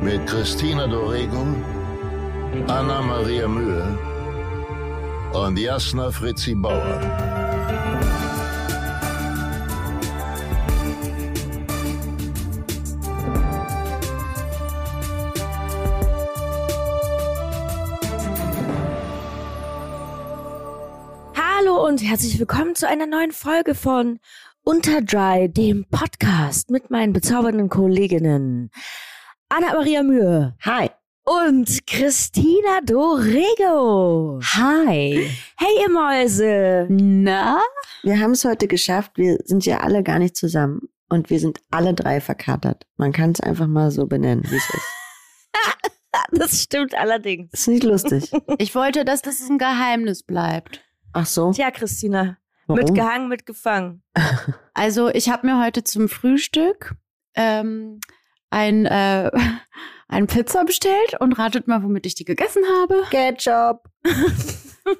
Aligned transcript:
mit 0.00 0.26
Christina 0.26 0.86
Dorego, 0.86 1.46
Anna 2.66 3.00
Maria 3.00 3.48
Mühe 3.48 3.98
und 5.32 5.58
Jasna 5.58 6.10
Fritzi 6.10 6.54
Bauer. 6.54 7.00
Hallo 21.34 21.86
und 21.86 22.02
herzlich 22.02 22.38
willkommen 22.38 22.74
zu 22.74 22.86
einer 22.86 23.06
neuen 23.06 23.32
Folge 23.32 23.74
von 23.74 24.18
Unterdry, 24.62 25.48
dem 25.48 25.84
Podcast 25.90 26.70
mit 26.70 26.90
meinen 26.90 27.12
bezaubernden 27.12 27.68
Kolleginnen 27.68 28.70
Anna 29.48 29.74
Maria 29.74 30.02
Mühe. 30.02 30.56
Hi. 30.62 30.90
Und 31.24 31.86
Christina 31.86 32.80
Dorego. 32.84 34.40
Hi. 34.42 35.30
Hey, 35.56 35.82
ihr 35.82 35.88
Mäuse. 35.88 36.86
Na? 36.90 37.60
Wir 38.02 38.18
haben 38.18 38.32
es 38.32 38.44
heute 38.44 38.66
geschafft. 38.66 39.12
Wir 39.14 39.38
sind 39.44 39.64
ja 39.64 39.80
alle 39.80 40.02
gar 40.02 40.18
nicht 40.18 40.36
zusammen. 40.36 40.88
Und 41.08 41.30
wir 41.30 41.38
sind 41.38 41.60
alle 41.70 41.94
drei 41.94 42.20
verkatert. 42.20 42.86
Man 42.96 43.12
kann 43.12 43.30
es 43.30 43.40
einfach 43.40 43.68
mal 43.68 43.92
so 43.92 44.06
benennen, 44.06 44.42
wie 44.50 44.56
es 44.56 44.68
ist. 44.68 44.86
das 46.32 46.62
stimmt 46.62 46.96
allerdings. 46.96 47.52
Ist 47.52 47.68
nicht 47.68 47.84
lustig. 47.84 48.32
Ich 48.58 48.74
wollte, 48.74 49.04
dass 49.04 49.22
das 49.22 49.40
ein 49.48 49.58
Geheimnis 49.58 50.24
bleibt. 50.24 50.84
Ach 51.12 51.26
so. 51.26 51.52
Tja, 51.52 51.70
Christina. 51.70 52.36
Warum? 52.66 52.82
Mitgehangen, 52.82 53.28
mitgefangen. 53.28 54.02
Also 54.74 55.08
ich 55.08 55.30
habe 55.30 55.46
mir 55.46 55.64
heute 55.64 55.84
zum 55.84 56.08
Frühstück 56.08 56.96
ähm, 57.34 58.00
ein, 58.50 58.86
äh, 58.86 59.30
ein 60.08 60.26
Pizza 60.26 60.64
bestellt 60.64 61.20
und 61.20 61.32
ratet 61.34 61.68
mal, 61.68 61.82
womit 61.82 62.06
ich 62.06 62.14
die 62.14 62.24
gegessen 62.24 62.62
habe. 62.80 63.02
Ketchup. 63.10 63.88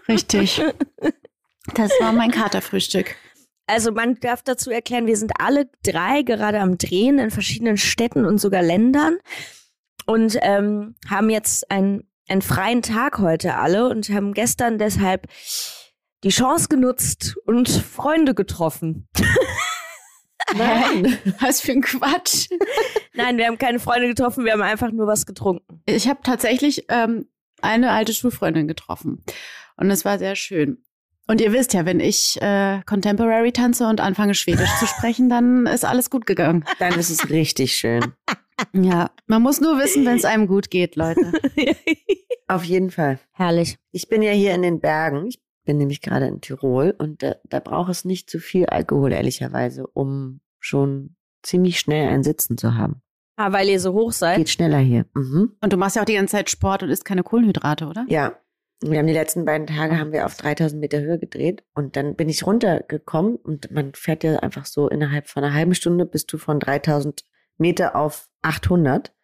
Richtig. 0.09 0.63
Das 1.75 1.91
war 2.01 2.13
mein 2.13 2.31
Katerfrühstück. 2.31 3.17
Also 3.67 3.91
man 3.91 4.15
darf 4.21 4.43
dazu 4.43 4.71
erklären, 4.71 5.07
wir 5.07 5.17
sind 5.17 5.33
alle 5.41 5.69
drei 5.83 6.23
gerade 6.23 6.61
am 6.61 6.79
Drehen 6.79 7.19
in 7.19 7.31
verschiedenen 7.31 7.77
Städten 7.77 8.25
und 8.25 8.39
sogar 8.39 8.63
Ländern 8.63 9.19
und 10.07 10.39
ähm, 10.43 10.95
haben 11.09 11.31
jetzt 11.31 11.71
einen, 11.71 12.09
einen 12.29 12.43
freien 12.43 12.83
Tag 12.83 13.19
heute 13.19 13.57
alle 13.57 13.89
und 13.89 14.09
haben 14.09 14.35
gestern 14.35 14.79
deshalb 14.79 15.27
die 16.23 16.31
Chance 16.31 16.69
genutzt 16.69 17.37
und 17.45 17.69
Freunde 17.69 18.35
getroffen. 18.35 19.09
Nein. 20.55 21.19
Was 21.41 21.61
für 21.61 21.73
ein 21.73 21.83
Quatsch. 21.83 22.49
Nein, 23.15 23.39
wir 23.39 23.47
haben 23.47 23.59
keine 23.59 23.79
Freunde 23.79 24.09
getroffen, 24.09 24.45
wir 24.45 24.53
haben 24.53 24.63
einfach 24.63 24.93
nur 24.93 25.07
was 25.07 25.27
getrunken. 25.27 25.83
Ich 25.87 26.09
habe 26.09 26.21
tatsächlich 26.23 26.85
ähm, 26.89 27.27
eine 27.63 27.91
alte 27.91 28.13
Schulfreundin 28.13 28.69
getroffen. 28.69 29.23
Und 29.77 29.91
es 29.91 30.05
war 30.05 30.19
sehr 30.19 30.37
schön. 30.37 30.83
Und 31.27 31.41
ihr 31.41 31.53
wisst 31.53 31.75
ja, 31.75 31.85
wenn 31.85 31.99
ich 31.99 32.41
äh, 32.41 32.83
Contemporary 32.87 33.53
tanze 33.53 33.89
und 33.89 34.01
anfange 34.01 34.35
Schwedisch 34.35 34.71
zu 34.79 34.87
sprechen, 34.87 35.29
dann 35.29 35.67
ist 35.67 35.85
alles 35.85 36.09
gut 36.09 36.25
gegangen. 36.27 36.65
Dann 36.79 36.97
ist 36.99 37.11
es 37.11 37.31
richtig 37.31 37.75
schön. 37.75 38.15
Ja, 38.73 39.11
man 39.27 39.43
muss 39.43 39.61
nur 39.61 39.79
wissen, 39.79 40.07
wenn 40.07 40.17
es 40.17 40.25
einem 40.25 40.47
gut 40.47 40.71
geht, 40.71 40.97
Leute. 40.97 41.33
Auf 42.49 42.65
jeden 42.65 42.91
Fall. 42.91 43.19
Herrlich. 43.33 43.77
Ich 43.91 44.09
bin 44.09 44.23
ja 44.23 44.31
hier 44.31 44.55
in 44.55 44.63
den 44.63 44.81
Bergen. 44.81 45.27
Ich 45.27 45.41
bin 45.67 45.77
nämlich 45.77 46.01
gerade 46.01 46.27
in 46.27 46.41
Tirol 46.41 46.95
und 46.97 47.23
da, 47.23 47.37
da 47.45 47.61
braucht 47.61 47.91
es 47.91 48.07
nicht 48.07 48.31
zu 48.31 48.39
viel 48.39 48.67
Alkohol, 48.67 49.13
ehrlicherweise, 49.13 49.87
um 49.87 50.41
schon 50.59 51.17
ziemlich 51.43 51.79
schnell 51.79 52.09
ein 52.09 52.23
Sitzen 52.23 52.57
zu 52.57 52.75
haben. 52.75 53.03
Ah, 53.37 53.53
weil 53.53 53.69
ihr 53.69 53.81
so 53.81 53.93
hoch 53.93 54.13
seid. 54.13 54.39
Geht 54.39 54.49
schneller 54.49 54.79
hier. 54.79 55.05
Mhm. 55.15 55.57
Und 55.61 55.73
du 55.73 55.77
machst 55.77 55.97
ja 55.97 56.03
auch 56.03 56.07
die 56.07 56.15
ganze 56.15 56.33
Zeit 56.33 56.49
Sport 56.49 56.83
und 56.83 56.89
isst 56.89 57.05
keine 57.05 57.23
Kohlenhydrate, 57.23 57.87
oder? 57.87 58.07
Ja. 58.09 58.39
Wir 58.83 58.99
haben 58.99 59.07
die 59.07 59.15
letzten 59.15 59.47
beiden 59.47 59.67
Tage 59.67 59.99
haben 59.99 60.13
wir 60.13 60.27
auf 60.27 60.37
3000 60.37 60.79
Meter 60.79 61.01
Höhe 61.01 61.19
gedreht 61.19 61.65
und 61.75 61.97
dann 61.97 62.15
bin 62.15 62.29
ich 62.29 62.47
runtergekommen 62.47 63.37
und 63.37 63.71
man 63.71 63.95
fährt 63.95 64.23
ja 64.23 64.37
einfach 64.41 64.67
so 64.67 64.89
innerhalb 64.89 65.29
von 65.29 65.43
einer 65.43 65.55
halben 65.55 65.75
Stunde 65.75 66.05
bist 66.05 66.31
du 66.31 66.37
von 66.37 66.61
3000 66.61 67.25
Meter 67.57 67.97
auf 67.97 68.29
800 68.43 69.16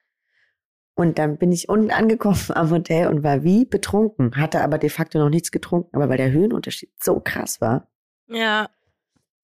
und 0.94 1.18
dann 1.18 1.38
bin 1.38 1.52
ich 1.52 1.68
unten 1.68 1.90
angekommen 1.90 2.38
am 2.50 2.70
Hotel 2.70 3.08
und 3.08 3.22
war 3.22 3.42
wie 3.44 3.64
betrunken, 3.64 4.36
hatte 4.36 4.62
aber 4.62 4.78
de 4.78 4.90
facto 4.90 5.18
noch 5.18 5.30
nichts 5.30 5.50
getrunken, 5.50 5.94
aber 5.96 6.08
weil 6.08 6.16
der 6.18 6.30
Höhenunterschied 6.32 6.90
so 7.02 7.20
krass 7.20 7.60
war, 7.60 7.88
Ja. 8.28 8.68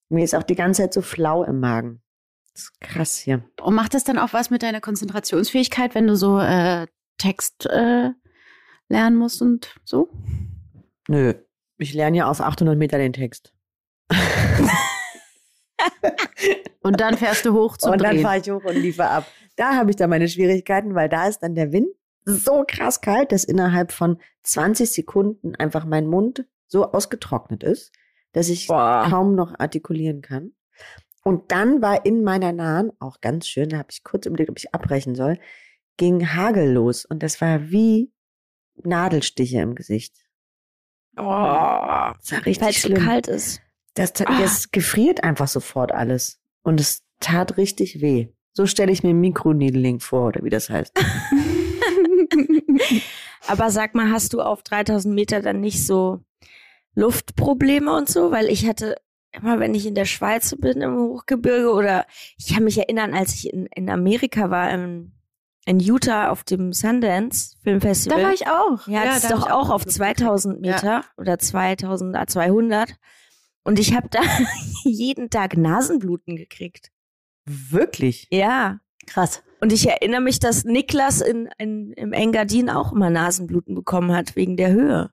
mir 0.09 0.25
ist 0.25 0.35
auch 0.35 0.43
die 0.43 0.55
ganze 0.57 0.83
Zeit 0.83 0.95
so 0.95 1.03
flau 1.03 1.45
im 1.45 1.61
Magen. 1.61 2.03
Das 2.53 2.63
ist 2.65 2.81
krass 2.81 3.17
hier. 3.19 3.45
Und 3.63 3.75
macht 3.75 3.95
das 3.95 4.05
dann 4.05 4.19
auch 4.19 4.33
was 4.33 4.51
mit 4.51 4.63
deiner 4.63 4.81
Konzentrationsfähigkeit, 4.81 5.95
wenn 5.95 6.07
du 6.07 6.17
so 6.17 6.39
äh, 6.41 6.87
Text 7.19 7.67
äh, 7.67 8.11
lernen 8.89 9.17
musst 9.17 9.41
und 9.43 9.75
so? 9.85 10.11
Nö, 11.09 11.35
ich 11.79 11.95
lerne 11.95 12.17
ja 12.19 12.31
auf 12.31 12.41
800 12.41 12.77
Meter 12.77 12.99
den 12.99 13.13
Text. 13.13 13.55
Und 16.83 17.01
dann 17.01 17.17
fährst 17.17 17.45
du 17.45 17.53
hoch 17.53 17.77
zum 17.77 17.93
und 17.93 18.03
dann 18.03 18.19
fahre 18.21 18.39
ich 18.39 18.51
hoch 18.51 18.65
und 18.65 18.77
liefere 18.77 19.09
ab. 19.09 19.27
Da 19.57 19.75
habe 19.77 19.91
ich 19.91 19.97
dann 19.97 20.11
meine 20.11 20.29
Schwierigkeiten, 20.29 20.95
weil 20.95 21.09
da 21.09 21.27
ist 21.27 21.41
dann 21.41 21.55
der 21.55 21.73
Wind 21.73 21.89
so 22.25 22.65
krass 22.67 23.01
kalt, 23.01 23.33
dass 23.33 23.45
innerhalb 23.45 23.93
von 23.93 24.19
20 24.45 24.91
Sekunden 24.91 25.55
einfach 25.57 25.85
mein 25.85 26.07
Mund 26.07 26.47
so 26.67 26.93
ausgetrocknet 26.93 27.63
ist, 27.63 27.93
dass 28.33 28.49
ich 28.49 28.67
Boah. 28.69 29.07
kaum 29.09 29.35
noch 29.35 29.59
artikulieren 29.59 30.23
kann. 30.23 30.53
Und 31.25 31.51
dann 31.51 31.83
war 31.83 32.07
in 32.07 32.23
meiner 32.23 32.53
Nahen, 32.53 32.93
auch 33.01 33.21
ganz 33.21 33.49
schön, 33.49 33.71
da 33.71 33.79
habe 33.79 33.89
ich 33.91 34.05
kurz 34.05 34.27
überlegt, 34.27 34.51
ob 34.51 34.59
ich 34.59 34.75
abbrechen 34.75 35.15
soll, 35.15 35.39
ging 35.97 36.35
Hagel 36.35 36.71
los. 36.73 37.05
Und 37.05 37.23
das 37.23 37.41
war 37.41 37.71
wie 37.71 38.13
Nadelstiche 38.77 39.61
im 39.61 39.75
Gesicht. 39.75 40.15
Oh, 41.17 41.23
Das 41.23 41.25
war 41.25 42.17
weil 42.33 42.43
richtig 42.45 42.77
es 42.77 42.83
so 42.83 42.95
kalt 42.95 43.27
ist. 43.27 43.61
Das, 43.99 44.13
Ah. 44.27 44.41
das 44.41 44.71
gefriert 44.71 45.25
einfach 45.25 45.49
sofort 45.49 45.93
alles. 45.93 46.39
Und 46.63 46.81
es 46.81 47.03
tat 47.21 47.57
richtig 47.57 48.01
weh. 48.01 48.29
So 48.53 48.67
stelle 48.67 48.93
ich 48.93 49.03
mir 49.03 49.15
Mikroneedling 49.15 50.01
vor, 50.01 50.29
oder 50.29 50.43
wie 50.43 50.51
das 50.51 50.69
heißt. 50.71 50.93
Aber 53.47 53.71
sag 53.71 53.95
mal, 53.95 54.11
hast 54.11 54.33
du 54.35 54.41
auf 54.41 54.63
3000 54.63 55.15
Meter 55.15 55.41
dann 55.41 55.61
nicht 55.61 55.87
so 55.87 56.21
Luftprobleme 56.95 57.95
und 57.95 58.09
so? 58.09 58.31
Weil 58.31 58.47
ich 58.47 58.67
hatte 58.67 58.97
immer, 59.33 59.59
wenn 59.61 59.75
ich 59.75 59.87
in 59.87 59.95
der 59.95 60.05
Schweiz 60.05 60.55
bin 60.59 60.81
im 60.81 60.97
Hochgebirge 60.97 61.73
oder 61.73 62.07
ich 62.37 62.53
kann 62.55 62.65
mich 62.65 62.79
erinnern, 62.79 63.15
als 63.15 63.35
ich 63.35 63.53
in, 63.53 63.67
in 63.75 63.89
Amerika 63.91 64.51
war, 64.51 64.71
in, 64.71 65.13
in 65.65 65.81
Utah 65.81 66.31
auf 66.31 66.45
dem 66.45 66.73
Sundance 66.73 67.57
Filmfestival. 67.63 68.19
da 68.19 68.25
war 68.27 68.35
ich 68.35 68.47
auch. 68.49 68.87
Ja, 68.89 69.05
das 69.05 69.25
ist 69.25 69.31
doch 69.33 69.47
ich 69.47 69.53
auch 69.53 69.71
auf 69.71 69.85
mitgemacht. 69.87 70.19
2000 70.19 70.61
Meter 70.61 71.05
oder 71.17 71.39
2200. 71.39 72.95
Und 73.65 73.79
ich 73.79 73.95
habe 73.95 74.09
da 74.09 74.21
jeden 74.85 75.31
Tag 75.31 75.57
Nasenbluten 75.57 76.37
gekriegt. 76.37 76.91
Wirklich? 77.45 78.27
Ja. 78.31 78.81
Krass. 79.07 79.43
Und 79.61 79.73
ich 79.73 79.89
erinnere 79.89 80.21
mich, 80.21 80.39
dass 80.39 80.65
Niklas 80.65 81.21
in, 81.21 81.49
in, 81.59 81.93
im 81.93 82.13
Engadin 82.13 82.71
auch 82.71 82.93
immer 82.93 83.11
Nasenbluten 83.11 83.75
bekommen 83.75 84.13
hat 84.13 84.37
wegen 84.37 84.57
der 84.57 84.71
Höhe. 84.71 85.11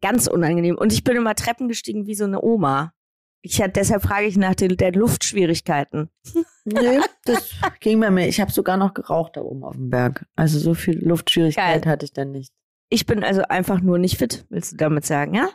Ganz 0.00 0.26
unangenehm. 0.26 0.76
Und 0.76 0.92
ich 0.92 1.04
bin 1.04 1.16
immer 1.16 1.34
Treppen 1.34 1.68
gestiegen 1.68 2.06
wie 2.06 2.14
so 2.14 2.24
eine 2.24 2.42
Oma. 2.42 2.92
Ich 3.40 3.62
hat, 3.62 3.76
deshalb 3.76 4.02
frage 4.02 4.26
ich 4.26 4.36
nach 4.36 4.54
den, 4.54 4.76
der 4.76 4.92
Luftschwierigkeiten. 4.92 6.10
Nö, 6.64 7.00
das 7.24 7.54
ging 7.80 8.00
bei 8.00 8.10
mir. 8.10 8.28
Ich 8.28 8.40
habe 8.40 8.50
sogar 8.50 8.76
noch 8.76 8.94
geraucht 8.94 9.36
da 9.36 9.40
oben 9.42 9.64
auf 9.64 9.76
dem 9.76 9.90
Berg. 9.90 10.26
Also 10.36 10.58
so 10.58 10.74
viel 10.74 10.98
Luftschwierigkeit 10.98 11.82
Geil. 11.82 11.90
hatte 11.90 12.04
ich 12.04 12.12
dann 12.12 12.32
nicht. 12.32 12.52
Ich 12.90 13.06
bin 13.06 13.22
also 13.22 13.42
einfach 13.42 13.80
nur 13.80 13.98
nicht 13.98 14.18
fit, 14.18 14.46
willst 14.50 14.72
du 14.72 14.76
damit 14.76 15.06
sagen, 15.06 15.34
ja? 15.34 15.50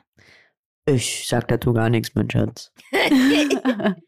Ich 0.85 1.27
sag 1.27 1.47
dazu 1.47 1.73
gar 1.73 1.89
nichts, 1.89 2.13
mein 2.15 2.29
Schatz. 2.29 2.71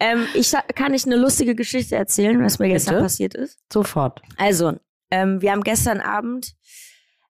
Ähm, 0.00 0.26
ich 0.34 0.52
kann 0.74 0.94
ich 0.94 1.06
eine 1.06 1.16
lustige 1.16 1.54
Geschichte 1.54 1.96
erzählen, 1.96 2.42
was 2.42 2.58
mir 2.58 2.68
gestern 2.68 3.00
passiert 3.00 3.34
ist. 3.34 3.60
Sofort. 3.72 4.20
Also, 4.36 4.74
ähm, 5.10 5.40
wir 5.40 5.52
haben 5.52 5.62
gestern 5.62 6.00
Abend 6.00 6.56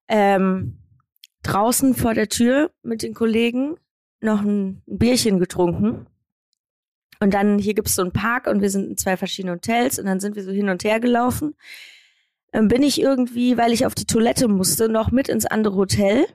ähm, 0.08 0.78
draußen 1.42 1.94
vor 1.94 2.14
der 2.14 2.28
Tür 2.28 2.70
mit 2.82 3.02
den 3.02 3.14
Kollegen 3.14 3.76
noch 4.20 4.40
ein, 4.40 4.82
Bierchen 4.86 5.38
getrunken. 5.38 6.06
Und 7.20 7.34
dann, 7.34 7.58
hier 7.58 7.74
gibt's 7.74 7.94
so 7.94 8.02
einen 8.02 8.12
Park 8.12 8.46
und 8.46 8.62
wir 8.62 8.70
sind 8.70 8.88
in 8.88 8.96
zwei 8.96 9.16
verschiedenen 9.16 9.56
Hotels 9.56 9.98
und 9.98 10.06
dann 10.06 10.20
sind 10.20 10.36
wir 10.36 10.44
so 10.44 10.50
hin 10.50 10.68
und 10.68 10.84
her 10.84 11.00
gelaufen. 11.00 11.54
Dann 12.52 12.68
bin 12.68 12.82
ich 12.82 13.00
irgendwie, 13.00 13.56
weil 13.58 13.72
ich 13.72 13.86
auf 13.86 13.94
die 13.94 14.06
Toilette 14.06 14.48
musste, 14.48 14.88
noch 14.88 15.10
mit 15.10 15.28
ins 15.28 15.44
andere 15.44 15.74
Hotel. 15.76 16.26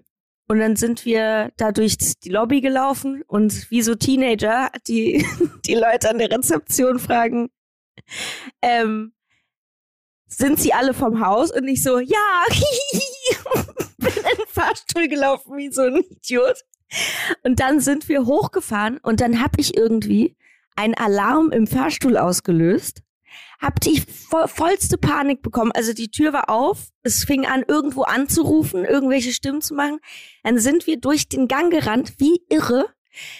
Und 0.47 0.59
dann 0.59 0.75
sind 0.75 1.05
wir 1.05 1.51
da 1.57 1.71
durch 1.71 1.97
die 1.97 2.29
Lobby 2.29 2.61
gelaufen 2.61 3.23
und 3.27 3.69
wie 3.71 3.81
so 3.81 3.95
Teenager 3.95 4.69
die, 4.87 5.25
die 5.65 5.75
Leute 5.75 6.09
an 6.09 6.17
der 6.17 6.31
Rezeption 6.31 6.99
fragen, 6.99 7.49
ähm, 8.61 9.13
sind 10.27 10.59
sie 10.59 10.73
alle 10.73 10.93
vom 10.93 11.25
Haus? 11.25 11.51
Und 11.51 11.67
ich 11.67 11.83
so, 11.83 11.99
ja, 11.99 12.43
bin 13.97 14.13
in 14.13 14.37
den 14.37 14.47
Fahrstuhl 14.47 15.07
gelaufen 15.07 15.57
wie 15.57 15.71
so 15.71 15.83
ein 15.83 16.03
Idiot. 16.09 16.63
Und 17.43 17.59
dann 17.59 17.79
sind 17.79 18.09
wir 18.09 18.25
hochgefahren 18.25 18.99
und 18.99 19.21
dann 19.21 19.41
habe 19.41 19.59
ich 19.59 19.75
irgendwie 19.77 20.35
einen 20.75 20.95
Alarm 20.95 21.51
im 21.51 21.67
Fahrstuhl 21.67 22.17
ausgelöst. 22.17 23.01
Hab 23.63 23.79
die 23.79 24.01
vo 24.01 24.45
vollste 24.47 24.97
Panik 24.97 25.41
bekommen. 25.41 25.71
Also 25.71 25.93
die 25.93 26.11
Tür 26.11 26.33
war 26.33 26.49
auf, 26.49 26.89
es 27.01 27.23
fing 27.23 27.45
an, 27.45 27.63
irgendwo 27.65 28.01
anzurufen, 28.03 28.83
irgendwelche 28.83 29.31
Stimmen 29.31 29.61
zu 29.61 29.73
machen. 29.73 29.99
Dann 30.43 30.59
sind 30.59 30.85
wir 30.85 30.99
durch 30.99 31.29
den 31.29 31.47
Gang 31.47 31.71
gerannt, 31.71 32.15
wie 32.17 32.41
irre, 32.49 32.93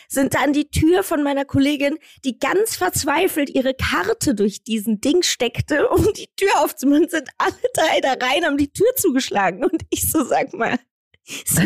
sind 0.07 0.33
dann 0.35 0.53
die 0.53 0.69
Tür 0.69 1.03
von 1.03 1.23
meiner 1.23 1.43
Kollegin, 1.45 1.97
die 2.23 2.39
ganz 2.39 2.77
verzweifelt 2.77 3.49
ihre 3.49 3.73
Karte 3.73 4.33
durch 4.33 4.63
diesen 4.63 5.01
Ding 5.01 5.23
steckte, 5.23 5.89
um 5.89 6.13
die 6.13 6.29
Tür 6.37 6.61
aufzumachen, 6.63 7.09
sind 7.09 7.29
alle 7.37 7.53
drei 7.73 7.99
da 8.01 8.13
rein, 8.25 8.45
haben 8.45 8.57
die 8.57 8.71
Tür 8.71 8.95
zugeschlagen. 8.95 9.63
Und 9.63 9.83
ich 9.89 10.09
so, 10.09 10.23
sag 10.23 10.53
mal, 10.53 10.79
heißt, 11.27 11.61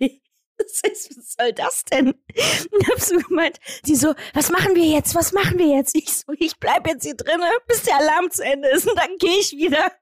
was 1.16 1.34
soll 1.38 1.52
das 1.52 1.84
denn? 1.84 2.08
Und 2.08 2.88
hab 2.88 3.00
so 3.00 3.16
gemeint, 3.18 3.58
die 3.86 3.96
so, 3.96 4.14
was 4.34 4.50
machen 4.50 4.74
wir 4.74 4.84
jetzt? 4.84 5.14
Was 5.14 5.32
machen 5.32 5.58
wir 5.58 5.66
jetzt? 5.66 5.94
Ich 5.94 6.12
so, 6.12 6.32
ich 6.38 6.58
bleib 6.58 6.86
jetzt 6.86 7.04
hier 7.04 7.16
drinnen, 7.16 7.48
bis 7.66 7.82
der 7.82 7.96
Alarm 7.96 8.30
zu 8.30 8.44
Ende 8.44 8.68
ist 8.68 8.88
und 8.88 8.96
dann 8.98 9.16
gehe 9.18 9.38
ich 9.38 9.52
wieder. 9.52 9.92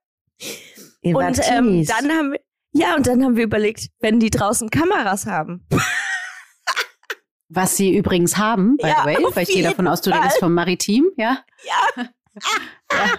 Ihr 1.03 1.17
und 1.17 1.41
ähm, 1.49 1.85
dann 1.87 2.11
haben 2.11 2.33
wir, 2.33 2.41
ja, 2.73 2.97
und 2.97 3.07
dann 3.07 3.23
haben 3.25 3.37
wir 3.37 3.45
überlegt, 3.45 3.89
wenn 4.01 4.19
die 4.19 4.31
draußen 4.31 4.69
Kameras 4.71 5.27
haben. 5.27 5.67
Was 7.49 7.77
sie 7.77 7.97
übrigens 7.97 8.37
haben, 8.37 8.77
by 8.79 8.89
Ja, 8.89 9.03
the 9.03 9.07
way, 9.07 9.17
weil 9.35 9.43
ich 9.45 9.51
gehe 9.51 9.63
davon 9.63 9.87
aus, 9.87 10.01
du 10.01 10.11
redest 10.11 10.39
vom 10.39 10.55
Maritim, 10.55 11.11
ja? 11.17 11.45
Ja. 11.97 12.09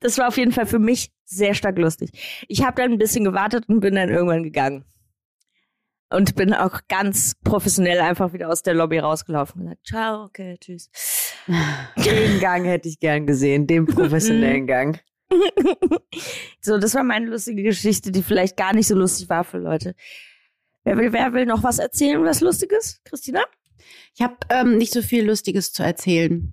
Das 0.00 0.16
war 0.16 0.28
auf 0.28 0.36
jeden 0.36 0.52
Fall 0.52 0.66
für 0.66 0.78
mich 0.78 1.12
sehr 1.24 1.54
stark 1.54 1.76
lustig. 1.76 2.10
Ich 2.46 2.64
habe 2.64 2.80
dann 2.80 2.92
ein 2.92 2.98
bisschen 2.98 3.24
gewartet 3.24 3.68
und 3.68 3.80
bin 3.80 3.96
dann 3.96 4.08
irgendwann 4.08 4.44
gegangen. 4.44 4.84
Und 6.10 6.36
bin 6.36 6.54
auch 6.54 6.80
ganz 6.88 7.34
professionell 7.44 8.00
einfach 8.00 8.32
wieder 8.32 8.48
aus 8.48 8.62
der 8.62 8.74
Lobby 8.74 8.98
rausgelaufen 8.98 9.60
und 9.60 9.66
gesagt, 9.66 9.86
ciao, 9.86 10.24
okay, 10.24 10.56
tschüss. 10.58 10.90
Den 11.96 12.40
Gang 12.40 12.64
hätte 12.64 12.88
ich 12.88 12.98
gern 12.98 13.26
gesehen, 13.26 13.66
den 13.66 13.86
professionellen 13.86 14.66
Gang. 14.66 15.00
so, 16.60 16.78
das 16.78 16.94
war 16.94 17.04
meine 17.04 17.26
lustige 17.26 17.62
Geschichte, 17.62 18.10
die 18.10 18.22
vielleicht 18.22 18.56
gar 18.56 18.74
nicht 18.74 18.86
so 18.86 18.94
lustig 18.94 19.28
war 19.28 19.44
für 19.44 19.58
Leute. 19.58 19.94
Wer 20.84 20.96
will, 20.96 21.12
wer 21.12 21.32
will 21.34 21.44
noch 21.44 21.62
was 21.62 21.78
erzählen, 21.78 22.24
was 22.24 22.40
Lustiges? 22.40 23.02
Christina? 23.04 23.44
Ich 24.14 24.22
habe 24.22 24.36
ähm, 24.48 24.78
nicht 24.78 24.92
so 24.92 25.02
viel 25.02 25.26
Lustiges 25.26 25.72
zu 25.72 25.82
erzählen. 25.82 26.52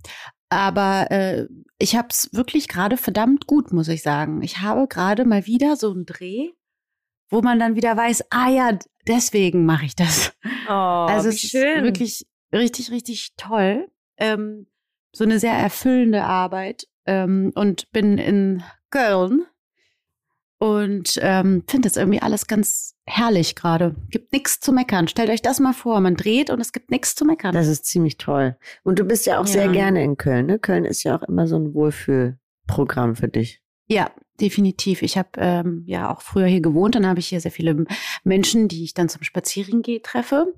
Aber 0.50 1.10
äh, 1.12 1.48
ich 1.78 1.96
habe 1.96 2.10
es 2.12 2.30
wirklich 2.34 2.68
gerade 2.68 2.98
verdammt 2.98 3.48
gut, 3.48 3.74
muss 3.74 3.88
ich 3.88 4.02
sagen. 4.02 4.42
Ich 4.42 4.60
habe 4.60 4.88
gerade 4.88 5.26
mal 5.26 5.46
wieder 5.46 5.76
so 5.76 5.92
einen 5.92 6.06
Dreh, 6.06 6.52
wo 7.30 7.42
man 7.42 7.60
dann 7.60 7.76
wieder 7.76 7.96
weiß, 7.98 8.26
ah 8.32 8.50
ja, 8.50 8.78
deswegen 9.08 9.66
mache 9.66 9.86
ich 9.86 9.96
das. 9.96 10.34
Oh, 10.68 10.72
also 10.72 11.30
wie 11.30 11.34
es 11.34 11.40
schön. 11.42 11.78
ist 11.80 11.84
wirklich 11.84 12.28
richtig, 12.54 12.92
richtig 12.92 13.34
toll. 13.38 13.88
Ähm, 14.18 14.68
so 15.12 15.24
eine 15.24 15.40
sehr 15.40 15.54
erfüllende 15.54 16.24
Arbeit. 16.24 16.88
Ähm, 17.08 17.52
und 17.56 17.92
bin 17.92 18.18
in 18.18 18.64
Köln 18.90 19.46
und 20.58 21.20
ähm, 21.22 21.64
finde 21.68 21.88
das 21.90 21.98
irgendwie 21.98 22.22
alles 22.22 22.48
ganz 22.48 22.96
herrlich 23.06 23.56
gerade. 23.56 23.96
Gibt 24.10 24.34
nichts 24.34 24.60
zu 24.60 24.72
meckern. 24.72 25.08
Stellt 25.08 25.30
euch 25.30 25.42
das 25.44 25.60
mal 25.60 25.74
vor, 25.74 26.00
man 26.00 26.16
dreht 26.16 26.50
und 26.50 26.60
es 26.60 26.72
gibt 26.74 26.90
nichts 26.90 27.14
zu 27.14 27.26
meckern. 27.26 27.54
Das 27.54 27.68
ist 27.68 27.86
ziemlich 27.86 28.18
toll. 28.18 28.58
Und 28.84 28.98
du 28.98 29.04
bist 29.04 29.26
ja 29.28 29.40
auch 29.40 29.46
sehr 29.46 29.66
Ja. 29.66 29.72
gerne 29.72 30.04
in 30.04 30.18
Köln. 30.18 30.48
Ne? 30.48 30.58
Köln 30.58 30.86
ist 30.86 31.04
ja 31.04 31.16
auch 31.16 31.24
immer 31.24 31.46
so 31.46 31.58
ein 31.58 31.74
Wohlfühlprogramm 31.76 33.16
für 33.16 33.28
dich. 33.28 33.62
Ja, 33.88 34.12
definitiv. 34.40 35.02
Ich 35.02 35.18
habe 35.18 35.30
ähm, 35.38 35.84
ja 35.86 36.12
auch 36.12 36.22
früher 36.22 36.48
hier 36.48 36.62
gewohnt, 36.62 36.96
dann 36.96 37.08
habe 37.08 37.20
ich 37.20 37.28
hier 37.28 37.40
sehr 37.40 37.52
viele 37.52 37.86
Menschen, 38.24 38.68
die 38.68 38.84
ich 38.84 38.94
dann 38.94 39.10
zum 39.10 39.24
Spazierengehen 39.24 40.04
treffe. 40.04 40.54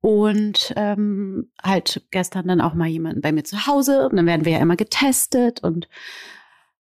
Und 0.00 0.72
ähm, 0.76 1.50
halt 1.62 2.02
gestern 2.10 2.48
dann 2.48 2.60
auch 2.60 2.74
mal 2.74 2.88
jemanden 2.88 3.20
bei 3.20 3.32
mir 3.32 3.44
zu 3.44 3.66
Hause. 3.66 4.08
Und 4.08 4.16
dann 4.16 4.26
werden 4.26 4.44
wir 4.44 4.52
ja 4.52 4.58
immer 4.58 4.76
getestet. 4.76 5.62
Und 5.62 5.88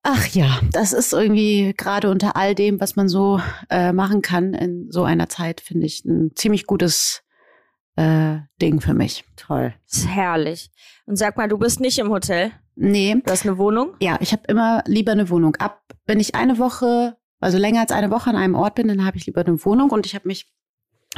ach 0.03 0.27
ja, 0.29 0.61
das 0.73 0.93
ist 0.93 1.13
irgendwie 1.13 1.75
gerade 1.77 2.11
unter 2.11 2.37
all 2.37 2.55
dem, 2.55 2.81
was 2.81 2.97
man 2.97 3.09
so 3.09 3.41
äh, 3.71 3.93
machen 3.93 4.23
kann 4.23 4.55
in 4.55 4.91
so 4.91 5.05
einer 5.05 5.29
Zeit, 5.29 5.61
finde 5.61 5.87
ich 5.87 6.05
ein 6.05 6.33
ziemlich 6.35 6.67
gutes 6.67 7.23
äh, 7.97 8.39
Ding 8.63 8.81
für 8.81 8.95
mich. 8.95 9.25
Toll. 9.37 9.75
Das 9.89 9.99
ist 10.01 10.09
herrlich. 10.09 10.71
Und 11.07 11.17
sag 11.17 11.37
mal, 11.37 11.49
du 11.49 11.59
bist 11.59 11.81
nicht 11.81 11.99
im 11.99 12.11
Hotel. 12.11 12.53
Nee, 12.81 13.17
Du 13.25 13.31
hast 13.33 13.45
eine 13.45 13.59
Wohnung? 13.59 13.95
Ja, 14.01 14.19
ich 14.21 14.33
habe 14.33 14.43
immer 14.47 14.83
lieber 14.87 15.13
eine 15.13 15.31
Wohnung. 15.31 15.57
Ab, 15.57 15.83
wenn 16.07 16.21
ich 16.21 16.35
eine 16.37 16.59
Woche, 16.59 17.17
also 17.41 17.59
länger 17.59 17.81
als 17.81 17.91
eine 17.93 18.11
Woche 18.11 18.31
an 18.31 18.37
einem 18.37 18.55
Ort 18.55 18.77
bin, 18.77 18.87
dann 18.89 19.05
habe 19.05 19.17
ich 19.17 19.27
lieber 19.27 19.41
eine 19.45 19.65
Wohnung 19.65 19.91
und 19.91 20.07
ich 20.07 20.15
habe 20.15 20.29
mich 20.29 20.49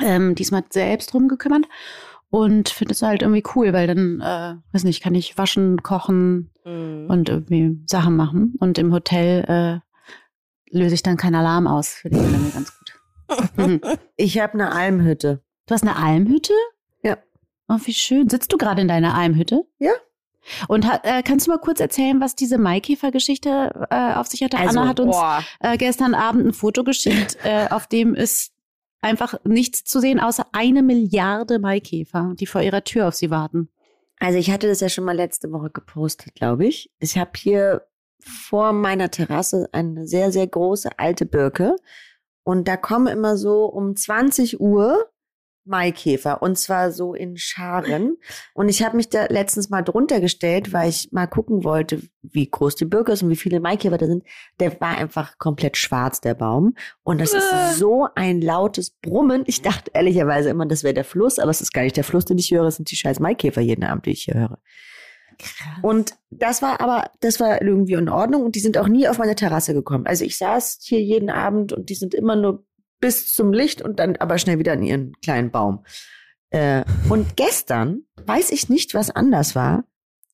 ähm, 0.00 0.34
diesmal 0.34 0.64
selbst 0.70 1.12
drum 1.12 1.28
gekümmert 1.28 1.66
und 2.30 2.68
finde 2.70 2.92
es 2.92 3.02
halt 3.02 3.22
irgendwie 3.22 3.42
cool, 3.54 3.72
weil 3.74 3.86
dann, 3.88 4.20
äh, 4.20 4.54
weiß 4.72 4.84
nicht, 4.84 5.02
kann 5.02 5.14
ich 5.14 5.36
waschen, 5.36 5.82
kochen 5.82 6.50
und 7.08 7.28
irgendwie 7.28 7.82
Sachen 7.86 8.16
machen. 8.16 8.54
Und 8.58 8.78
im 8.78 8.92
Hotel 8.92 9.44
äh, 9.48 10.76
löse 10.76 10.94
ich 10.94 11.02
dann 11.02 11.16
keinen 11.16 11.34
Alarm 11.34 11.66
aus. 11.66 11.88
Finde 11.94 12.18
ich 12.20 12.32
dann 12.32 12.52
ganz 12.52 12.72
gut. 12.78 13.56
Mhm. 13.56 13.80
Ich 14.16 14.38
habe 14.38 14.54
eine 14.54 14.72
Almhütte. 14.72 15.42
Du 15.66 15.74
hast 15.74 15.82
eine 15.82 15.96
Almhütte? 15.96 16.52
Ja. 17.02 17.16
Oh, 17.68 17.78
wie 17.84 17.92
schön. 17.94 18.28
Sitzt 18.28 18.52
du 18.52 18.56
gerade 18.56 18.80
in 18.82 18.88
deiner 18.88 19.14
Almhütte? 19.14 19.62
Ja. 19.78 19.92
Und 20.68 20.86
äh, 21.02 21.22
kannst 21.22 21.46
du 21.46 21.50
mal 21.50 21.58
kurz 21.58 21.80
erzählen, 21.80 22.20
was 22.20 22.34
diese 22.34 22.58
Maikäfer-Geschichte 22.58 23.86
äh, 23.90 24.14
auf 24.14 24.26
sich 24.26 24.42
hatte? 24.42 24.58
Also, 24.58 24.80
Anna 24.80 24.88
hat 24.88 25.00
uns 25.00 25.16
äh, 25.60 25.76
gestern 25.76 26.14
Abend 26.14 26.46
ein 26.46 26.52
Foto 26.52 26.84
geschickt, 26.84 27.36
äh, 27.44 27.66
auf 27.70 27.86
dem 27.86 28.14
ist 28.14 28.52
einfach 29.02 29.34
nichts 29.44 29.84
zu 29.84 30.00
sehen, 30.00 30.20
außer 30.20 30.46
eine 30.52 30.82
Milliarde 30.82 31.58
Maikäfer, 31.58 32.34
die 32.38 32.46
vor 32.46 32.60
ihrer 32.60 32.84
Tür 32.84 33.08
auf 33.08 33.14
sie 33.14 33.30
warten. 33.30 33.68
Also 34.18 34.38
ich 34.38 34.50
hatte 34.50 34.68
das 34.68 34.80
ja 34.80 34.90
schon 34.90 35.04
mal 35.04 35.16
letzte 35.16 35.50
Woche 35.50 35.70
gepostet, 35.70 36.34
glaube 36.34 36.66
ich. 36.66 36.90
Ich 36.98 37.16
habe 37.16 37.30
hier 37.36 37.86
vor 38.22 38.72
meiner 38.72 39.10
Terrasse 39.10 39.68
eine 39.72 40.06
sehr, 40.06 40.30
sehr 40.30 40.46
große 40.46 40.90
alte 40.98 41.24
Birke. 41.24 41.76
Und 42.42 42.68
da 42.68 42.76
kommen 42.76 43.06
immer 43.06 43.36
so 43.36 43.64
um 43.64 43.96
20 43.96 44.60
Uhr 44.60 45.10
Maikäfer. 45.70 46.42
Und 46.42 46.58
zwar 46.58 46.92
so 46.92 47.14
in 47.14 47.38
Scharen. 47.38 48.18
Und 48.52 48.68
ich 48.68 48.82
habe 48.82 48.96
mich 48.96 49.08
da 49.08 49.24
letztens 49.26 49.70
mal 49.70 49.82
drunter 49.82 50.20
gestellt, 50.20 50.72
weil 50.74 50.90
ich 50.90 51.08
mal 51.12 51.26
gucken 51.26 51.64
wollte, 51.64 52.02
wie 52.22 52.50
groß 52.50 52.74
die 52.74 52.84
Birke 52.84 53.12
ist 53.12 53.22
und 53.22 53.30
wie 53.30 53.36
viele 53.36 53.60
Maikäfer 53.60 53.96
da 53.96 54.06
sind. 54.06 54.24
Der 54.58 54.78
war 54.80 54.98
einfach 54.98 55.38
komplett 55.38 55.78
schwarz, 55.78 56.20
der 56.20 56.34
Baum. 56.34 56.74
Und 57.02 57.20
das 57.20 57.32
ist 57.32 57.78
so 57.78 58.08
ein 58.14 58.42
lautes 58.42 58.90
Brummen. 58.90 59.44
Ich 59.46 59.62
dachte 59.62 59.92
ehrlicherweise 59.94 60.50
immer, 60.50 60.66
das 60.66 60.84
wäre 60.84 60.94
der 60.94 61.04
Fluss, 61.04 61.38
aber 61.38 61.50
es 61.50 61.62
ist 61.62 61.72
gar 61.72 61.82
nicht 61.82 61.96
der 61.96 62.04
Fluss, 62.04 62.26
den 62.26 62.38
ich 62.38 62.50
höre. 62.50 62.66
Es 62.66 62.76
sind 62.76 62.90
die 62.90 62.96
scheiß 62.96 63.20
Maikäfer 63.20 63.62
jeden 63.62 63.84
Abend, 63.84 64.04
die 64.04 64.10
ich 64.10 64.24
hier 64.24 64.34
höre. 64.34 64.58
Und 65.82 66.14
das 66.30 66.62
war 66.62 66.80
aber, 66.80 67.10
das 67.20 67.40
war 67.40 67.62
irgendwie 67.62 67.94
in 67.94 68.08
Ordnung 68.08 68.44
und 68.44 68.54
die 68.54 68.60
sind 68.60 68.76
auch 68.76 68.88
nie 68.88 69.08
auf 69.08 69.18
meine 69.18 69.34
Terrasse 69.34 69.72
gekommen. 69.72 70.06
Also 70.06 70.24
ich 70.24 70.36
saß 70.36 70.78
hier 70.82 71.00
jeden 71.00 71.30
Abend 71.30 71.72
und 71.72 71.88
die 71.88 71.94
sind 71.94 72.14
immer 72.14 72.36
nur 72.36 72.64
bis 73.00 73.32
zum 73.32 73.52
Licht 73.52 73.82
und 73.82 73.98
dann 73.98 74.16
aber 74.16 74.38
schnell 74.38 74.58
wieder 74.58 74.74
in 74.74 74.82
ihren 74.82 75.12
kleinen 75.20 75.50
Baum. 75.50 75.84
Äh, 76.50 76.84
und 77.08 77.36
gestern, 77.36 78.02
weiß 78.24 78.50
ich 78.52 78.68
nicht, 78.68 78.94
was 78.94 79.10
anders 79.10 79.54
war, 79.54 79.84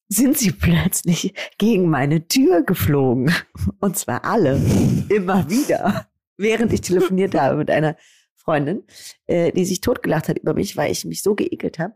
sind 0.09 0.39
sie 0.39 0.53
plötzlich 0.53 1.35
gegen 1.59 1.89
meine 1.89 2.29
Tür 2.29 2.63
geflogen. 2.63 3.35
Und 3.81 3.99
zwar 3.99 4.25
alle. 4.25 4.61
Immer 5.09 5.51
wieder. 5.51 6.09
Während 6.37 6.73
ich 6.73 6.83
telefoniert 6.83 7.35
habe 7.41 7.57
mit 7.57 7.71
einer 7.71 7.97
Freundin, 8.35 8.85
äh, 9.27 9.51
die 9.53 9.65
sich 9.65 9.81
totgelacht 9.81 10.29
hat 10.29 10.39
über 10.39 10.55
mich, 10.55 10.77
weil 10.77 10.93
ich 10.93 11.05
mich 11.05 11.23
so 11.23 11.35
geekelt 11.35 11.79
habe. 11.79 11.95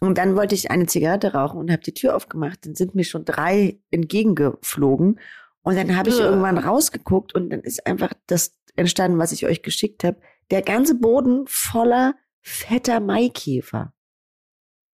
Und 0.00 0.18
dann 0.18 0.36
wollte 0.36 0.54
ich 0.54 0.70
eine 0.70 0.86
Zigarette 0.86 1.32
rauchen 1.32 1.58
und 1.58 1.70
habe 1.70 1.82
die 1.82 1.94
Tür 1.94 2.16
aufgemacht. 2.16 2.64
Dann 2.64 2.74
sind 2.74 2.94
mir 2.94 3.04
schon 3.04 3.24
drei 3.24 3.78
entgegengeflogen. 3.90 5.20
Und 5.62 5.76
dann 5.76 5.96
habe 5.96 6.08
ich 6.08 6.18
irgendwann 6.18 6.58
rausgeguckt 6.58 7.34
und 7.34 7.50
dann 7.50 7.60
ist 7.60 7.86
einfach 7.86 8.12
das 8.26 8.56
entstanden, 8.76 9.18
was 9.18 9.32
ich 9.32 9.44
euch 9.46 9.62
geschickt 9.62 10.04
habe. 10.04 10.20
Der 10.50 10.62
ganze 10.62 10.94
Boden 10.94 11.44
voller 11.46 12.14
fetter 12.40 13.00
Maikäfer. 13.00 13.92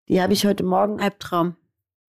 Die 0.09 0.21
habe 0.21 0.33
ich 0.33 0.47
heute 0.47 0.65
Morgen. 0.65 1.01
Albtraum. 1.01 1.57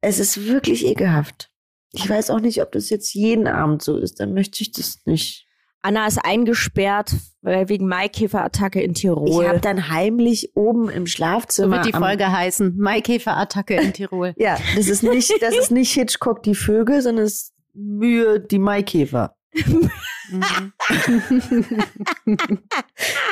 Es 0.01 0.19
ist 0.19 0.45
wirklich 0.47 0.85
ekelhaft. 0.85 1.49
Ich 1.91 2.09
weiß 2.09 2.29
auch 2.31 2.39
nicht, 2.39 2.61
ob 2.61 2.71
das 2.71 2.89
jetzt 2.89 3.13
jeden 3.13 3.47
Abend 3.47 3.81
so 3.81 3.97
ist. 3.97 4.19
Dann 4.19 4.33
möchte 4.33 4.61
ich 4.61 4.71
das 4.71 5.01
nicht. 5.05 5.45
Anna 5.81 6.07
ist 6.07 6.17
eingesperrt 6.23 7.13
weil 7.41 7.67
wegen 7.67 7.87
Maikäferattacke 7.87 8.81
in 8.81 8.91
Ich 8.91 9.01
Tirol. 9.01 9.45
habe 9.47 9.59
dann 9.59 9.89
heimlich 9.89 10.55
oben 10.55 10.89
im 10.89 11.05
So 11.05 11.11
Schlafzimmer. 11.11 11.75
wird 11.77 11.87
die 11.87 11.91
Folge 11.91 12.31
heißen. 12.31 12.77
Maikäferattacke 12.77 13.75
in 13.75 13.91
Tirol. 13.93 14.33
Ja, 14.37 14.57
das 14.75 14.87
ist 14.87 15.03
nicht, 15.03 15.31
das 15.41 15.55
ist 15.55 15.69
nicht 15.71 15.91
Hitchcock 15.93 16.41
die 16.43 16.55
Vögel, 16.55 17.01
sondern 17.01 17.25
es 17.25 17.52
Mühe 17.73 18.39
die 18.39 18.59
Maikäfer. 18.59 19.35
Mhm. 19.53 19.91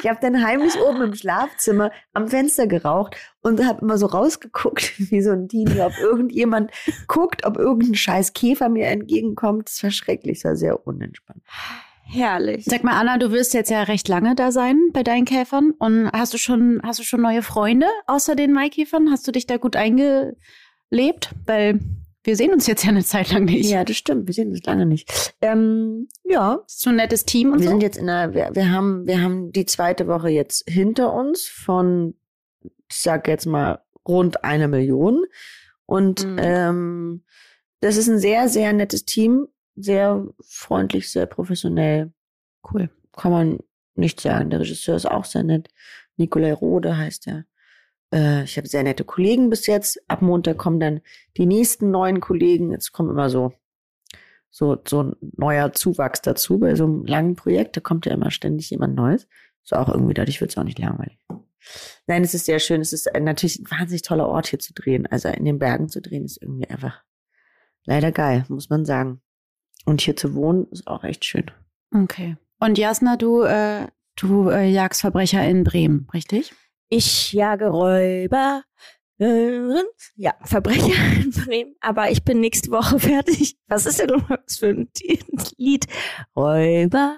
ich 0.02 0.10
habe 0.10 0.20
dann 0.22 0.44
heimlich 0.44 0.78
oben 0.80 1.02
im 1.02 1.16
Schlafzimmer 1.16 1.92
am 2.14 2.28
Fenster 2.28 2.68
geraucht 2.68 3.16
und 3.42 3.66
habe 3.66 3.82
immer 3.82 3.98
so 3.98 4.06
rausgeguckt, 4.06 5.00
wie 5.12 5.22
so 5.22 5.32
ein 5.32 5.48
Teenie, 5.48 5.82
ob 5.82 5.98
irgendjemand 6.00 6.72
guckt, 7.08 7.46
ob 7.46 7.58
irgendein 7.58 7.96
scheiß 7.96 8.34
Käfer 8.34 8.70
mir 8.70 8.88
entgegenkommt. 8.88 9.70
Das 9.70 9.82
war 9.84 9.92
schrecklich, 9.92 10.40
das 10.40 10.46
war 10.46 10.56
sehr 10.56 10.88
unentspannt. 10.88 11.42
Herrlich. 12.04 12.66
Sag 12.66 12.84
mal, 12.84 13.00
Anna, 13.00 13.18
du 13.18 13.32
wirst 13.32 13.54
jetzt 13.54 13.70
ja 13.70 13.84
recht 13.84 14.10
lange 14.10 14.36
da 14.36 14.52
sein 14.52 14.78
bei 14.92 15.02
deinen 15.02 15.24
Käfern. 15.24 15.72
Und 15.80 16.12
hast 16.12 16.34
du 16.34 16.38
schon, 16.38 16.82
hast 16.84 17.00
du 17.00 17.04
schon 17.04 17.22
neue 17.22 17.42
Freunde 17.42 17.88
außer 18.06 18.36
den 18.36 18.52
Maikäfern? 18.52 19.10
Hast 19.12 19.26
du 19.28 19.32
dich 19.32 19.48
da 19.48 19.56
gut 19.56 19.78
eingelebt? 19.78 20.36
Weil 21.46 21.80
wir 22.24 22.36
sehen 22.36 22.54
uns 22.54 22.68
jetzt 22.68 22.84
ja 22.84 22.90
eine 22.90 23.04
Zeit 23.04 23.32
lang 23.32 23.46
nicht. 23.46 23.70
Ja, 23.70 23.84
das 23.84 23.98
stimmt. 23.98 24.28
Wir 24.28 24.34
sehen 24.34 24.50
uns 24.52 24.64
lange 24.66 24.86
nicht. 24.86 25.34
Ähm, 25.42 26.08
ja. 26.24 26.62
Ist 26.68 26.82
so 26.82 26.90
ein 26.90 26.96
nettes 26.98 27.26
Team 27.26 27.52
und 27.52 27.60
wir 27.60 27.66
so. 27.66 27.70
sind 27.72 27.82
jetzt 27.84 27.98
in 27.98 28.08
der, 28.08 28.34
wir, 28.34 28.52
wir 28.54 28.72
haben, 28.72 29.08
wir 29.08 29.22
haben 29.22 29.52
die 29.52 29.66
zweite 29.66 30.08
Woche 30.08 30.30
jetzt 30.30 30.70
hinter 30.70 31.14
uns 31.14 31.48
von, 31.48 32.16
ich 32.64 32.98
sag 33.02 33.28
jetzt 33.28 33.46
mal, 33.46 33.80
rund 34.08 34.44
eine 34.44 34.68
Million. 34.68 35.24
Und 35.86 36.26
Mhm. 36.26 36.38
ähm, 36.40 37.24
das 37.80 37.98
ist 37.98 38.08
ein 38.08 38.20
sehr, 38.20 38.48
sehr 38.50 38.72
nettes 38.74 39.06
Team. 39.06 39.48
Sehr 39.76 40.26
freundlich, 40.42 41.10
sehr 41.12 41.26
professionell. 41.26 42.12
cool. 42.72 42.90
Kann 43.14 43.32
man 43.32 43.60
nicht 43.96 44.20
sagen. 44.22 44.50
Der 44.52 44.60
Regisseur 44.60 44.96
ist 44.96 45.10
auch 45.10 45.26
sehr 45.26 45.44
nett. 45.44 45.70
Nikolai 46.18 46.54
Rode 46.54 46.96
heißt 46.98 47.28
er. 47.28 47.46
Äh, 48.14 48.44
ich 48.44 48.58
habe 48.58 48.68
sehr 48.68 48.84
nette 48.84 49.04
Kollegen 49.04 49.50
bis 49.50 49.68
jetzt. 49.68 50.02
Ab 50.10 50.22
Montag 50.22 50.58
kommen 50.58 50.80
dann 50.80 51.02
die 51.38 51.46
nächsten 51.46 51.92
neuen 51.92 52.20
Kollegen. 52.20 52.72
Jetzt 52.72 52.92
kommt 52.92 53.10
immer 53.10 53.30
so, 53.30 53.54
so, 54.50 54.78
so 54.88 55.04
ein 55.04 55.16
neuer 55.38 55.74
Zuwachs 55.74 56.22
dazu. 56.22 56.60
Bei 56.60 56.76
so 56.76 56.86
einem 56.86 57.06
langen 57.06 57.36
Projekt, 57.36 57.78
da 57.78 57.82
kommt 57.82 58.06
ja 58.06 58.14
immer 58.14 58.32
ständig 58.32 58.70
jemand 58.70 58.96
Neues. 58.96 59.28
Ist 59.64 59.74
auch 59.74 59.90
irgendwie, 59.90 60.14
dadurch 60.14 60.42
wird 60.42 60.52
es 60.52 60.58
auch 60.58 60.64
nicht 60.64 60.80
langweilig. 60.80 61.20
Nein, 62.08 62.24
es 62.24 62.34
ist 62.34 62.46
sehr 62.46 62.60
schön. 62.60 62.82
Es 62.82 62.94
ist 62.94 63.10
natürlich 63.20 63.60
ein 63.60 63.72
wahnsinnig 63.72 64.02
toller 64.02 64.28
Ort 64.28 64.48
hier 64.48 64.60
zu 64.60 64.74
drehen. 64.74 65.06
Also 65.08 65.30
in 65.30 65.46
den 65.46 65.60
Bergen 65.60 65.90
zu 65.90 66.02
drehen 66.02 66.26
ist 66.26 66.42
irgendwie 66.42 66.70
einfach 66.70 67.04
leider 67.86 68.12
geil, 68.12 68.46
muss 68.50 68.70
man 68.70 68.86
sagen. 68.86 69.22
Und 69.86 70.02
hier 70.02 70.16
zu 70.16 70.34
wohnen 70.36 70.68
ist 70.72 70.88
auch 70.88 71.04
echt 71.04 71.26
schön. 71.26 71.50
Okay. 71.94 72.38
Und 72.60 72.78
Jasna, 72.78 73.18
du, 73.18 73.42
äh, 73.44 73.88
du 74.16 74.50
äh, 74.50 74.70
jagst 74.70 75.02
Verbrecher 75.02 75.48
in 75.48 75.64
Bremen, 75.64 76.08
richtig? 76.14 76.54
Ich 76.94 77.32
jage 77.32 77.68
Räuber. 77.70 78.64
äh, 79.18 79.82
Ja, 80.16 80.34
Verbrecher 80.44 80.92
in 81.24 81.32
Bremen. 81.32 81.76
Aber 81.80 82.12
ich 82.12 82.26
bin 82.26 82.42
nächste 82.42 82.70
Woche 82.70 83.00
fertig. 83.08 83.56
Was 83.68 83.86
ist 83.86 84.00
denn 84.02 84.10
noch 84.10 84.28
für 84.50 84.68
ein 84.68 84.90
Lied? 85.58 85.86
Räuber. 86.36 87.18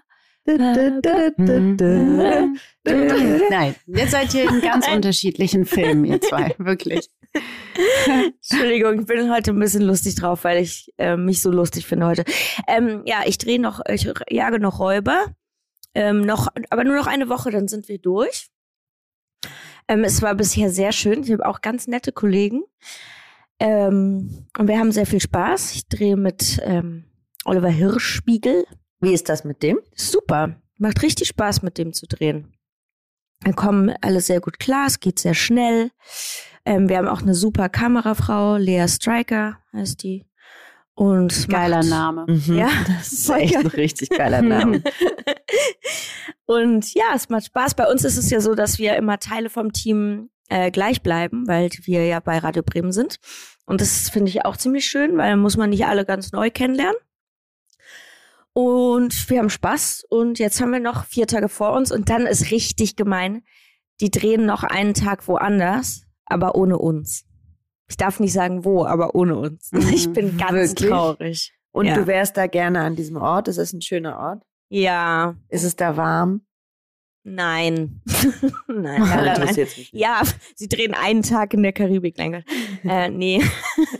Nein, 2.86 3.75
jetzt 3.88 4.12
seid 4.12 4.34
ihr 4.36 4.48
in 4.50 4.62
ganz 4.62 4.88
unterschiedlichen 4.94 5.65
Filmen, 5.65 6.06
ihr 6.06 6.22
zwei, 6.22 6.53
wirklich. 6.60 7.10
Entschuldigung, 8.06 9.00
ich 9.00 9.06
bin 9.08 9.32
heute 9.34 9.51
ein 9.51 9.60
bisschen 9.60 9.84
lustig 9.84 10.15
drauf, 10.15 10.44
weil 10.44 10.62
ich 10.62 10.94
äh, 10.98 11.15
mich 11.15 11.42
so 11.42 11.50
lustig 11.50 11.88
finde 11.88 12.06
heute. 12.08 12.25
Ähm, 12.68 13.03
ja, 13.06 13.22
ich 13.25 13.38
drehe 13.39 13.60
noch, 13.60 13.80
ich 13.88 14.08
jage 14.30 14.60
noch 14.60 14.80
Räuber. 14.80 15.34
Ähm, 15.96 16.22
noch, 16.22 16.50
aber 16.70 16.84
nur 16.84 16.98
noch 16.98 17.08
eine 17.08 17.30
Woche, 17.30 17.50
dann 17.50 17.68
sind 17.70 17.88
wir 17.88 17.98
durch. 18.00 18.50
Ähm, 19.88 20.04
es 20.04 20.22
war 20.22 20.36
bisher 20.36 20.70
sehr 20.70 20.92
schön. 20.92 21.24
Ich 21.24 21.32
habe 21.32 21.46
auch 21.46 21.62
ganz 21.62 21.88
nette 21.88 22.12
Kollegen. 22.12 22.64
Ähm, 23.60 24.48
und 24.58 24.68
wir 24.68 24.80
haben 24.80 24.92
sehr 24.92 25.06
viel 25.06 25.22
Spaß. 25.22 25.76
Ich 25.76 25.88
drehe 25.88 26.18
mit 26.18 26.60
ähm, 26.64 27.06
Oliver 27.46 27.70
Hirschspiegel. 27.70 28.66
Wie 29.00 29.14
ist 29.14 29.30
das 29.30 29.44
mit 29.44 29.64
dem? 29.64 29.80
Super. 29.96 30.56
Macht 30.78 31.02
richtig 31.04 31.28
Spaß, 31.28 31.62
mit 31.62 31.78
dem 31.78 31.94
zu 31.94 32.08
drehen. 32.08 32.54
Wir 33.44 33.54
kommen 33.54 33.94
alle 34.02 34.22
sehr 34.22 34.40
gut 34.40 34.58
klar, 34.58 34.88
es 34.88 35.02
geht 35.02 35.20
sehr 35.20 35.34
schnell. 35.34 35.92
Ähm, 36.66 36.88
wir 36.88 36.98
haben 36.98 37.10
auch 37.10 37.22
eine 37.22 37.36
super 37.36 37.68
Kamerafrau, 37.68 38.56
Lea 38.56 38.88
Striker 38.88 39.60
heißt 39.74 40.04
die. 40.04 40.26
Und 40.96 41.50
Geiler 41.50 41.78
macht, 41.78 41.90
Name. 41.90 42.26
Mhm. 42.28 42.56
Ja, 42.56 42.70
das 42.88 43.12
ist 43.12 43.30
echt 43.36 43.56
ein 43.56 43.68
richtig 43.68 44.10
geiler 44.10 44.42
Name. 44.42 44.84
Und 46.46 46.94
ja, 46.94 47.06
es 47.16 47.30
macht 47.30 47.46
Spaß. 47.46 47.76
Bei 47.76 47.90
uns 47.90 48.04
ist 48.04 48.18
es 48.18 48.30
ja 48.30 48.40
so, 48.42 48.54
dass 48.54 48.78
wir 48.78 48.96
immer 48.96 49.20
Teile 49.20 49.50
vom 49.50 49.72
Team 49.72 50.30
äh, 50.50 50.72
gleich 50.72 51.02
bleiben, 51.02 51.48
weil 51.48 51.70
wir 51.84 52.06
ja 52.06 52.20
bei 52.20 52.38
Radio 52.38 52.62
Bremen 52.64 52.92
sind. 52.92 53.20
Und 53.66 53.82
das 53.82 54.10
finde 54.10 54.30
ich 54.30 54.46
auch 54.46 54.58
ziemlich 54.58 54.86
schön, 54.86 55.18
weil 55.18 55.38
muss 55.38 55.58
man 55.58 55.70
nicht 55.70 55.86
alle 55.86 56.06
ganz 56.06 56.32
neu 56.32 56.52
kennenlernen. 56.52 56.98
Und 58.52 59.30
wir 59.30 59.40
haben 59.40 59.50
Spaß. 59.50 60.06
Und 60.10 60.38
jetzt 60.38 60.62
haben 60.62 60.72
wir 60.72 60.80
noch 60.80 61.06
vier 61.06 61.26
Tage 61.28 61.50
vor 61.50 61.74
uns. 61.74 61.92
Und 61.92 62.10
dann 62.10 62.28
ist 62.28 62.52
richtig 62.52 62.96
gemein. 62.96 63.44
Die 64.00 64.12
drehen 64.12 64.46
noch 64.46 64.64
einen 64.64 64.94
Tag 64.94 65.28
woanders, 65.28 66.06
aber 66.26 66.56
ohne 66.56 66.78
uns. 66.78 67.26
Ich 67.94 67.98
darf 67.98 68.20
nicht 68.20 68.34
sagen 68.34 68.66
wo, 68.66 68.86
aber 68.86 69.14
ohne 69.14 69.36
uns. 69.38 69.72
Mhm, 69.72 69.88
Ich 69.94 70.12
bin 70.12 70.36
ganz 70.36 70.52
wirklich? 70.72 70.90
traurig. 70.90 71.54
Und 71.72 71.86
Ja. 71.86 71.94
du 71.94 72.08
wärst 72.08 72.38
da 72.38 72.48
gerne 72.48 72.80
an 72.82 72.96
diesem 72.96 73.18
Ort? 73.18 73.48
Ist 73.48 73.58
es 73.60 73.72
ein 73.72 73.82
schöner 73.84 74.18
Ort? 74.18 74.42
Ja, 74.70 75.36
Ist 75.50 75.64
es 75.64 75.76
da 75.76 75.96
warm? 75.96 76.42
nein. 77.24 78.02
nein, 78.68 79.04
Ja, 79.06 79.22
nein, 79.22 79.46
nein. 79.56 79.68
Ja, 79.92 80.24
sie 80.56 80.68
drehen 80.68 80.96
einen 80.96 81.22
Tag 81.22 81.54
in 81.54 81.62
der 81.62 81.72
Karibik. 81.72 82.18
Nein, 82.18 82.44
äh, 82.84 83.10
nee. 83.10 83.42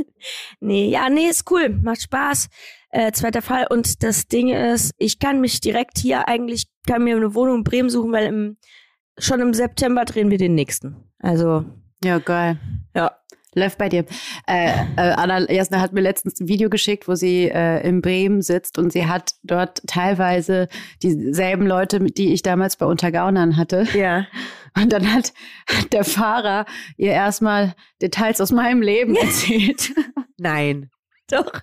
nee, 0.60 0.90
ja, 0.90 1.08
nee, 1.10 1.28
ist 1.30 1.50
cool. 1.52 1.70
Macht 1.70 2.02
Spaß. 2.02 2.50
Äh, 2.90 3.12
zweiter 3.12 3.44
Fall. 3.44 3.68
Und 3.70 4.02
das 4.02 4.28
Ding 4.28 4.50
ist, 4.50 4.92
ich 4.98 5.20
kann 5.20 5.40
mich 5.40 5.62
direkt 5.62 6.00
hier 6.00 6.28
eigentlich, 6.28 6.66
kann 6.88 7.04
mir 7.04 7.16
eine 7.16 7.36
Wohnung 7.36 7.58
in 7.58 7.64
Bremen 7.64 7.90
suchen, 7.92 8.12
weil 8.12 8.26
im, 8.26 8.58
schon 9.20 9.40
im 9.40 9.54
September 9.54 10.04
drehen 10.06 10.32
wir 10.32 10.38
den 10.40 10.56
nächsten. 10.56 10.96
Also, 11.20 11.64
Ja, 12.04 12.18
geil. 12.20 12.58
ja. 12.96 13.12
Läuft 13.55 13.77
bei 13.77 13.89
dir. 13.89 14.05
Äh, 14.48 14.72
äh, 14.98 15.13
Anna 15.13 15.51
Jasna 15.51 15.79
hat 15.79 15.93
mir 15.93 16.01
letztens 16.01 16.39
ein 16.39 16.48
Video 16.48 16.69
geschickt, 16.69 17.07
wo 17.07 17.15
sie 17.15 17.50
äh, 17.50 17.88
in 17.88 18.01
Bremen 18.01 18.41
sitzt 18.41 18.77
und 18.77 18.91
sie 18.91 19.05
hat 19.05 19.36
dort 19.43 19.81
teilweise 19.88 20.67
dieselben 21.01 21.67
Leute, 21.67 22.00
die 22.00 22.33
ich 22.33 22.41
damals 22.41 22.77
bei 22.77 22.86
Untergaunern 22.86 23.57
hatte. 23.57 23.88
Ja. 23.93 24.27
Und 24.75 24.91
dann 24.91 25.13
hat, 25.13 25.33
hat 25.67 25.93
der 25.93 26.03
Fahrer 26.03 26.65
ihr 26.98 27.12
erstmal 27.12 27.75
Details 28.01 28.41
aus 28.41 28.51
meinem 28.51 28.81
Leben 28.81 29.15
erzählt. 29.15 29.93
Nein. 30.38 30.89
Doch. 31.29 31.62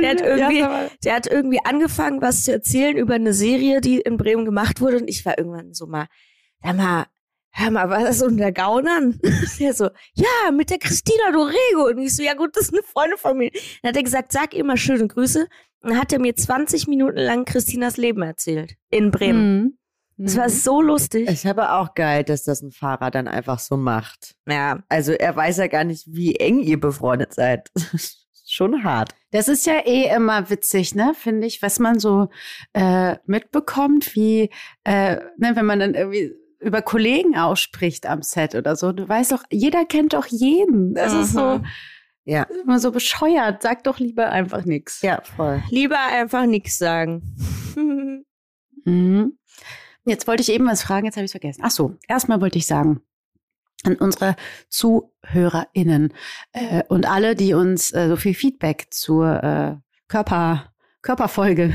Der 0.00 0.10
hat 0.10 0.20
irgendwie, 0.20 0.64
der 1.04 1.14
hat 1.14 1.26
irgendwie 1.26 1.60
angefangen, 1.64 2.20
was 2.20 2.44
zu 2.44 2.52
erzählen 2.52 2.96
über 2.96 3.14
eine 3.14 3.32
Serie, 3.32 3.80
die 3.80 4.00
in 4.00 4.16
Bremen 4.16 4.44
gemacht 4.44 4.80
wurde. 4.80 4.98
Und 4.98 5.08
ich 5.08 5.24
war 5.24 5.38
irgendwann 5.38 5.72
so 5.72 5.86
mal, 5.86 6.06
hör 6.62 6.72
mal, 6.74 7.06
hör 7.54 7.70
mal, 7.70 7.88
was 7.88 8.16
ist 8.16 8.22
unter 8.22 8.52
Gaunern? 8.52 9.20
Der 9.58 9.72
so, 9.72 9.88
ja, 10.14 10.50
mit 10.52 10.70
der 10.70 10.78
Christina 10.78 11.30
Dorego. 11.32 11.88
Und 11.88 11.98
ich 11.98 12.14
so, 12.14 12.22
ja 12.22 12.34
gut, 12.34 12.56
das 12.56 12.64
ist 12.64 12.72
eine 12.72 12.82
Freundin 12.82 13.16
von 13.16 13.38
mir. 13.38 13.50
Dann 13.82 13.90
hat 13.90 13.96
er 13.96 14.02
gesagt, 14.02 14.32
sag 14.32 14.54
ihr 14.54 14.64
mal 14.64 14.76
schöne 14.76 15.06
Grüße. 15.06 15.46
Und 15.82 15.90
dann 15.90 15.98
hat 15.98 16.12
er 16.12 16.18
mir 16.18 16.34
20 16.34 16.88
Minuten 16.88 17.18
lang 17.18 17.44
Christinas 17.44 17.96
Leben 17.96 18.22
erzählt. 18.22 18.74
In 18.90 19.10
Bremen. 19.10 19.62
Mhm. 19.62 19.78
Das 20.16 20.36
war 20.36 20.48
so 20.48 20.80
lustig. 20.80 21.28
Ich 21.28 21.44
habe 21.44 21.72
auch 21.72 21.94
geil, 21.94 22.22
dass 22.22 22.44
das 22.44 22.62
ein 22.62 22.70
Fahrer 22.70 23.10
dann 23.10 23.26
einfach 23.26 23.58
so 23.58 23.76
macht. 23.76 24.36
Ja. 24.46 24.82
Also 24.88 25.12
er 25.12 25.34
weiß 25.34 25.56
ja 25.56 25.66
gar 25.66 25.84
nicht, 25.84 26.06
wie 26.08 26.36
eng 26.36 26.60
ihr 26.60 26.78
befreundet 26.78 27.34
seid. 27.34 27.70
Schon 28.46 28.84
hart. 28.84 29.14
Das 29.30 29.48
ist 29.48 29.66
ja 29.66 29.84
eh 29.84 30.14
immer 30.14 30.50
witzig, 30.50 30.94
ne, 30.94 31.12
finde 31.14 31.46
ich, 31.46 31.62
was 31.62 31.78
man 31.78 31.98
so 31.98 32.28
äh, 32.74 33.16
mitbekommt, 33.24 34.14
wie, 34.14 34.50
äh, 34.84 35.16
ne, 35.38 35.56
wenn 35.56 35.64
man 35.64 35.80
dann 35.80 35.94
irgendwie 35.94 36.34
über 36.64 36.82
Kollegen 36.82 37.36
ausspricht 37.36 38.06
am 38.06 38.22
Set 38.22 38.54
oder 38.54 38.76
so. 38.76 38.92
Du 38.92 39.08
weißt 39.08 39.32
doch, 39.32 39.44
jeder 39.50 39.84
kennt 39.84 40.12
doch 40.14 40.26
jeden. 40.26 40.94
Das 40.94 41.12
ist 41.12 41.32
so 41.32 41.58
Mhm. 41.58 41.66
Ja. 42.26 42.44
immer 42.62 42.78
so 42.78 42.90
bescheuert. 42.90 43.62
Sag 43.62 43.84
doch 43.84 43.98
lieber 43.98 44.30
einfach 44.30 44.64
nichts. 44.64 45.02
Ja, 45.02 45.20
voll. 45.36 45.62
Lieber 45.70 45.98
einfach 45.98 46.46
nichts 46.46 46.78
sagen. 46.78 47.36
Mhm. 48.84 49.38
Jetzt 50.06 50.26
wollte 50.26 50.42
ich 50.42 50.52
eben 50.52 50.66
was 50.66 50.82
fragen, 50.82 51.06
jetzt 51.06 51.16
habe 51.16 51.24
ich 51.24 51.28
es 51.28 51.32
vergessen. 51.32 51.62
Ach 51.64 51.70
so, 51.70 51.96
erstmal 52.08 52.40
wollte 52.40 52.58
ich 52.58 52.66
sagen, 52.66 53.00
an 53.84 53.96
unsere 53.96 54.36
ZuhörerInnen 54.68 56.12
äh, 56.52 56.82
und 56.88 57.06
alle, 57.06 57.34
die 57.34 57.54
uns 57.54 57.90
äh, 57.92 58.08
so 58.08 58.16
viel 58.16 58.34
Feedback 58.34 58.86
zur 58.90 59.42
äh, 59.42 59.76
Körper, 60.08 60.72
Körperfolge 61.02 61.72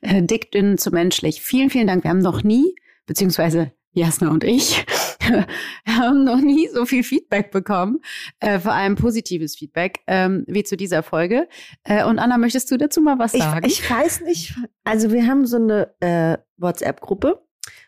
äh, 0.00 0.22
dick, 0.22 0.50
dünn 0.52 0.78
zu 0.78 0.90
menschlich. 0.90 1.42
Vielen, 1.42 1.70
vielen 1.70 1.86
Dank. 1.88 2.04
Wir 2.04 2.10
haben 2.10 2.18
noch 2.18 2.42
nie, 2.44 2.74
beziehungsweise 3.06 3.72
Jasna 3.92 4.30
und 4.30 4.44
ich, 4.44 4.84
haben 5.86 6.24
noch 6.24 6.40
nie 6.40 6.68
so 6.68 6.86
viel 6.86 7.04
Feedback 7.04 7.50
bekommen, 7.50 8.00
äh, 8.40 8.58
vor 8.58 8.72
allem 8.72 8.96
positives 8.96 9.56
Feedback, 9.56 10.00
ähm, 10.06 10.44
wie 10.46 10.64
zu 10.64 10.76
dieser 10.76 11.02
Folge. 11.02 11.48
Äh, 11.84 12.04
und 12.04 12.18
Anna, 12.18 12.38
möchtest 12.38 12.70
du 12.70 12.76
dazu 12.76 13.00
mal 13.00 13.18
was 13.18 13.34
Ich, 13.34 13.42
sagen? 13.42 13.66
ich 13.66 13.88
weiß 13.88 14.22
nicht. 14.22 14.54
Also 14.84 15.12
wir 15.12 15.26
haben 15.26 15.46
so 15.46 15.56
eine 15.56 15.94
äh, 16.00 16.38
WhatsApp-Gruppe, 16.56 17.42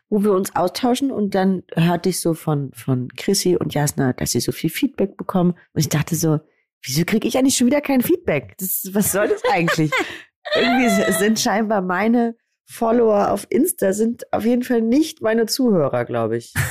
wo 0.09 0.23
wir 0.23 0.33
uns 0.33 0.55
austauschen 0.55 1.11
und 1.11 1.35
dann 1.35 1.63
hörte 1.75 2.11
ich 2.11 2.21
so 2.21 2.35
von, 2.35 2.71
von 2.75 3.09
Chrissy 3.17 3.57
und 3.57 3.75
Jasna, 3.75 4.13
dass 4.13 4.33
sie 4.33 4.41
so 4.41 4.53
viel 4.53 4.71
Feedback 4.71 5.17
bekommen. 5.17 5.53
Und 5.73 5.81
ich 5.81 5.89
dachte 5.89 6.17
so, 6.17 6.41
wieso 6.83 7.05
kriege 7.05 7.27
ich 7.27 7.39
eigentlich 7.39 7.57
schon 7.57 7.67
wieder 7.67 7.81
kein 7.81 8.03
Feedback? 8.03 8.57
Das, 8.59 8.91
was 8.93 9.13
soll 9.13 9.29
das 9.29 9.43
eigentlich? 9.51 9.91
irgendwie 10.55 11.13
sind 11.13 11.41
scheinbar 11.41 11.81
meine 11.81 12.37
Follower 12.67 13.31
auf 13.31 13.47
Insta 13.51 13.93
sind 13.93 14.33
auf 14.33 14.45
jeden 14.45 14.63
Fall 14.63 14.81
nicht 14.81 15.23
meine 15.23 15.47
Zuhörer, 15.47 16.05
glaube 16.05 16.37
ich. 16.37 16.53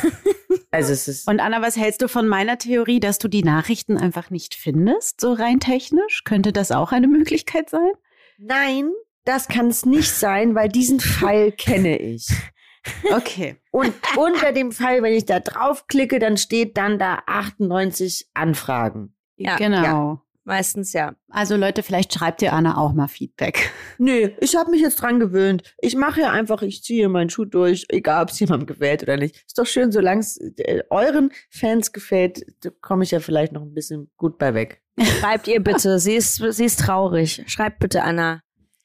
Also 0.74 0.92
es 0.92 1.08
ist. 1.08 1.28
Und 1.28 1.40
Anna, 1.40 1.62
was 1.62 1.78
hältst 1.78 2.02
du 2.02 2.08
von 2.08 2.28
meiner 2.28 2.58
Theorie, 2.58 3.00
dass 3.00 3.20
du 3.20 3.28
die 3.28 3.44
Nachrichten 3.44 3.96
einfach 3.96 4.32
nicht 4.32 4.56
findest, 4.56 5.22
so 5.22 5.34
rein 5.34 5.60
technisch? 5.60 6.24
Könnte 6.24 6.52
das 6.52 6.72
auch 6.72 6.92
eine 6.92 7.08
Möglichkeit 7.08 7.70
sein? 7.70 7.92
Nein, 8.40 8.92
das 9.24 9.48
kann 9.48 9.68
es 9.68 9.86
nicht 9.86 10.12
sein, 10.12 10.56
weil 10.56 10.70
diesen 10.70 11.00
Fall 11.00 11.52
kenne 11.52 11.98
ich. 12.00 12.28
Okay. 13.14 13.56
Und 13.72 13.94
unter 14.18 14.52
dem 14.52 14.74
Fall, 14.74 15.04
wenn 15.04 15.14
ich 15.14 15.26
da 15.26 15.40
draufklicke, 15.40 16.20
dann 16.20 16.36
steht 16.36 16.76
dann 16.76 17.00
da 17.00 17.20
98 17.28 18.28
Anfragen. 18.34 19.16
Ja, 19.38 19.56
genau. 19.56 19.84
Ja. 19.84 20.22
Meistens 20.46 20.92
ja. 20.92 21.16
Also 21.30 21.56
Leute, 21.56 21.84
vielleicht 21.84 22.14
schreibt 22.14 22.42
ihr 22.42 22.52
Anna 22.52 22.78
auch 22.78 22.94
mal 22.94 23.08
Feedback. 23.08 23.72
Nee, 24.00 24.36
ich 24.42 24.56
habe 24.56 24.72
mich 24.72 24.82
jetzt 24.82 24.96
dran 24.96 25.20
gewöhnt. 25.20 25.76
Ich 25.78 25.96
mache 25.96 26.22
ja 26.22 26.32
einfach, 26.32 26.62
ich 26.64 26.84
ziehe 26.84 27.08
meinen 27.08 27.30
Schuh 27.30 27.46
durch, 27.46 27.86
egal 27.90 28.24
ob 28.24 28.30
es 28.32 28.40
jemandem 28.40 28.66
gefällt 28.66 29.04
oder 29.04 29.18
nicht. 29.18 29.36
Ist 29.36 29.58
doch 29.58 29.68
schön, 29.68 29.92
solange 29.92 30.20
es 30.20 30.38
äh, 30.58 30.82
euren 30.90 31.32
Fans 31.52 31.94
gefällt, 31.94 32.44
komme 32.82 33.04
ich 33.04 33.12
ja 33.12 33.20
vielleicht 33.20 33.54
noch 33.54 33.62
ein 33.62 33.74
bisschen 33.74 34.10
gut 34.18 34.40
bei 34.40 34.56
weg. 34.56 34.82
Schreibt 35.00 35.48
ihr 35.48 35.64
bitte, 35.64 36.00
sie 36.00 36.16
ist, 36.16 36.36
sie 36.36 36.66
ist 36.66 36.80
traurig. 36.80 37.44
Schreibt 37.48 37.80
bitte 37.80 38.04
Anna. 38.04 38.42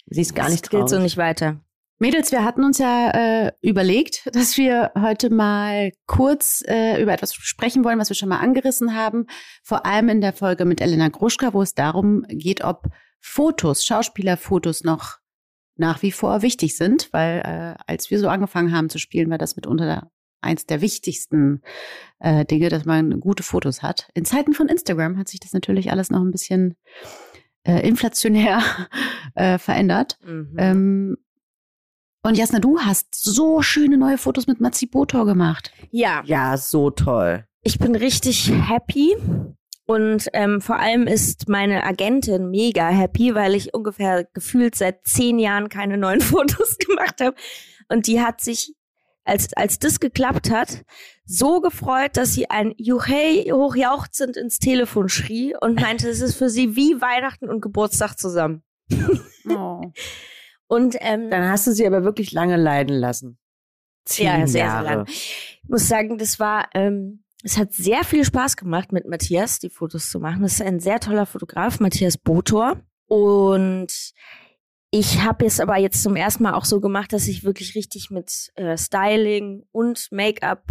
Sie 0.07 0.21
ist 0.21 0.35
gar 0.35 0.51
nicht 0.51 0.65
das 0.65 0.71
geht 0.71 0.81
traurig. 0.81 0.91
so 0.91 0.99
nicht 1.01 1.17
weiter. 1.17 1.61
Mädels, 1.99 2.31
wir 2.31 2.45
hatten 2.45 2.65
uns 2.65 2.79
ja 2.79 3.11
äh, 3.11 3.53
überlegt, 3.61 4.29
dass 4.33 4.57
wir 4.57 4.93
heute 4.99 5.31
mal 5.31 5.93
kurz 6.07 6.63
äh, 6.67 7.03
über 7.03 7.13
etwas 7.13 7.35
sprechen 7.35 7.85
wollen, 7.85 7.99
was 7.99 8.11
wir 8.11 8.17
schon 8.17 8.29
mal 8.29 8.39
angerissen 8.39 8.95
haben. 8.95 9.27
Vor 9.63 9.85
allem 9.85 10.09
in 10.09 10.21
der 10.21 10.33
Folge 10.33 10.65
mit 10.65 10.81
Elena 10.81 11.09
Gruschka, 11.09 11.53
wo 11.53 11.63
es 11.63 11.75
darum 11.75 12.25
geht, 12.29 12.63
ob 12.63 12.89
Fotos, 13.21 13.85
Schauspielerfotos 13.85 14.85
noch 14.85 15.19
nach 15.77 16.03
wie 16.03 16.13
vor 16.13 16.43
wichtig 16.43 16.77
sind, 16.77 17.09
weil 17.13 17.39
äh, 17.41 17.83
als 17.87 18.11
wir 18.11 18.19
so 18.19 18.29
angefangen 18.29 18.73
haben 18.73 18.91
zu 18.91 18.99
spielen, 18.99 19.31
war 19.31 19.39
das 19.39 19.57
mitunter 19.57 20.11
eins 20.41 20.67
der 20.67 20.81
wichtigsten 20.81 21.63
äh, 22.21 22.45
Dinge, 22.45 22.69
dass 22.69 22.85
man 22.85 23.21
gute 23.21 23.43
Fotos 23.43 23.83
hat. 23.83 24.09
In 24.15 24.25
Zeiten 24.25 24.53
von 24.53 24.69
Instagram 24.69 25.19
hat 25.19 25.29
sich 25.29 25.41
das 25.41 25.53
natürlich 25.53 25.91
alles 25.91 26.11
noch 26.11 26.21
ein 26.21 26.31
bisschen 26.31 26.77
äh, 27.65 27.87
inflationär 27.87 28.63
äh, 29.35 29.59
verändert. 29.59 30.19
Mhm. 30.25 30.55
Ähm, 30.59 31.17
und 32.29 32.37
Jasna, 32.39 32.59
du 32.61 32.79
hast 32.79 33.15
so 33.15 33.63
schöne 33.63 33.97
neue 33.99 34.19
Fotos 34.19 34.47
mit 34.47 34.61
Matzi 34.61 34.87
Botor 34.87 35.27
gemacht. 35.27 35.73
ja, 35.91 36.23
Ja, 36.25 36.57
so 36.57 36.91
toll. 36.91 37.45
ich 37.63 37.79
bin 37.79 37.95
richtig 37.95 38.51
happy. 38.53 39.17
Und 39.87 40.29
ähm, 40.35 40.61
vor 40.61 40.79
allem 40.79 41.07
ist 41.07 41.49
meine 41.49 41.83
Agentin 41.83 42.51
mega 42.51 42.89
happy, 42.89 43.35
weil 43.35 43.55
ich 43.55 43.73
ungefähr 43.73 44.25
gefühlt 44.35 44.75
seit 44.75 45.07
zehn 45.07 45.39
Jahren 45.39 45.71
keine 45.71 45.97
neuen 45.97 46.21
Fotos 46.23 46.77
gemacht 46.77 47.21
habe. 47.23 47.35
Und 47.89 48.07
die 48.07 48.21
hat 48.21 48.43
sich, 48.43 48.75
als, 49.25 49.55
als 49.55 49.79
das 49.79 49.99
geklappt 49.99 50.51
hat, 50.51 50.85
so 51.25 51.63
gefreut, 51.63 52.19
dass 52.19 52.35
sie 52.35 52.51
ein 52.51 52.75
Juhei 52.77 53.47
hochjauchzend 53.51 54.37
ins 54.37 54.59
Telefon 54.59 55.09
schrie 55.09 55.55
und 55.59 55.81
meinte, 55.81 56.09
es 56.11 56.21
ist 56.21 56.35
für 56.37 56.51
sie 56.51 56.77
wie 56.77 57.01
Weihnachten 57.01 57.49
und 57.49 57.63
Geburtstag 57.63 58.17
zusammen. 58.19 58.63
Oh. 59.51 59.81
Und 60.69 60.97
ähm, 61.01 61.31
Dann 61.31 61.49
hast 61.51 61.67
du 61.67 61.73
sie 61.73 61.87
aber 61.87 62.05
wirklich 62.05 62.33
lange 62.33 62.57
leiden 62.57 62.97
lassen. 62.97 63.39
Zehn 64.05 64.27
Ja, 64.27 64.37
sehr, 64.37 64.47
sehr 64.47 64.61
Jahre. 64.61 64.85
lang. 64.85 65.05
Ich 65.09 65.61
muss 65.67 65.89
sagen, 65.89 66.19
das 66.19 66.39
war, 66.39 66.69
ähm, 66.75 67.25
es 67.43 67.59
hat 67.59 67.73
sehr 67.73 68.05
viel 68.05 68.25
Spaß 68.25 68.57
gemacht, 68.57 68.93
mit 68.93 69.07
Matthias 69.07 69.59
die 69.59 69.71
Fotos 69.71 70.11
zu 70.11 70.21
machen. 70.21 70.43
Das 70.43 70.53
ist 70.55 70.63
ein 70.63 70.81
sehr 70.81 71.01
toller 71.01 71.27
Fotograf, 71.27 71.81
Matthias 71.81 72.17
Botor. 72.19 72.81
Und 73.07 74.13
ich 74.91 75.23
habe 75.23 75.47
es 75.47 75.61
aber 75.61 75.77
jetzt 75.77 76.03
zum 76.03 76.17
ersten 76.17 76.43
Mal 76.43 76.55
auch 76.55 76.65
so 76.65 76.81
gemacht, 76.81 77.13
dass 77.13 77.29
ich 77.29 77.45
wirklich 77.45 77.75
richtig 77.75 78.11
mit 78.11 78.51
äh, 78.55 78.77
Styling 78.77 79.65
und 79.73 80.09
Make-up 80.11 80.65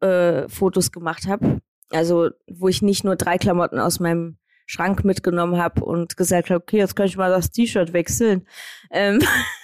äh, 0.00 0.48
Fotos 0.48 0.92
gemacht 0.92 1.26
habe. 1.26 1.60
Also, 1.90 2.30
wo 2.50 2.68
ich 2.68 2.82
nicht 2.82 3.04
nur 3.04 3.16
drei 3.16 3.38
Klamotten 3.38 3.78
aus 3.78 4.00
meinem 4.00 4.38
Schrank 4.72 5.04
mitgenommen 5.04 5.58
habe 5.58 5.84
und 5.84 6.16
gesagt 6.16 6.48
habe, 6.48 6.62
okay, 6.62 6.78
jetzt 6.78 6.96
kann 6.96 7.04
ich 7.04 7.18
mal 7.18 7.30
das 7.30 7.50
T-Shirt 7.50 7.92
wechseln. 7.92 8.46
Ähm, 8.90 9.20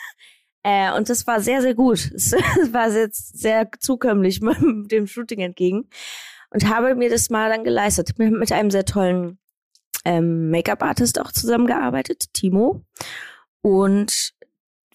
äh, 0.62 0.92
und 0.92 1.08
das 1.08 1.26
war 1.26 1.40
sehr, 1.40 1.62
sehr 1.62 1.74
gut. 1.74 2.12
Es 2.14 2.32
war 2.72 2.90
jetzt 2.90 3.38
sehr 3.38 3.70
zukömmlich 3.78 4.40
dem 4.90 5.06
Shooting 5.06 5.40
entgegen. 5.40 5.88
Und 6.50 6.68
habe 6.68 6.94
mir 6.94 7.08
das 7.08 7.30
mal 7.30 7.50
dann 7.50 7.64
geleistet. 7.64 8.14
Haben 8.18 8.38
mit 8.38 8.52
einem 8.52 8.70
sehr 8.70 8.84
tollen 8.84 9.38
ähm, 10.04 10.50
Make-up-Artist 10.50 11.20
auch 11.20 11.32
zusammengearbeitet, 11.32 12.26
Timo. 12.34 12.84
Und 13.62 14.34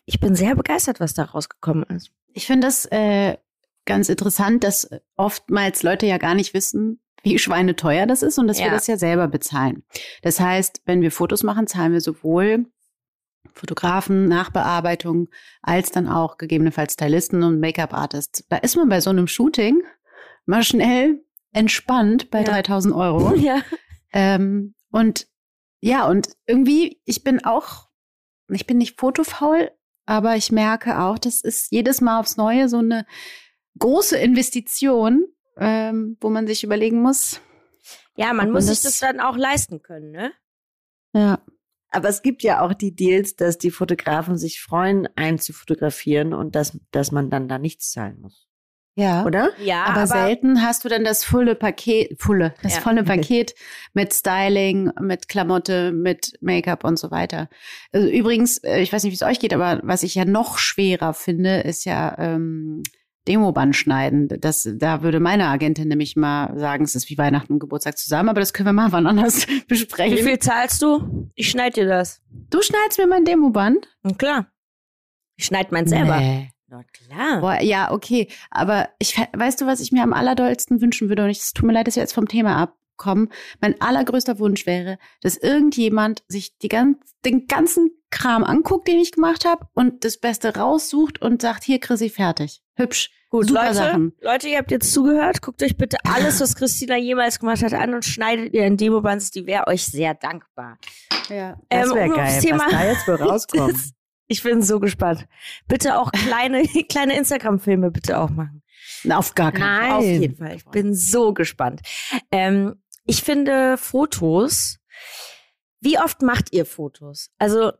ich 0.06 0.20
bin 0.20 0.36
sehr 0.36 0.56
begeistert, 0.56 1.00
was 1.00 1.16
da 1.16 1.24
rausgekommen 1.24 1.86
ist. 1.86 2.12
Ich 2.34 2.46
finde 2.46 2.68
das 2.68 2.86
äh, 2.86 3.38
ganz 3.86 4.10
interessant, 4.10 4.64
dass 4.64 4.90
oftmals 5.16 5.82
Leute 5.82 6.06
ja 6.06 6.18
gar 6.18 6.36
nicht 6.36 6.54
wissen, 6.54 7.00
wie 7.24 7.40
schweineteuer 7.40 8.06
das 8.06 8.22
ist 8.22 8.38
und 8.38 8.48
dass 8.48 8.60
wir 8.60 8.68
Ja. 8.68 8.72
das 8.74 8.86
ja 8.88 8.98
selber 8.98 9.28
bezahlen. 9.28 9.84
Das 10.22 10.40
heißt, 10.40 10.82
wenn 10.86 11.02
wir 11.02 11.12
Fotos 11.12 11.42
machen, 11.44 11.66
zahlen 11.68 11.94
wir 11.94 12.02
sowohl 12.02 12.66
Fotografen, 13.54 14.26
Nachbearbeitung, 14.28 15.30
als 15.62 15.92
dann 15.92 16.08
auch 16.08 16.38
gegebenenfalls 16.38 16.94
Stylisten 16.94 17.44
und 17.44 17.60
Make-up-Artists. 17.60 18.46
Da 18.50 18.58
ist 18.58 18.76
man 18.76 18.90
bei 18.90 19.00
so 19.02 19.10
einem 19.10 19.28
Shooting 19.28 19.82
mal 20.46 20.64
schnell 20.64 21.24
entspannt 21.52 22.30
bei 22.32 22.40
Ja. 22.40 22.46
3000 22.46 22.94
Euro. 22.96 23.34
Ja. 23.36 23.62
Ähm, 24.12 24.76
und 24.92 25.28
ja, 25.82 26.08
und 26.08 26.30
irgendwie, 26.46 27.02
ich 27.06 27.24
bin 27.24 27.44
auch, 27.44 27.90
ich 28.50 28.66
bin 28.68 28.78
nicht 28.78 29.00
fotofaul, 29.00 29.72
aber 30.06 30.36
ich 30.36 30.52
merke 30.52 31.00
auch, 31.00 31.18
das 31.20 31.42
ist 31.42 31.72
jedes 31.72 32.00
Mal 32.02 32.20
aufs 32.20 32.38
Neue 32.38 32.70
so 32.70 32.78
eine 32.78 33.06
große 33.80 34.18
Investition, 34.18 35.26
ähm, 35.58 36.18
wo 36.22 36.30
man 36.30 36.48
sich 36.48 36.64
überlegen 36.64 37.02
muss. 37.02 37.42
Ja, 38.16 38.34
man 38.34 38.52
muss 38.52 38.66
man 38.66 38.74
sich 38.76 38.84
das- 38.84 39.00
das 39.00 39.10
dann 39.10 39.20
auch 39.20 39.38
leisten 39.38 39.82
können, 39.82 40.12
ne? 40.12 40.32
Ja. 41.14 41.40
Aber 41.92 42.10
es 42.10 42.24
gibt 42.24 42.42
ja 42.42 42.62
auch 42.62 42.74
die 42.74 42.96
Deals, 42.96 43.36
dass 43.36 43.60
die 43.60 43.70
Fotografen 43.70 44.36
sich 44.38 44.62
freuen, 44.62 45.08
einen 45.16 45.38
zu 45.38 45.54
fotografieren 45.54 46.34
und 46.34 46.56
dass, 46.56 46.80
dass 46.92 47.12
man 47.12 47.30
dann 47.30 47.48
da 47.48 47.60
nichts 47.60 47.92
zahlen 47.92 48.20
muss. 48.20 48.48
Ja. 48.96 49.26
Oder? 49.26 49.50
Ja, 49.60 49.86
aber, 49.86 50.06
selten 50.08 50.62
hast 50.62 50.86
du 50.86 50.90
dann 50.90 51.04
das 51.04 51.24
volle 51.24 51.56
Paket, 51.56 52.20
volle, 52.22 52.54
das 52.62 52.76
Ja. 52.76 52.82
volle 52.82 53.04
Paket 53.04 53.56
mit 53.94 54.14
Styling, 54.14 54.92
mit 55.02 55.28
Klamotte, 55.28 55.92
mit 55.92 56.34
Make-up 56.42 56.84
und 56.84 56.98
so 57.00 57.10
weiter. 57.10 57.50
Also 57.92 58.08
übrigens, 58.08 58.60
äh, 58.60 58.82
ich 58.82 58.94
weiß 58.94 59.04
nicht, 59.04 59.12
wie 59.12 59.16
es 59.16 59.24
euch 59.24 59.40
geht, 59.40 59.54
aber 59.54 59.80
was 59.84 60.04
ich 60.04 60.14
ja 60.16 60.26
noch 60.26 60.58
schwerer 60.60 61.14
finde, 61.16 61.62
ist 61.62 61.86
ja 61.86 62.16
ähm, 62.20 62.84
Demoband 63.28 63.76
schneiden. 63.76 64.28
Das, 64.42 64.68
da 64.76 65.02
würde 65.02 65.20
meine 65.20 65.48
Agentin 65.48 65.88
nämlich 65.88 66.16
mal 66.16 66.58
sagen, 66.58 66.84
es 66.84 66.96
ist 66.96 67.10
wie 67.10 67.18
Weihnachten 67.18 67.54
und 67.54 67.60
Geburtstag 67.60 67.98
zusammen, 67.98 68.30
aber 68.30 68.40
das 68.40 68.54
können 68.54 68.68
wir 68.68 68.74
mal 68.74 68.92
wann 68.92 69.08
anders 69.08 69.46
besprechen. 69.68 70.18
Wie 70.18 70.24
viel 70.24 70.40
zahlst 70.40 70.82
du? 70.82 71.30
Ich 71.36 71.50
schneid 71.50 71.76
dir 71.76 71.88
das. 71.88 72.22
Du 72.50 72.62
schneidest 72.62 73.00
mir 73.00 73.08
mein 73.08 73.26
Demoband? 73.26 73.88
Und 74.04 74.20
klar. 74.20 74.48
Ich 75.36 75.46
schneid 75.46 75.72
meins 75.72 75.90
selber. 75.90 76.20
Nee. 76.20 76.52
Na 76.68 76.84
klar. 76.84 77.40
Boah, 77.42 77.62
ja, 77.62 77.92
okay. 77.92 78.28
Aber 78.52 78.90
ich, 79.00 79.16
weißt 79.36 79.62
du, 79.62 79.66
was 79.68 79.80
ich 79.80 79.92
mir 79.92 80.04
am 80.04 80.14
allerdollsten 80.14 80.82
wünschen 80.82 81.08
würde? 81.10 81.24
Und 81.24 81.30
ich- 81.30 81.40
es 81.40 81.54
tut 81.54 81.66
mir 81.66 81.74
leid, 81.74 81.88
dass 81.88 81.96
wir 81.96 82.04
jetzt 82.04 82.14
vom 82.14 82.28
Thema 82.28 82.74
abkommen. 82.98 83.30
Mein 83.62 83.80
allergrößter 83.82 84.40
Wunsch 84.40 84.66
wäre, 84.66 84.98
dass 85.22 85.38
irgendjemand 85.38 86.24
sich 86.28 86.58
die 86.60 86.70
ganz, 86.70 86.98
den 87.26 87.48
ganzen 87.48 87.90
Kram 88.12 88.44
anguckt, 88.44 88.88
den 88.88 89.00
ich 89.00 89.12
gemacht 89.12 89.46
habe 89.46 89.66
und 89.74 90.06
das 90.06 90.18
Beste 90.20 90.56
raussucht 90.56 91.22
und 91.22 91.42
sagt, 91.42 91.64
hier, 91.64 91.80
Chrissy, 91.80 92.10
fertig. 92.10 92.62
Hübsch. 92.76 93.12
Gut, 93.30 93.48
super 93.48 93.64
Leute, 93.64 93.74
Sachen. 93.74 94.14
Leute, 94.22 94.48
ihr 94.48 94.60
habt 94.60 94.70
jetzt 94.70 94.94
zugehört. 94.94 95.42
Guckt 95.42 95.64
euch 95.64 95.76
bitte 95.76 95.98
alles, 96.06 96.40
was 96.40 96.56
Christina 96.56 96.98
jemals 96.98 97.40
gemacht 97.40 97.64
hat, 97.64 97.74
an 97.74 97.96
und 97.96 98.06
schneidet 98.06 98.54
ihr 98.54 98.66
in 98.66 98.78
Demobands. 98.78 99.32
Die 99.32 99.48
wäre 99.48 99.66
euch 99.68 99.84
sehr 99.86 100.14
dankbar. 100.14 100.78
Ja. 101.30 101.58
Das 101.70 101.90
Ähm, 101.90 101.96
wäre 101.96 102.10
um 102.10 102.16
geil, 102.16 102.42
Thema- 102.42 102.66
was 102.66 102.72
da 102.72 102.86
jetzt 102.86 103.08
wohl 103.08 103.16
rauskommt. 103.30 103.74
Das- 103.74 103.92
Ich 104.28 104.44
bin 104.44 104.62
so 104.62 104.80
gespannt. 104.80 105.26
Bitte 105.68 105.98
auch 105.98 106.12
kleine, 106.12 106.64
kleine 106.90 107.18
Instagram-Filme 107.18 107.90
bitte 107.90 108.20
auch 108.20 108.30
machen. 108.30 108.62
Auf 109.10 109.34
gar 109.34 109.52
keinen 109.52 109.90
Fall. 109.90 109.92
Auf 109.98 110.04
jeden 110.04 110.36
Fall. 110.38 110.56
Ich 110.56 110.66
bin 110.66 110.94
so 110.94 111.34
gespannt. 111.34 111.82
Ähm, 112.32 112.76
ich 113.06 113.24
finde 113.24 113.78
Fotos. 113.78 114.78
Wie 115.80 116.00
oft 116.00 116.22
macht 116.22 116.54
ihr 116.54 116.66
Fotos? 116.66 117.30
Also, 117.38 117.72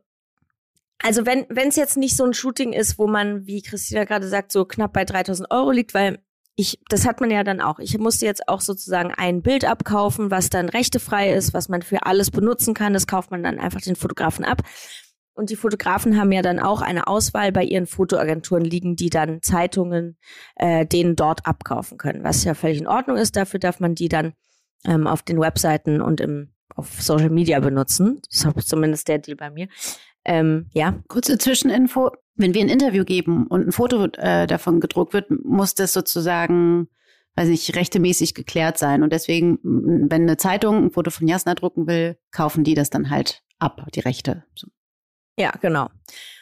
also 1.02 1.26
wenn 1.26 1.68
es 1.68 1.76
jetzt 1.76 1.96
nicht 1.96 2.16
so 2.16 2.24
ein 2.24 2.34
Shooting 2.34 2.72
ist, 2.72 2.98
wo 2.98 3.06
man, 3.06 3.46
wie 3.46 3.62
Christina 3.62 4.04
gerade 4.04 4.28
sagt, 4.28 4.52
so 4.52 4.64
knapp 4.64 4.92
bei 4.92 5.04
3000 5.04 5.50
Euro 5.50 5.70
liegt, 5.70 5.94
weil 5.94 6.22
ich, 6.56 6.78
das 6.88 7.06
hat 7.06 7.20
man 7.20 7.30
ja 7.30 7.42
dann 7.42 7.60
auch. 7.60 7.78
Ich 7.80 7.98
musste 7.98 8.26
jetzt 8.26 8.48
auch 8.48 8.60
sozusagen 8.60 9.12
ein 9.12 9.42
Bild 9.42 9.64
abkaufen, 9.64 10.30
was 10.30 10.50
dann 10.50 10.68
rechtefrei 10.68 11.32
ist, 11.32 11.52
was 11.52 11.68
man 11.68 11.82
für 11.82 12.06
alles 12.06 12.30
benutzen 12.30 12.74
kann. 12.74 12.92
Das 12.92 13.06
kauft 13.06 13.30
man 13.30 13.42
dann 13.42 13.58
einfach 13.58 13.80
den 13.80 13.96
Fotografen 13.96 14.44
ab. 14.44 14.62
Und 15.34 15.50
die 15.50 15.56
Fotografen 15.56 16.16
haben 16.16 16.30
ja 16.30 16.42
dann 16.42 16.60
auch 16.60 16.80
eine 16.80 17.08
Auswahl 17.08 17.50
bei 17.50 17.64
ihren 17.64 17.86
Fotoagenturen 17.86 18.64
liegen, 18.64 18.94
die 18.94 19.10
dann 19.10 19.42
Zeitungen 19.42 20.16
äh, 20.54 20.86
denen 20.86 21.16
dort 21.16 21.44
abkaufen 21.44 21.98
können, 21.98 22.22
was 22.22 22.44
ja 22.44 22.54
völlig 22.54 22.78
in 22.78 22.86
Ordnung 22.86 23.16
ist. 23.16 23.34
Dafür 23.34 23.58
darf 23.58 23.80
man 23.80 23.96
die 23.96 24.08
dann 24.08 24.34
ähm, 24.86 25.06
auf 25.06 25.22
den 25.22 25.40
Webseiten 25.40 26.00
und 26.00 26.20
im, 26.20 26.52
auf 26.74 27.00
Social 27.02 27.30
Media 27.30 27.60
benutzen. 27.60 28.20
Das 28.30 28.44
ist 28.56 28.68
zumindest 28.68 29.08
der 29.08 29.18
Deal 29.18 29.36
bei 29.36 29.50
mir. 29.50 29.68
Ähm, 30.24 30.68
ja. 30.72 31.02
Kurze 31.08 31.38
Zwischeninfo. 31.38 32.10
Wenn 32.36 32.54
wir 32.54 32.62
ein 32.62 32.68
Interview 32.68 33.04
geben 33.04 33.46
und 33.46 33.68
ein 33.68 33.72
Foto 33.72 34.06
äh, 34.18 34.46
davon 34.46 34.80
gedruckt 34.80 35.12
wird, 35.12 35.30
muss 35.30 35.74
das 35.74 35.92
sozusagen, 35.92 36.88
weiß 37.36 37.48
nicht, 37.48 37.76
rechtemäßig 37.76 38.34
geklärt 38.34 38.76
sein. 38.76 39.02
Und 39.02 39.12
deswegen, 39.12 39.58
wenn 39.62 40.22
eine 40.22 40.36
Zeitung 40.36 40.86
ein 40.86 40.90
Foto 40.90 41.10
von 41.10 41.28
Jasna 41.28 41.54
drucken 41.54 41.86
will, 41.86 42.18
kaufen 42.32 42.64
die 42.64 42.74
das 42.74 42.90
dann 42.90 43.10
halt 43.10 43.42
ab, 43.60 43.86
die 43.94 44.00
Rechte. 44.00 44.44
So. 44.56 44.66
Ja, 45.38 45.52
genau. 45.60 45.90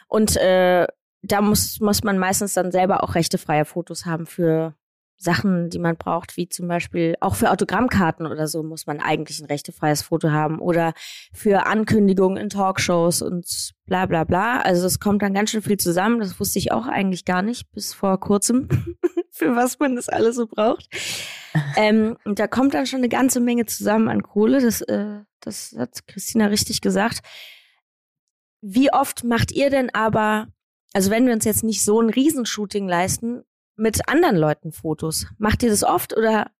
Und 0.09 0.37
äh, 0.37 0.87
da 1.23 1.41
muss, 1.41 1.81
muss 1.81 2.03
man 2.03 2.19
meistens 2.19 2.55
dann 2.55 2.73
selber 2.73 3.03
auch 3.03 3.15
rechtefreie 3.15 3.65
Fotos 3.65 4.07
haben 4.07 4.27
für 4.27 4.75
Sachen, 5.23 5.71
die 5.71 5.79
man 5.79 5.97
braucht, 5.97 6.37
wie 6.37 6.49
zum 6.49 6.67
Beispiel 6.67 7.15
auch 7.21 7.37
für 7.37 7.53
Autogrammkarten 7.53 8.27
oder 8.27 8.49
so 8.49 8.65
muss 8.65 8.87
man 8.87 9.01
eigentlich 9.01 9.41
ein 9.41 9.47
rechtefreies 9.47 10.03
Foto 10.03 10.31
haben 10.31 10.59
oder 10.59 10.95
für 11.33 11.67
Ankündigungen 11.67 12.37
in 12.37 12.49
Talkshows 12.49 13.23
und 13.23 13.73
bla 13.87 14.07
bla 14.07 14.25
bla. 14.25 14.61
Also 14.61 14.85
es 14.85 14.99
kommt 14.99 15.23
dann 15.23 15.35
ganz 15.35 15.51
schön 15.51 15.63
viel 15.63 15.77
zusammen. 15.77 16.19
Das 16.19 16.41
wusste 16.41 16.59
ich 16.59 16.73
auch 16.73 16.87
eigentlich 16.87 17.25
gar 17.25 17.43
nicht 17.43 17.71
bis 17.71 17.95
vor 17.95 18.19
kurzem, 18.19 18.69
für 19.31 19.55
was 19.55 19.79
man 19.79 19.95
das 19.95 20.09
alles 20.09 20.37
so 20.37 20.47
braucht. 20.49 20.89
ähm, 21.77 22.17
und 22.25 22.41
da 22.41 22.49
kommt 22.49 22.75
dann 22.75 22.87
schon 22.87 22.99
eine 22.99 23.09
ganze 23.09 23.39
Menge 23.39 23.67
zusammen 23.67 24.09
an 24.09 24.25
Kohle. 24.25 24.61
Das, 24.61 24.81
äh, 24.81 25.21
das 25.39 25.77
hat 25.79 26.07
Christina 26.09 26.47
richtig 26.47 26.81
gesagt. 26.81 27.21
Wie 28.61 28.93
oft 28.93 29.23
macht 29.23 29.53
ihr 29.53 29.71
denn 29.71 29.95
aber, 29.95 30.49
also 30.93 31.11
wenn 31.11 31.27
wir 31.27 31.33
uns 31.33 31.45
jetzt 31.45 31.63
nicht 31.63 31.85
so 31.85 32.01
ein 32.01 32.11
Riesenshooting 32.11 32.89
leisten, 32.89 33.45
mit 33.77 34.09
anderen 34.09 34.37
Leuten 34.37 34.73
Fotos? 34.73 35.27
Macht 35.39 35.63
ihr 35.63 35.71
das 35.71 35.85
oft 35.85 36.17
oder 36.17 36.51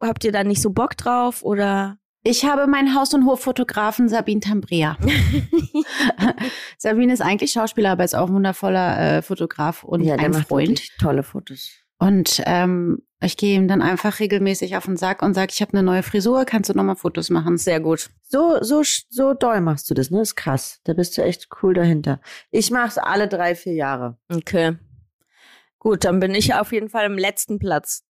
habt 0.00 0.24
ihr 0.24 0.32
da 0.32 0.44
nicht 0.44 0.62
so 0.62 0.70
Bock 0.70 0.96
drauf 0.96 1.42
oder? 1.42 1.98
Ich 2.22 2.44
habe 2.44 2.66
meinen 2.66 2.94
Haus- 2.94 3.14
und 3.14 3.24
Hoffotografen 3.24 4.08
Sabine 4.08 4.40
Tambrea. 4.40 4.96
Sabine 6.78 7.12
ist 7.12 7.22
eigentlich 7.22 7.52
Schauspieler, 7.52 7.92
aber 7.92 8.04
ist 8.04 8.16
auch 8.16 8.26
ein 8.28 8.34
wundervoller 8.34 9.18
äh, 9.18 9.22
Fotograf 9.22 9.84
und 9.84 10.02
ja, 10.02 10.16
ein 10.16 10.34
Freund. 10.34 10.82
Tolle 10.98 11.22
Fotos. 11.22 11.70
Und 11.98 12.42
ähm, 12.44 12.98
ich 13.20 13.36
gehe 13.36 13.56
ihm 13.56 13.68
dann 13.68 13.80
einfach 13.80 14.20
regelmäßig 14.20 14.76
auf 14.76 14.84
den 14.84 14.96
Sack 14.96 15.22
und 15.22 15.34
sage, 15.34 15.52
ich 15.54 15.62
habe 15.62 15.72
eine 15.72 15.82
neue 15.82 16.02
Frisur, 16.02 16.44
kannst 16.44 16.68
du 16.68 16.74
nochmal 16.74 16.96
Fotos 16.96 17.30
machen? 17.30 17.56
Sehr 17.56 17.80
gut. 17.80 18.10
So, 18.22 18.58
so, 18.60 18.82
so 19.08 19.32
doll 19.32 19.60
machst 19.60 19.88
du 19.88 19.94
das, 19.94 20.10
ne? 20.10 20.18
Das 20.18 20.30
ist 20.30 20.36
krass. 20.36 20.80
Da 20.84 20.92
bist 20.92 21.16
du 21.16 21.22
echt 21.22 21.48
cool 21.62 21.74
dahinter. 21.74 22.20
Ich 22.50 22.70
mach's 22.70 22.98
alle 22.98 23.28
drei, 23.28 23.54
vier 23.54 23.74
Jahre. 23.74 24.18
Okay. 24.28 24.76
Gut, 25.86 26.04
dann 26.04 26.18
bin 26.18 26.34
ich 26.34 26.52
auf 26.52 26.72
jeden 26.72 26.88
Fall 26.88 27.06
im 27.06 27.16
letzten 27.16 27.60
Platz. 27.60 28.02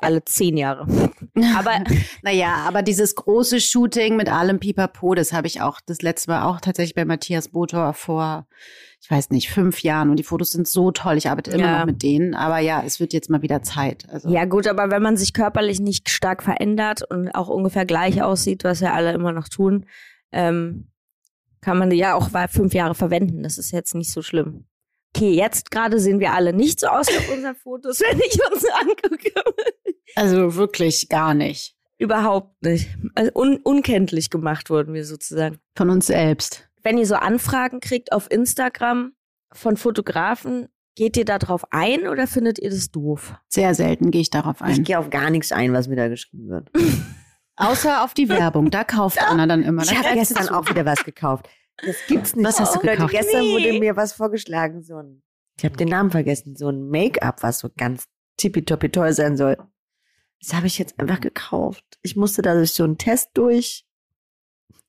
Alle 0.00 0.24
zehn 0.24 0.56
Jahre. 0.56 0.86
Aber 1.54 1.84
naja, 2.22 2.64
aber 2.66 2.80
dieses 2.80 3.14
große 3.14 3.60
Shooting 3.60 4.16
mit 4.16 4.30
allem 4.30 4.58
Pipapo, 4.58 5.14
das 5.14 5.34
habe 5.34 5.46
ich 5.46 5.60
auch 5.60 5.82
das 5.84 6.00
letzte 6.00 6.30
Mal 6.30 6.44
auch 6.44 6.62
tatsächlich 6.62 6.94
bei 6.94 7.04
Matthias 7.04 7.48
Botor 7.48 7.92
vor, 7.92 8.46
ich 9.02 9.10
weiß 9.10 9.28
nicht, 9.30 9.50
fünf 9.50 9.82
Jahren. 9.82 10.08
Und 10.08 10.16
die 10.16 10.22
Fotos 10.22 10.52
sind 10.52 10.66
so 10.66 10.92
toll. 10.92 11.18
Ich 11.18 11.28
arbeite 11.28 11.50
immer 11.50 11.64
Ja. 11.64 11.78
noch 11.80 11.84
mit 11.84 12.02
denen. 12.02 12.34
Aber 12.34 12.60
ja, 12.60 12.82
es 12.86 13.00
wird 13.00 13.12
jetzt 13.12 13.28
mal 13.28 13.42
wieder 13.42 13.62
Zeit. 13.62 14.08
Also 14.08 14.30
Ja 14.30 14.46
gut, 14.46 14.66
aber 14.66 14.90
wenn 14.90 15.02
man 15.02 15.18
sich 15.18 15.34
körperlich 15.34 15.80
nicht 15.80 16.08
stark 16.08 16.42
verändert 16.42 17.02
und 17.02 17.34
auch 17.34 17.48
ungefähr 17.48 17.84
gleich 17.84 18.22
aussieht, 18.22 18.64
was 18.64 18.80
ja 18.80 18.94
alle 18.94 19.12
immer 19.12 19.32
noch 19.32 19.50
tun, 19.50 19.84
ähm, 20.32 20.88
kann 21.60 21.76
man 21.76 21.90
die 21.90 21.96
ja 21.96 22.14
auch 22.14 22.30
fünf 22.48 22.72
Jahre 22.72 22.94
verwenden. 22.94 23.42
Das 23.42 23.58
ist 23.58 23.72
jetzt 23.72 23.94
nicht 23.94 24.10
so 24.10 24.22
schlimm. 24.22 24.64
Okay, 25.16 25.32
jetzt 25.32 25.70
gerade 25.70 26.00
sehen 26.00 26.18
wir 26.18 26.32
alle 26.32 26.52
nicht 26.52 26.80
so 26.80 26.88
aus 26.88 27.08
auf 27.08 27.32
unseren 27.32 27.54
Fotos, 27.54 28.00
wenn 28.08 28.18
ich 28.18 28.38
uns 28.52 28.64
angucke. 28.80 29.32
also 30.16 30.56
wirklich 30.56 31.08
gar 31.08 31.34
nicht. 31.34 31.76
Überhaupt 31.98 32.60
nicht. 32.62 32.88
Also 33.14 33.30
un 33.34 33.58
unkenntlich 33.58 34.28
gemacht 34.30 34.70
wurden 34.70 34.92
wir 34.94 35.04
sozusagen. 35.04 35.58
Von 35.76 35.90
uns 35.90 36.06
selbst. 36.08 36.68
Wenn 36.82 36.98
ihr 36.98 37.06
so 37.06 37.14
Anfragen 37.14 37.80
kriegt 37.80 38.12
auf 38.12 38.30
Instagram 38.30 39.12
von 39.52 39.76
Fotografen, 39.76 40.66
geht 40.96 41.16
ihr 41.16 41.24
da 41.24 41.38
drauf 41.38 41.64
ein 41.70 42.08
oder 42.08 42.26
findet 42.26 42.58
ihr 42.58 42.70
das 42.70 42.90
doof? 42.90 43.34
Sehr 43.48 43.74
selten 43.74 44.10
gehe 44.10 44.20
ich 44.20 44.30
darauf 44.30 44.56
Ich 44.60 44.78
ein. 44.78 44.82
gehe 44.84 44.98
auf 44.98 45.10
gar 45.10 45.30
nichts 45.30 45.52
ein, 45.52 45.72
was 45.72 45.86
mir 45.86 45.96
da 45.96 46.08
geschrieben 46.08 46.48
wird. 46.48 46.70
Außer 47.56 48.02
auf 48.02 48.14
die 48.14 48.28
Werbung. 48.28 48.70
Da 48.70 48.82
kauft 48.82 49.22
Anna 49.26 49.46
dann 49.46 49.62
immer. 49.62 49.82
Ich 49.84 49.96
habe 49.96 50.14
gestern 50.14 50.48
auch 50.48 50.68
wieder 50.68 50.84
was 50.84 51.04
gekauft. 51.04 51.48
Das 51.82 51.96
gibt's 52.06 52.34
nicht. 52.36 52.46
Was 52.46 52.60
hast 52.60 52.74
du 52.74 52.78
Leute, 52.80 52.92
gekauft? 52.96 53.12
Gestern 53.12 53.40
Nee. 53.42 53.52
wurde 53.52 53.78
mir 53.80 53.96
was 53.96 54.12
vorgeschlagen, 54.12 54.82
so 54.82 54.96
ein, 54.96 55.22
ich 55.58 55.64
habe 55.64 55.76
den 55.76 55.88
Namen 55.88 56.10
vergessen, 56.10 56.56
so 56.56 56.68
ein 56.68 56.88
Make-up, 56.88 57.42
was 57.42 57.58
so 57.60 57.68
ganz 57.76 58.04
tippitoppi 58.36 58.90
toll 58.90 59.12
sein 59.12 59.36
soll. 59.36 59.56
Das 60.40 60.52
habe 60.54 60.66
ich 60.66 60.78
jetzt 60.78 60.98
einfach 61.00 61.20
gekauft. 61.20 61.84
Ich 62.02 62.16
musste 62.16 62.42
da 62.42 62.54
durch 62.54 62.72
so 62.72 62.84
einen 62.84 62.98
Test 62.98 63.30
durch, 63.34 63.86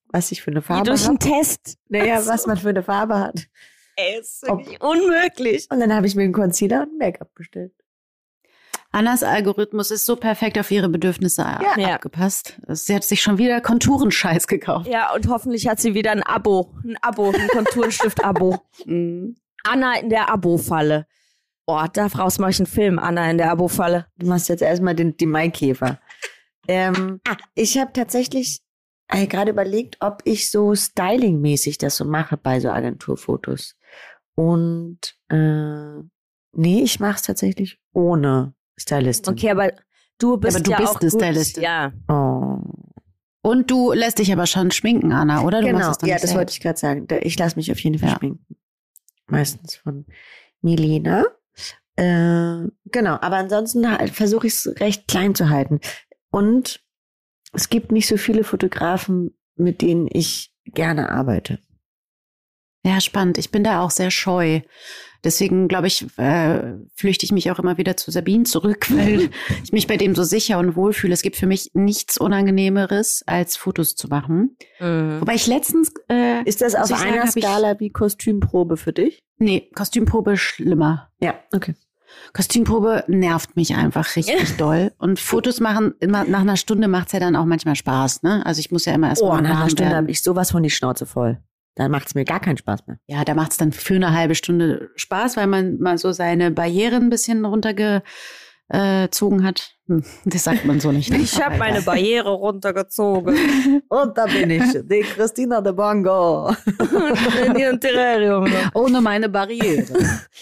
was 0.10 0.32
ich 0.32 0.42
für 0.42 0.52
eine 0.52 0.62
Farbe 0.62 0.86
durch 0.90 1.08
einen 1.08 1.20
habe. 1.20 1.30
Test. 1.38 1.78
Naja, 1.88 2.16
Ach 2.18 2.22
so. 2.24 2.32
was 2.32 2.46
man 2.48 2.58
für 2.58 2.70
eine 2.70 2.84
Farbe 2.84 3.20
hat. 3.20 3.48
Ey, 3.96 4.20
ist 4.20 4.44
Ob- 4.50 4.60
wirklich 4.60 4.82
unmöglich. 4.82 5.68
Und 5.72 5.80
dann 5.80 5.94
habe 5.94 6.08
ich 6.08 6.16
mir 6.16 6.24
einen 6.24 6.34
Concealer 6.34 6.82
und 6.84 6.94
ein 6.94 6.98
Make-up 6.98 7.34
bestellt. 7.34 7.74
Annas 8.96 9.24
Algorithmus 9.24 9.92
ist 9.92 10.06
so 10.06 10.16
perfekt 10.16 10.58
auf 10.58 10.72
ihre 10.72 10.88
Bedürfnisse 10.88 11.42
Ja. 11.42 11.96
abgepasst. 11.96 12.62
Sie 12.70 12.96
hat 12.96 13.04
sich 13.04 13.22
schon 13.22 13.38
wieder 13.38 13.60
Konturenscheiß 13.60 14.48
gekauft. 14.48 14.88
Ja, 14.88 15.14
und 15.14 15.28
hoffentlich 15.28 15.68
hat 15.68 15.82
sie 15.82 15.94
wieder 15.94 16.12
ein 16.12 16.24
Abo. 16.24 16.74
Ein 16.82 16.96
Abo, 17.02 17.32
ein 17.32 17.48
Konturenstift-Abo. 17.50 18.58
Mhm. 18.86 19.36
Anna 19.66 20.00
in 20.00 20.10
der 20.10 20.30
Abo-Falle. 20.30 21.08
Boah, 21.66 21.90
daraus 21.92 22.38
mache 22.40 22.52
ich 22.52 22.60
einen 22.60 22.68
Film, 22.68 22.98
Anna 23.00 23.30
in 23.32 23.38
der 23.38 23.52
Abo-Falle. 23.52 24.06
Du 24.18 24.28
machst 24.28 24.48
jetzt 24.48 24.62
erstmal 24.62 24.96
den, 24.96 25.18
die 25.18 25.26
Maikäfer. 25.26 26.00
Ähm, 26.68 27.20
ich 27.56 27.78
habe 27.78 27.92
tatsächlich 27.92 28.62
äh, 29.10 29.26
gerade 29.28 29.52
überlegt, 29.52 29.98
ob 30.00 30.22
ich 30.24 30.50
so 30.52 30.74
stylingmäßig 30.74 31.80
das 31.80 31.98
so 31.98 32.06
mache 32.06 32.38
bei 32.38 32.60
so 32.62 32.70
Agenturfotos. 32.70 33.76
Und 34.36 35.00
äh, 35.30 36.00
nee, 36.54 36.82
ich 36.82 37.00
mache 37.02 37.16
es 37.16 37.22
tatsächlich 37.24 37.80
ohne 37.92 38.54
Stylistin. 38.78 39.34
Okay, 39.34 39.52
aber 39.52 39.72
du 40.20 40.38
bist 40.38 40.56
aber 40.56 40.64
du 40.64 40.72
ja 40.72 40.78
bist 40.78 40.90
auch 40.96 41.02
eine 41.02 41.10
gut. 41.10 41.22
Stylistin. 41.22 41.64
Ja. 41.64 41.94
Oh. 42.08 42.60
Und 43.42 43.70
du 43.70 43.94
lässt 43.94 44.18
dich 44.20 44.32
aber 44.34 44.48
schon 44.48 44.72
schminken, 44.72 45.12
Anna, 45.12 45.42
oder? 45.44 45.62
Du 45.62 45.68
Genau, 45.68 45.80
machst 45.80 45.92
es 45.92 45.98
dann 46.00 46.10
ja, 46.10 46.16
das 46.16 46.22
selbst. 46.24 46.36
wollte 46.36 46.52
ich 46.54 46.60
gerade 46.62 46.80
sagen. 46.80 47.08
Ich 47.22 47.38
lasse 47.38 47.56
mich 47.58 47.72
auf 47.72 47.80
jeden 47.80 48.00
Fall 48.00 48.10
Ja. 48.10 48.18
schminken. 48.18 48.56
Meistens 49.28 49.76
von 49.76 50.06
Milena. 50.62 51.26
Äh, 51.96 52.68
genau, 52.86 53.18
aber 53.22 53.38
ansonsten 53.38 53.90
halt 53.90 54.10
versuche 54.12 54.48
ich 54.48 54.54
es 54.54 54.80
recht 54.80 55.08
klein 55.08 55.36
zu 55.36 55.50
halten. 55.50 55.80
Und 56.32 56.82
es 57.54 57.70
gibt 57.70 57.92
nicht 57.92 58.08
so 58.08 58.18
viele 58.18 58.44
Fotografen, 58.44 59.38
mit 59.56 59.82
denen 59.82 60.08
ich 60.12 60.52
gerne 60.66 61.10
arbeite. 61.10 61.60
Ja, 62.86 63.02
spannend. 63.02 63.38
Ich 63.40 63.50
bin 63.50 63.64
da 63.64 63.82
auch 63.82 63.90
sehr 63.92 64.12
scheu. 64.12 64.62
Deswegen, 65.24 65.68
glaube 65.68 65.88
ich, 65.88 66.06
äh, 66.20 66.76
flüchte 66.94 67.26
ich 67.26 67.32
mich 67.32 67.50
auch 67.50 67.58
immer 67.58 67.80
wieder 67.80 67.98
zu 67.98 68.12
Sabine 68.12 68.44
zurück, 68.44 68.86
weil 68.96 69.30
ich 69.64 69.72
mich 69.72 69.88
bei 69.88 69.98
dem 69.98 70.14
so 70.14 70.24
sicher 70.24 70.60
und 70.60 70.76
wohl 70.76 70.94
fühle. 70.94 71.14
Es 71.16 71.24
gibt 71.24 71.36
für 71.36 71.48
mich 71.48 71.72
nichts 71.74 72.18
Unangenehmeres, 72.20 73.24
als 73.26 73.58
Fotos 73.58 73.96
zu 73.96 74.08
machen. 74.08 74.56
Mhm. 74.80 75.22
Wobei 75.22 75.34
ich 75.34 75.48
letztens, 75.48 75.92
äh, 76.12 76.44
Ist 76.44 76.62
das 76.62 76.76
auf 76.76 76.92
ich 76.92 76.98
sagen, 76.98 77.12
einer 77.14 77.24
hab 77.24 77.36
ich- 77.36 77.44
Skala 77.44 77.80
wie 77.80 77.90
Kostümprobe 77.90 78.78
für 78.78 78.94
dich? 78.94 79.24
nee, 79.40 79.70
Kostümprobe 79.76 80.38
schlimmer. 80.38 81.10
Ja, 81.20 81.34
okay. 81.54 81.74
Kostümprobe 82.34 83.04
nervt 83.08 83.56
mich 83.56 83.76
einfach 83.76 84.16
richtig 84.16 84.56
doll. 84.58 84.92
Und 85.00 85.20
Fotos 85.20 85.60
machen, 85.60 85.96
immer 86.00 86.24
nach 86.26 86.42
einer 86.42 86.56
Stunde 86.56 86.88
macht's 86.88 87.12
ja 87.14 87.20
dann 87.20 87.36
auch 87.36 87.46
manchmal 87.46 87.76
Spaß, 87.76 88.22
ne? 88.24 88.46
Also 88.46 88.60
ich 88.60 88.72
muss 88.72 88.86
ja 88.86 88.94
immer 88.94 89.10
erst 89.10 89.22
Oh, 89.24 89.30
mal 89.30 89.42
nach 89.42 89.62
einer 89.62 89.70
Stunde 89.72 89.96
habe 89.96 90.12
ich 90.12 90.22
sowas 90.22 90.52
von 90.52 90.62
die 90.64 90.70
Schnauze 90.70 91.06
voll. 91.06 91.40
Dann 91.76 91.92
macht 91.92 92.08
es 92.08 92.16
mir 92.16 92.24
gar 92.24 92.40
keinen 92.40 92.58
Spaß 92.58 92.88
mehr. 92.88 92.98
Ja, 93.08 93.26
da 93.26 93.34
macht's 93.34 93.58
dann 93.58 93.72
für 93.74 93.96
eine 93.96 94.14
halbe 94.14 94.36
Stunde 94.36 94.90
Spaß, 94.96 95.36
weil 95.38 95.48
man 95.48 95.78
mal 95.80 95.98
so 95.98 96.12
seine 96.14 96.52
Barrieren 96.52 97.04
ein 97.04 97.10
bisschen 97.10 97.44
runtergezogen 97.44 98.02
hat. 99.46 99.76
Hm, 99.88 100.04
das 100.24 100.46
sagt 100.46 100.66
man 100.66 100.80
so 100.80 100.92
nicht. 100.92 101.12
ne? 101.12 101.18
Ich 101.22 101.44
habe 101.44 101.58
meine 101.58 101.82
Barriere 101.82 102.32
runtergezogen. 102.32 103.36
Und 103.90 104.18
da 104.18 104.26
bin 104.26 104.50
ich, 104.50 104.64
die 104.84 105.02
Christina 105.02 105.60
de 105.62 105.74
Bongo. 105.74 106.50
in 107.46 107.56
ihrem 107.56 107.80
Terrarium. 107.80 108.48
Ohne 108.74 109.02
meine 109.02 109.28
Barriere. 109.30 109.94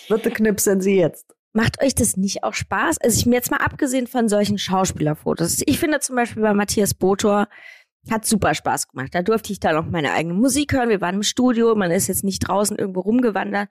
Bitte 0.07 0.29
knipsen 0.29 0.81
Sie 0.81 0.97
jetzt. 0.97 1.25
Macht 1.55 1.83
euch 1.83 1.93
das 1.93 2.17
nicht 2.17 2.43
auch 2.43 2.53
Spaß? 2.53 2.97
Also 2.99 3.17
ich 3.17 3.25
mir 3.25 3.35
jetzt 3.35 3.51
mal 3.51 3.57
abgesehen 3.57 4.07
von 4.07 4.27
solchen 4.27 4.57
Schauspielerfotos. 4.57 5.61
Ich 5.65 5.79
finde 5.79 5.99
zum 5.99 6.15
Beispiel 6.15 6.41
bei 6.41 6.53
Matthias 6.53 6.93
Botor 6.95 7.47
hat 8.11 8.25
super 8.25 8.53
Spaß 8.53 8.89
gemacht. 8.89 9.13
Da 9.15 9.21
durfte 9.21 9.51
ich 9.53 9.59
dann 9.59 9.75
auch 9.77 9.85
meine 9.85 10.11
eigene 10.13 10.33
Musik 10.33 10.73
hören. 10.73 10.89
Wir 10.89 11.01
waren 11.01 11.15
im 11.15 11.23
Studio, 11.23 11.75
man 11.75 11.91
ist 11.91 12.07
jetzt 12.07 12.23
nicht 12.23 12.39
draußen 12.47 12.77
irgendwo 12.77 13.01
rumgewandert. 13.01 13.69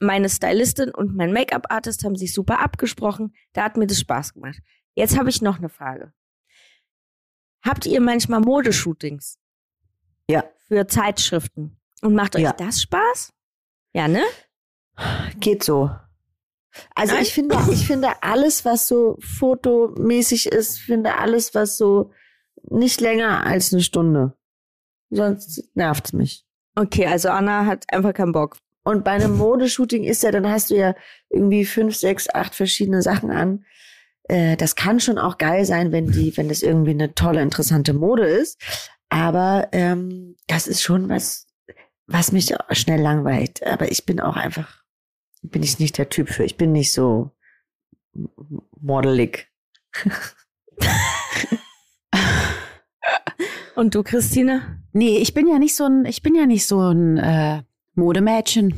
Meine 0.00 0.28
Stylistin 0.28 0.90
und 0.94 1.16
mein 1.16 1.32
Make-up-Artist 1.32 2.04
haben 2.04 2.14
sich 2.14 2.32
super 2.32 2.60
abgesprochen. 2.60 3.34
Da 3.52 3.64
hat 3.64 3.76
mir 3.76 3.86
das 3.88 3.98
Spaß 4.00 4.34
gemacht. 4.34 4.58
Jetzt 4.94 5.18
habe 5.18 5.28
ich 5.30 5.42
noch 5.42 5.58
eine 5.58 5.68
Frage. 5.68 6.12
Habt 7.64 7.86
ihr 7.86 8.00
manchmal 8.00 8.40
Modeshootings? 8.40 9.38
Ja. 10.30 10.44
Für 10.68 10.86
Zeitschriften. 10.86 11.80
Und 12.02 12.14
macht 12.14 12.36
euch 12.36 12.42
Ja. 12.42 12.52
das 12.52 12.80
Spaß? 12.82 13.32
Ja, 13.92 14.06
ne? 14.06 14.22
Geht 15.40 15.64
so. 15.64 15.90
Also 16.94 17.14
Nein? 17.14 17.22
ich 17.22 17.32
finde, 17.34 17.56
ich 17.72 17.86
finde 17.86 18.22
alles, 18.22 18.64
was 18.64 18.86
so 18.86 19.16
fotomäßig 19.20 20.46
ist, 20.46 20.78
finde 20.78 21.16
alles, 21.16 21.54
was 21.54 21.76
so 21.76 22.12
nicht 22.70 23.00
länger 23.00 23.44
als 23.44 23.72
eine 23.72 23.82
Stunde. 23.82 24.34
Sonst 25.10 25.64
nervt's 25.74 26.12
mich. 26.12 26.44
Okay, 26.74 27.06
also 27.06 27.30
Anna 27.30 27.66
hat 27.66 27.84
einfach 27.92 28.14
keinen 28.14 28.32
Bock. 28.32 28.58
Und 28.84 29.04
bei 29.04 29.10
einem 29.12 29.36
Modeshooting 29.36 30.04
ist 30.04 30.22
ja, 30.22 30.30
dann 30.30 30.48
hast 30.48 30.70
du 30.70 30.76
ja 30.76 30.94
irgendwie 31.28 31.64
fünf, 31.64 31.96
sechs, 31.96 32.28
acht 32.32 32.54
verschiedene 32.54 33.02
Sachen 33.02 33.30
an. 33.30 33.64
Äh, 34.24 34.56
das 34.56 34.76
kann 34.76 35.00
schon 35.00 35.18
auch 35.18 35.38
geil 35.38 35.64
sein, 35.64 35.92
wenn 35.92 36.10
die, 36.10 36.36
wenn 36.36 36.48
das 36.48 36.62
irgendwie 36.62 36.92
eine 36.92 37.14
tolle, 37.14 37.42
interessante 37.42 37.92
Mode 37.92 38.26
ist. 38.26 38.60
Aber 39.08 39.68
ähm, 39.72 40.36
das 40.46 40.66
ist 40.66 40.82
schon 40.82 41.08
was, 41.08 41.46
was 42.06 42.32
mich 42.32 42.54
schnell 42.70 43.00
langweilt. 43.00 43.62
Aber 43.66 43.90
ich 43.90 44.06
bin 44.06 44.20
auch 44.20 44.36
einfach, 44.36 44.82
bin 45.42 45.62
ich 45.62 45.78
nicht 45.78 45.98
der 45.98 46.08
Typ 46.08 46.28
für. 46.28 46.44
Ich 46.44 46.56
bin 46.56 46.72
nicht 46.72 46.92
so 46.92 47.30
modelig. 48.80 49.48
Und 53.78 53.94
du, 53.94 54.02
Christine? 54.02 54.82
Nee, 54.92 55.18
ich 55.18 55.34
bin 55.34 55.46
ja 55.46 55.60
nicht 55.60 55.76
so 55.76 55.84
ein, 55.84 56.04
ich 56.04 56.20
bin 56.20 56.34
ja 56.34 56.46
nicht 56.46 56.66
so 56.66 56.80
ein 56.80 57.16
äh, 57.16 57.62
Modemädchen. 57.94 58.74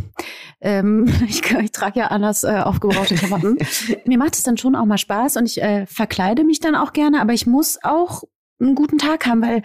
Ähm, 0.60 1.10
ich, 1.26 1.40
ich 1.50 1.72
trage 1.72 2.00
ja 2.00 2.08
anders 2.08 2.44
äh, 2.44 2.60
aufgebrauchte 2.62 3.14
Klamotten. 3.14 3.56
Mir 4.04 4.18
macht 4.18 4.34
es 4.34 4.42
dann 4.42 4.58
schon 4.58 4.76
auch 4.76 4.84
mal 4.84 4.98
Spaß 4.98 5.38
und 5.38 5.46
ich 5.46 5.62
äh, 5.62 5.86
verkleide 5.86 6.44
mich 6.44 6.60
dann 6.60 6.74
auch 6.74 6.92
gerne, 6.92 7.22
aber 7.22 7.32
ich 7.32 7.46
muss 7.46 7.78
auch 7.82 8.24
einen 8.60 8.74
guten 8.74 8.98
Tag 8.98 9.24
haben, 9.24 9.40
weil 9.40 9.62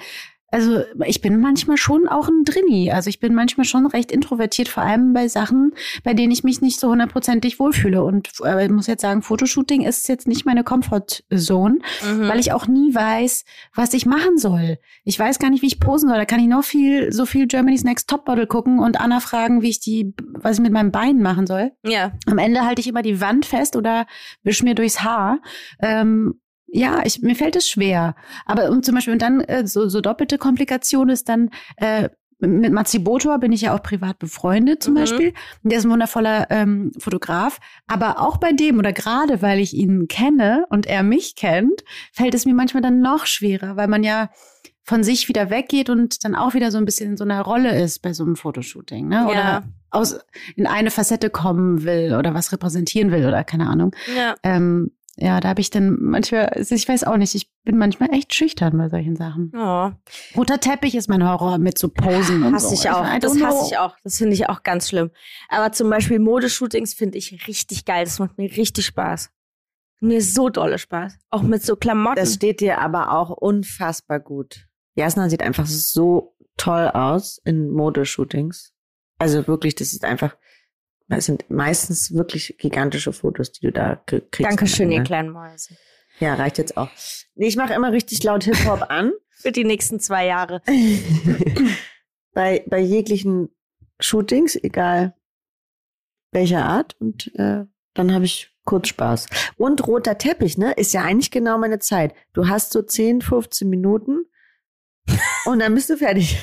also 0.55 0.83
ich 1.05 1.19
bin 1.19 1.41
manchmal 1.41 1.75
schon 1.75 2.07
auch 2.07 2.29
ein 2.29 2.45
Drini. 2.45 2.89
Also 2.89 3.09
ich 3.09 3.19
bin 3.19 3.35
manchmal 3.35 3.65
schon 3.65 3.85
recht 3.85 4.09
introvertiert, 4.09 4.69
vor 4.69 4.83
allem 4.83 5.11
bei 5.11 5.27
Sachen, 5.27 5.73
bei 6.05 6.13
denen 6.13 6.31
ich 6.31 6.45
mich 6.45 6.61
nicht 6.61 6.79
so 6.79 6.87
hundertprozentig 6.89 7.59
wohlfühle. 7.59 8.01
Und 8.01 8.29
äh, 8.41 8.65
ich 8.65 8.71
muss 8.71 8.87
jetzt 8.87 9.01
sagen, 9.01 9.21
Fotoshooting 9.21 9.81
ist 9.81 10.07
jetzt 10.07 10.29
nicht 10.29 10.45
meine 10.45 10.63
Comfortzone, 10.63 11.79
mhm. 12.05 12.27
weil 12.29 12.39
ich 12.39 12.53
auch 12.53 12.67
nie 12.67 12.95
weiß, 12.95 13.43
was 13.73 13.93
ich 13.93 14.05
machen 14.05 14.37
soll. 14.37 14.77
Ich 15.03 15.19
weiß 15.19 15.39
gar 15.39 15.49
nicht, 15.49 15.61
wie 15.61 15.67
ich 15.67 15.81
posen 15.81 16.07
soll. 16.07 16.17
Da 16.17 16.25
kann 16.25 16.39
ich 16.39 16.47
noch 16.47 16.63
viel, 16.63 17.11
so 17.11 17.25
viel 17.25 17.47
Germany's 17.47 17.83
Next 17.83 18.09
Topmodel 18.09 18.47
gucken 18.47 18.79
und 18.79 18.97
Anna 18.99 19.19
fragen, 19.19 19.61
wie 19.61 19.69
ich 19.69 19.81
die, 19.81 20.13
was 20.35 20.57
ich 20.57 20.63
mit 20.63 20.71
meinem 20.71 20.91
Bein 20.91 21.21
machen 21.21 21.47
soll. 21.47 21.73
Ja. 21.83 22.13
Am 22.27 22.37
Ende 22.37 22.61
halte 22.61 22.79
ich 22.79 22.87
immer 22.87 23.01
die 23.01 23.19
Wand 23.19 23.45
fest 23.45 23.75
oder 23.75 24.07
wisch 24.43 24.63
mir 24.63 24.73
durchs 24.73 25.03
Haar. 25.03 25.41
Ähm, 25.81 26.39
ja, 26.67 27.01
ich, 27.05 27.21
mir 27.21 27.35
fällt 27.35 27.55
es 27.55 27.69
schwer. 27.69 28.15
Aber 28.45 28.69
um 28.69 28.83
zum 28.83 28.95
Beispiel, 28.95 29.13
und 29.13 29.21
dann 29.21 29.41
äh, 29.41 29.65
so, 29.67 29.87
so 29.87 30.01
doppelte 30.01 30.37
Komplikation 30.37 31.09
ist 31.09 31.29
dann, 31.29 31.49
äh, 31.77 32.09
mit 32.39 32.73
Matzi 32.73 32.99
Botor 32.99 33.39
bin 33.39 33.53
ich 33.53 33.61
ja 33.61 33.73
auch 33.73 33.81
privat 33.81 34.19
befreundet 34.19 34.83
zum 34.83 34.93
mhm. 34.93 34.97
Beispiel. 34.97 35.33
Der 35.63 35.77
ist 35.77 35.85
ein 35.85 35.91
wundervoller 35.91 36.47
ähm, 36.49 36.91
Fotograf. 36.99 37.59
Aber 37.87 38.19
auch 38.19 38.37
bei 38.37 38.51
dem 38.51 38.77
oder 38.77 38.93
gerade 38.93 39.41
weil 39.41 39.59
ich 39.59 39.73
ihn 39.73 40.07
kenne 40.07 40.65
und 40.69 40.85
er 40.85 41.03
mich 41.03 41.35
kennt, 41.35 41.83
fällt 42.11 42.33
es 42.33 42.45
mir 42.45 42.53
manchmal 42.53 42.83
dann 42.83 42.99
noch 42.99 43.25
schwerer, 43.25 43.77
weil 43.77 43.87
man 43.87 44.03
ja 44.03 44.29
von 44.83 45.03
sich 45.03 45.27
wieder 45.29 45.49
weggeht 45.49 45.89
und 45.89 46.23
dann 46.23 46.35
auch 46.35 46.53
wieder 46.53 46.71
so 46.71 46.77
ein 46.77 46.85
bisschen 46.85 47.11
in 47.11 47.17
so 47.17 47.23
einer 47.23 47.41
Rolle 47.41 47.81
ist 47.81 48.01
bei 48.01 48.13
so 48.13 48.23
einem 48.23 48.35
Fotoshooting, 48.35 49.07
ne? 49.07 49.25
Oder 49.25 49.35
ja. 49.35 49.63
aus 49.89 50.19
in 50.55 50.67
eine 50.67 50.91
Facette 50.91 51.31
kommen 51.31 51.83
will 51.83 52.13
oder 52.15 52.35
was 52.35 52.51
repräsentieren 52.51 53.11
will 53.11 53.25
oder 53.25 53.43
keine 53.43 53.67
Ahnung. 53.67 53.95
Ja. 54.15 54.35
Ähm, 54.43 54.91
ja, 55.17 55.39
da 55.39 55.49
habe 55.49 55.61
ich 55.61 55.69
dann 55.69 55.97
manchmal, 56.01 56.47
also 56.47 56.75
ich 56.75 56.87
weiß 56.87 57.05
auch 57.05 57.15
nicht, 57.15 57.35
ich 57.35 57.49
bin 57.63 57.77
manchmal 57.77 58.13
echt 58.13 58.33
schüchtern 58.35 58.77
bei 58.77 58.89
solchen 58.89 59.15
Sachen. 59.15 59.51
Oh. 59.55 59.91
Roter 60.35 60.59
Teppich 60.59 60.93
ist 60.95 61.07
mein 61.07 61.27
Horror 61.27 61.57
mit 61.57 61.77
so 61.77 61.87
Posen 61.87 62.43
und 62.43 62.53
hasse 62.53 62.67
so. 62.67 62.73
Ich 62.73 62.89
auch. 62.89 63.05
Das 63.19 63.41
hasse 63.41 63.67
ich 63.71 63.77
auch. 63.77 63.95
Das 64.03 64.17
finde 64.17 64.33
ich 64.33 64.49
auch 64.49 64.63
ganz 64.63 64.89
schlimm. 64.89 65.11
Aber 65.47 65.71
zum 65.71 65.89
Beispiel 65.89 66.19
Modeshootings 66.19 66.93
finde 66.93 67.17
ich 67.17 67.47
richtig 67.47 67.85
geil. 67.85 68.03
Das 68.03 68.19
macht 68.19 68.37
mir 68.37 68.49
richtig 68.49 68.85
Spaß. 68.85 69.31
Mir 70.01 70.21
so 70.21 70.49
dolle 70.49 70.77
Spaß. 70.77 71.17
Auch 71.29 71.43
mit 71.43 71.63
so 71.63 71.77
Klamotten. 71.77 72.17
Das 72.17 72.33
steht 72.33 72.59
dir 72.59 72.79
aber 72.81 73.13
auch 73.13 73.29
unfassbar 73.29 74.19
gut. 74.19 74.67
Jasna 74.95 75.29
sieht 75.29 75.41
einfach 75.41 75.65
so 75.65 76.35
toll 76.57 76.89
aus 76.89 77.39
in 77.45 77.69
Modeshootings. 77.71 78.73
Also 79.17 79.47
wirklich, 79.47 79.75
das 79.75 79.93
ist 79.93 80.03
einfach, 80.03 80.35
das 81.07 81.25
sind 81.25 81.49
meistens 81.49 82.13
wirklich 82.13 82.55
gigantische 82.57 83.13
Fotos, 83.13 83.51
die 83.51 83.67
du 83.67 83.71
da 83.71 83.95
kriegst. 84.05 84.43
Dankeschön, 84.43 84.91
ihr 84.91 85.03
kleinen 85.03 85.29
Mäuse. 85.29 85.75
Ja, 86.19 86.35
reicht 86.35 86.57
jetzt 86.57 86.77
auch. 86.77 86.89
Nee, 87.35 87.47
ich 87.47 87.57
mache 87.57 87.73
immer 87.73 87.91
richtig 87.91 88.23
laut 88.23 88.43
Hip-Hop 88.45 88.85
an. 88.89 89.11
Für 89.31 89.51
die 89.51 89.65
nächsten 89.65 89.99
zwei 89.99 90.25
Jahre. 90.25 90.61
bei, 92.33 92.63
bei 92.67 92.79
jeglichen 92.79 93.49
Shootings, 93.99 94.55
egal 94.55 95.13
welcher 96.31 96.65
Art. 96.65 96.95
Und 96.99 97.33
äh, 97.35 97.65
dann 97.93 98.13
habe 98.13 98.25
ich 98.25 98.55
kurz 98.63 98.87
Spaß. 98.87 99.27
Und 99.57 99.85
roter 99.87 100.17
Teppich, 100.17 100.57
ne? 100.57 100.73
Ist 100.73 100.93
ja 100.93 101.03
eigentlich 101.03 101.31
genau 101.31 101.57
meine 101.57 101.79
Zeit. 101.79 102.13
Du 102.33 102.47
hast 102.47 102.71
so 102.71 102.81
10, 102.81 103.21
15 103.21 103.69
Minuten 103.69 104.25
und 105.45 105.59
dann 105.59 105.75
bist 105.75 105.89
du 105.89 105.97
fertig. 105.97 106.37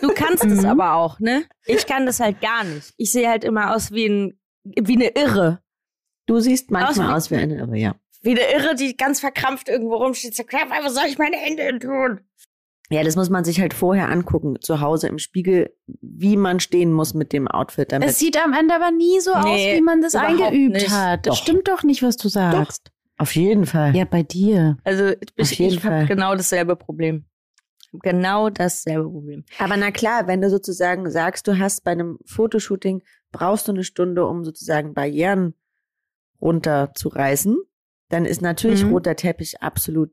Du 0.00 0.08
kannst 0.08 0.44
es 0.44 0.62
mhm. 0.62 0.68
aber 0.68 0.94
auch, 0.94 1.20
ne? 1.20 1.44
Ich 1.66 1.86
kann 1.86 2.06
das 2.06 2.20
halt 2.20 2.40
gar 2.40 2.64
nicht. 2.64 2.92
Ich 2.96 3.12
sehe 3.12 3.28
halt 3.28 3.44
immer 3.44 3.74
aus 3.74 3.92
wie, 3.92 4.06
ein, 4.06 4.38
wie 4.64 4.94
eine 4.94 5.08
Irre. 5.08 5.60
Du 6.26 6.40
siehst 6.40 6.70
manchmal 6.70 7.08
aus 7.08 7.10
wie, 7.10 7.14
aus 7.14 7.30
wie 7.30 7.36
eine 7.36 7.56
Irre, 7.56 7.76
ja. 7.76 7.94
Wie 8.22 8.30
eine 8.30 8.52
Irre, 8.52 8.74
die 8.74 8.96
ganz 8.96 9.20
verkrampft 9.20 9.68
irgendwo 9.68 9.96
rumsteht. 9.96 10.34
So, 10.34 10.44
was 10.44 10.94
soll 10.94 11.04
ich 11.06 11.18
meine 11.18 11.36
Hände 11.36 11.78
tun? 11.78 12.20
Ja, 12.90 13.02
das 13.02 13.16
muss 13.16 13.30
man 13.30 13.44
sich 13.44 13.60
halt 13.60 13.72
vorher 13.72 14.10
angucken, 14.10 14.56
zu 14.60 14.80
Hause 14.80 15.08
im 15.08 15.18
Spiegel, 15.18 15.74
wie 15.86 16.36
man 16.36 16.60
stehen 16.60 16.92
muss 16.92 17.14
mit 17.14 17.32
dem 17.32 17.48
Outfit. 17.48 17.92
Damit 17.92 18.08
es 18.10 18.18
sieht 18.18 18.42
am 18.42 18.52
Ende 18.52 18.74
aber 18.74 18.90
nie 18.90 19.20
so 19.20 19.32
nee, 19.32 19.38
aus, 19.38 19.76
wie 19.76 19.80
man 19.80 20.02
das 20.02 20.14
eingeübt 20.14 20.74
nicht. 20.74 20.90
hat. 20.90 21.26
Das 21.26 21.36
doch. 21.36 21.42
stimmt 21.42 21.68
doch 21.68 21.82
nicht, 21.82 22.02
was 22.02 22.16
du 22.16 22.28
sagst. 22.28 22.86
Doch. 22.86 22.94
Auf 23.16 23.34
jeden 23.36 23.64
Fall. 23.64 23.96
Ja, 23.96 24.04
bei 24.04 24.22
dir. 24.22 24.76
Also 24.84 25.12
ich, 25.36 25.58
ich 25.60 25.84
habe 25.84 26.06
genau 26.06 26.34
dasselbe 26.34 26.76
Problem. 26.76 27.24
Genau 28.02 28.50
dasselbe 28.50 29.08
Problem. 29.08 29.44
Aber 29.58 29.76
na 29.76 29.90
klar, 29.90 30.26
wenn 30.26 30.40
du 30.40 30.50
sozusagen 30.50 31.10
sagst, 31.10 31.46
du 31.46 31.58
hast 31.58 31.84
bei 31.84 31.92
einem 31.92 32.18
Fotoshooting, 32.26 33.02
brauchst 33.32 33.68
du 33.68 33.72
eine 33.72 33.84
Stunde, 33.84 34.26
um 34.26 34.44
sozusagen 34.44 34.94
Barrieren 34.94 35.54
runterzureißen, 36.40 37.56
dann 38.08 38.24
ist 38.24 38.42
natürlich 38.42 38.84
mhm. 38.84 38.92
roter 38.92 39.16
Teppich 39.16 39.62
absolut, 39.62 40.12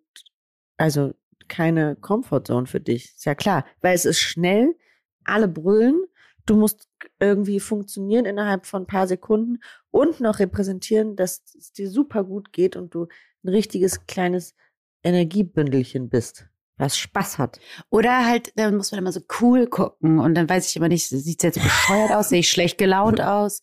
also 0.77 1.13
keine 1.47 1.95
Comfortzone 1.95 2.67
für 2.67 2.79
dich. 2.79 3.13
Ist 3.15 3.25
ja 3.25 3.35
klar, 3.35 3.65
weil 3.81 3.95
es 3.95 4.05
ist 4.05 4.19
schnell, 4.19 4.75
alle 5.23 5.47
brüllen, 5.47 6.03
du 6.45 6.55
musst 6.55 6.87
irgendwie 7.19 7.59
funktionieren 7.59 8.25
innerhalb 8.25 8.65
von 8.65 8.83
ein 8.83 8.87
paar 8.87 9.07
Sekunden 9.07 9.59
und 9.91 10.19
noch 10.19 10.39
repräsentieren, 10.39 11.15
dass 11.15 11.43
es 11.57 11.73
dir 11.73 11.89
super 11.89 12.23
gut 12.23 12.53
geht 12.53 12.75
und 12.75 12.95
du 12.95 13.07
ein 13.43 13.49
richtiges 13.49 14.05
kleines 14.05 14.55
Energiebündelchen 15.03 16.09
bist 16.09 16.50
was 16.77 16.97
Spaß 16.97 17.37
hat. 17.37 17.59
Oder 17.89 18.25
halt, 18.25 18.53
dann 18.55 18.77
muss 18.77 18.91
man 18.91 18.99
immer 18.99 19.11
so 19.11 19.21
cool 19.39 19.67
gucken 19.67 20.19
und 20.19 20.35
dann 20.35 20.49
weiß 20.49 20.69
ich 20.69 20.75
immer 20.75 20.87
nicht, 20.87 21.07
sieht 21.07 21.39
es 21.39 21.43
jetzt 21.43 21.63
bescheuert 21.63 22.11
aus, 22.11 22.29
sehe 22.29 22.39
ich 22.39 22.49
schlecht 22.49 22.77
gelaunt 22.77 23.21
aus. 23.21 23.61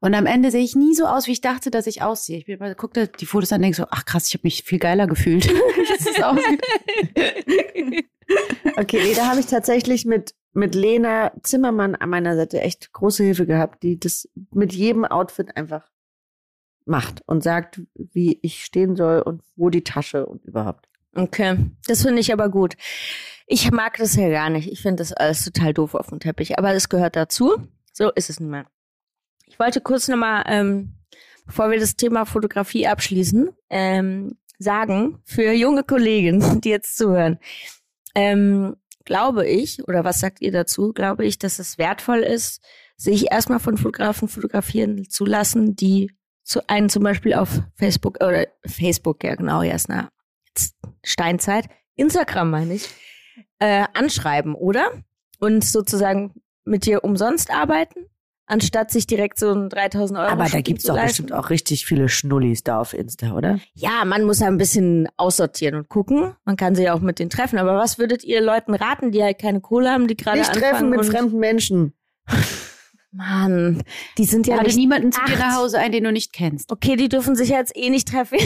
Und 0.00 0.14
am 0.14 0.26
Ende 0.26 0.50
sehe 0.50 0.62
ich 0.62 0.76
nie 0.76 0.94
so 0.94 1.06
aus, 1.06 1.26
wie 1.26 1.32
ich 1.32 1.40
dachte, 1.40 1.70
dass 1.70 1.86
ich 1.86 2.02
aussehe. 2.02 2.36
Ich 2.36 2.44
bin 2.44 2.56
immer, 2.56 2.74
guckte 2.74 3.08
die 3.08 3.24
Fotos 3.24 3.52
an 3.52 3.56
und 3.56 3.62
denke 3.62 3.76
so, 3.76 3.86
ach 3.90 4.04
krass, 4.04 4.28
ich 4.28 4.34
habe 4.34 4.42
mich 4.44 4.62
viel 4.62 4.78
geiler 4.78 5.06
gefühlt. 5.06 5.48
okay, 8.76 9.00
nee, 9.02 9.14
da 9.14 9.30
habe 9.30 9.40
ich 9.40 9.46
tatsächlich 9.46 10.04
mit, 10.04 10.34
mit 10.52 10.74
Lena 10.74 11.32
Zimmermann 11.42 11.94
an 11.94 12.10
meiner 12.10 12.36
Seite 12.36 12.60
echt 12.60 12.92
große 12.92 13.24
Hilfe 13.24 13.46
gehabt, 13.46 13.82
die 13.82 13.98
das 13.98 14.28
mit 14.52 14.74
jedem 14.74 15.06
Outfit 15.06 15.56
einfach 15.56 15.90
macht 16.84 17.22
und 17.26 17.42
sagt, 17.42 17.80
wie 17.94 18.38
ich 18.42 18.64
stehen 18.64 18.96
soll 18.96 19.22
und 19.22 19.42
wo 19.56 19.70
die 19.70 19.84
Tasche 19.84 20.26
und 20.26 20.44
überhaupt. 20.44 20.88
Okay, 21.14 21.70
das 21.86 22.02
finde 22.02 22.20
ich 22.20 22.32
aber 22.32 22.48
gut. 22.48 22.74
Ich 23.46 23.70
mag 23.70 23.98
das 23.98 24.16
ja 24.16 24.28
gar 24.28 24.50
nicht. 24.50 24.70
Ich 24.70 24.82
finde 24.82 25.02
das 25.02 25.12
alles 25.12 25.44
total 25.44 25.74
doof 25.74 25.94
auf 25.94 26.08
dem 26.08 26.18
Teppich, 26.18 26.58
aber 26.58 26.72
das 26.72 26.88
gehört 26.88 27.14
dazu. 27.14 27.56
So 27.92 28.10
ist 28.10 28.30
es 28.30 28.40
nun 28.40 28.50
mal. 28.50 28.66
Ich 29.46 29.58
wollte 29.58 29.80
kurz 29.80 30.08
nochmal, 30.08 30.44
ähm, 30.46 30.94
bevor 31.46 31.70
wir 31.70 31.78
das 31.78 31.96
Thema 31.96 32.24
Fotografie 32.24 32.86
abschließen, 32.86 33.50
ähm, 33.70 34.36
sagen, 34.58 35.20
für 35.24 35.52
junge 35.52 35.84
Kollegen, 35.84 36.60
die 36.62 36.70
jetzt 36.70 36.96
zuhören, 36.96 37.38
ähm, 38.14 38.76
glaube 39.04 39.46
ich, 39.46 39.86
oder 39.86 40.04
was 40.04 40.20
sagt 40.20 40.40
ihr 40.40 40.50
dazu, 40.50 40.92
glaube 40.92 41.26
ich, 41.26 41.38
dass 41.38 41.58
es 41.58 41.78
wertvoll 41.78 42.20
ist, 42.20 42.62
sich 42.96 43.30
erstmal 43.30 43.60
von 43.60 43.76
Fotografen 43.76 44.28
fotografieren 44.28 45.08
zu 45.08 45.24
lassen, 45.24 45.76
die 45.76 46.10
zu 46.42 46.66
einen 46.68 46.88
zum 46.88 47.02
Beispiel 47.02 47.34
auf 47.34 47.60
Facebook 47.74 48.22
oder 48.22 48.46
Facebook, 48.66 49.24
ja 49.24 49.34
genau, 49.34 49.62
erst 49.62 49.88
na, 49.88 50.10
Steinzeit, 51.04 51.66
Instagram 51.96 52.50
meine 52.50 52.74
ich, 52.74 52.88
äh, 53.58 53.84
anschreiben, 53.94 54.54
oder? 54.54 54.90
Und 55.38 55.64
sozusagen 55.64 56.34
mit 56.64 56.86
dir 56.86 57.04
umsonst 57.04 57.50
arbeiten, 57.50 58.06
anstatt 58.46 58.90
sich 58.90 59.06
direkt 59.06 59.38
so 59.38 59.52
ein 59.52 59.68
3000 59.68 60.18
Euro 60.18 60.28
Aber 60.28 60.46
da 60.46 60.60
gibt's 60.60 60.84
doch 60.84 61.00
bestimmt 61.00 61.32
auch 61.32 61.50
richtig 61.50 61.86
viele 61.86 62.08
Schnullis 62.08 62.62
da 62.62 62.80
auf 62.80 62.94
Insta, 62.94 63.32
oder? 63.32 63.58
Ja, 63.74 64.04
man 64.04 64.24
muss 64.24 64.40
ja 64.40 64.46
ein 64.46 64.58
bisschen 64.58 65.08
aussortieren 65.16 65.76
und 65.76 65.88
gucken. 65.88 66.34
Man 66.44 66.56
kann 66.56 66.74
sie 66.74 66.84
ja 66.84 66.94
auch 66.94 67.00
mit 67.00 67.18
denen 67.18 67.30
treffen. 67.30 67.58
Aber 67.58 67.76
was 67.76 67.98
würdet 67.98 68.24
ihr 68.24 68.40
Leuten 68.40 68.74
raten, 68.74 69.12
die 69.12 69.22
halt 69.22 69.38
keine 69.38 69.60
Kohle 69.60 69.90
haben, 69.90 70.08
die 70.08 70.16
gerade 70.16 70.40
anfangen? 70.40 70.60
Nicht 70.60 70.64
treffen 70.64 70.90
mit 70.90 71.04
fremden 71.04 71.38
Menschen. 71.38 71.94
Mann, 73.12 73.84
die 74.18 74.24
sind 74.24 74.48
ja 74.48 74.56
Lade 74.56 74.74
niemanden 74.74 75.12
zu 75.12 75.20
dir 75.24 75.38
nach 75.38 75.56
Hause 75.56 75.78
ein, 75.78 75.92
den 75.92 76.02
du 76.02 76.10
nicht 76.10 76.32
kennst. 76.32 76.72
Okay, 76.72 76.96
die 76.96 77.08
dürfen 77.08 77.36
sich 77.36 77.48
jetzt 77.48 77.76
eh 77.76 77.88
nicht 77.88 78.08
treffen. 78.08 78.38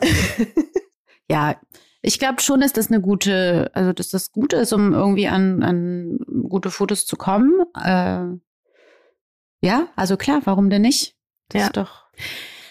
ja, 1.28 1.56
Ich 2.02 2.18
glaube 2.18 2.42
schon, 2.42 2.60
dass 2.60 2.72
das 2.72 2.88
eine 2.88 3.00
gute, 3.00 3.70
also 3.74 3.92
dass 3.92 4.08
das 4.10 4.32
gut 4.32 4.52
ist, 4.52 4.72
um 4.72 4.92
irgendwie 4.92 5.28
an, 5.28 5.62
an 5.62 6.18
gute 6.48 6.70
Fotos 6.70 7.06
zu 7.06 7.16
kommen. 7.16 7.52
Äh, 7.80 8.24
ja, 9.64 9.86
also 9.94 10.16
klar, 10.16 10.40
warum 10.44 10.68
denn 10.68 10.82
nicht? 10.82 11.14
Das 11.48 11.60
Ja. 11.60 11.66
ist 11.68 11.76
doch. 11.76 12.02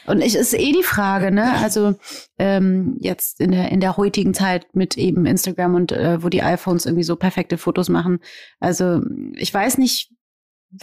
Und 0.08 0.20
ich 0.22 0.36
ist 0.36 0.54
eh 0.54 0.72
die 0.74 0.84
Frage, 0.84 1.32
ne? 1.32 1.54
Also 1.62 1.96
ähm, 2.40 2.98
jetzt 3.00 3.40
in 3.40 3.52
der 3.52 3.72
in 3.72 3.80
der 3.80 3.98
heutigen 3.98 4.34
Zeit 4.34 4.76
mit 4.76 4.98
eben 4.98 5.26
Instagram 5.26 5.76
und 5.76 5.92
äh, 5.92 6.22
wo 6.24 6.28
die 6.30 6.42
iPhones 6.42 6.86
irgendwie 6.86 7.04
so 7.04 7.16
perfekte 7.16 7.58
Fotos 7.58 7.88
machen. 7.88 8.20
Also 8.60 9.02
ich 9.36 9.54
weiß 9.54 9.78
nicht, 9.78 10.12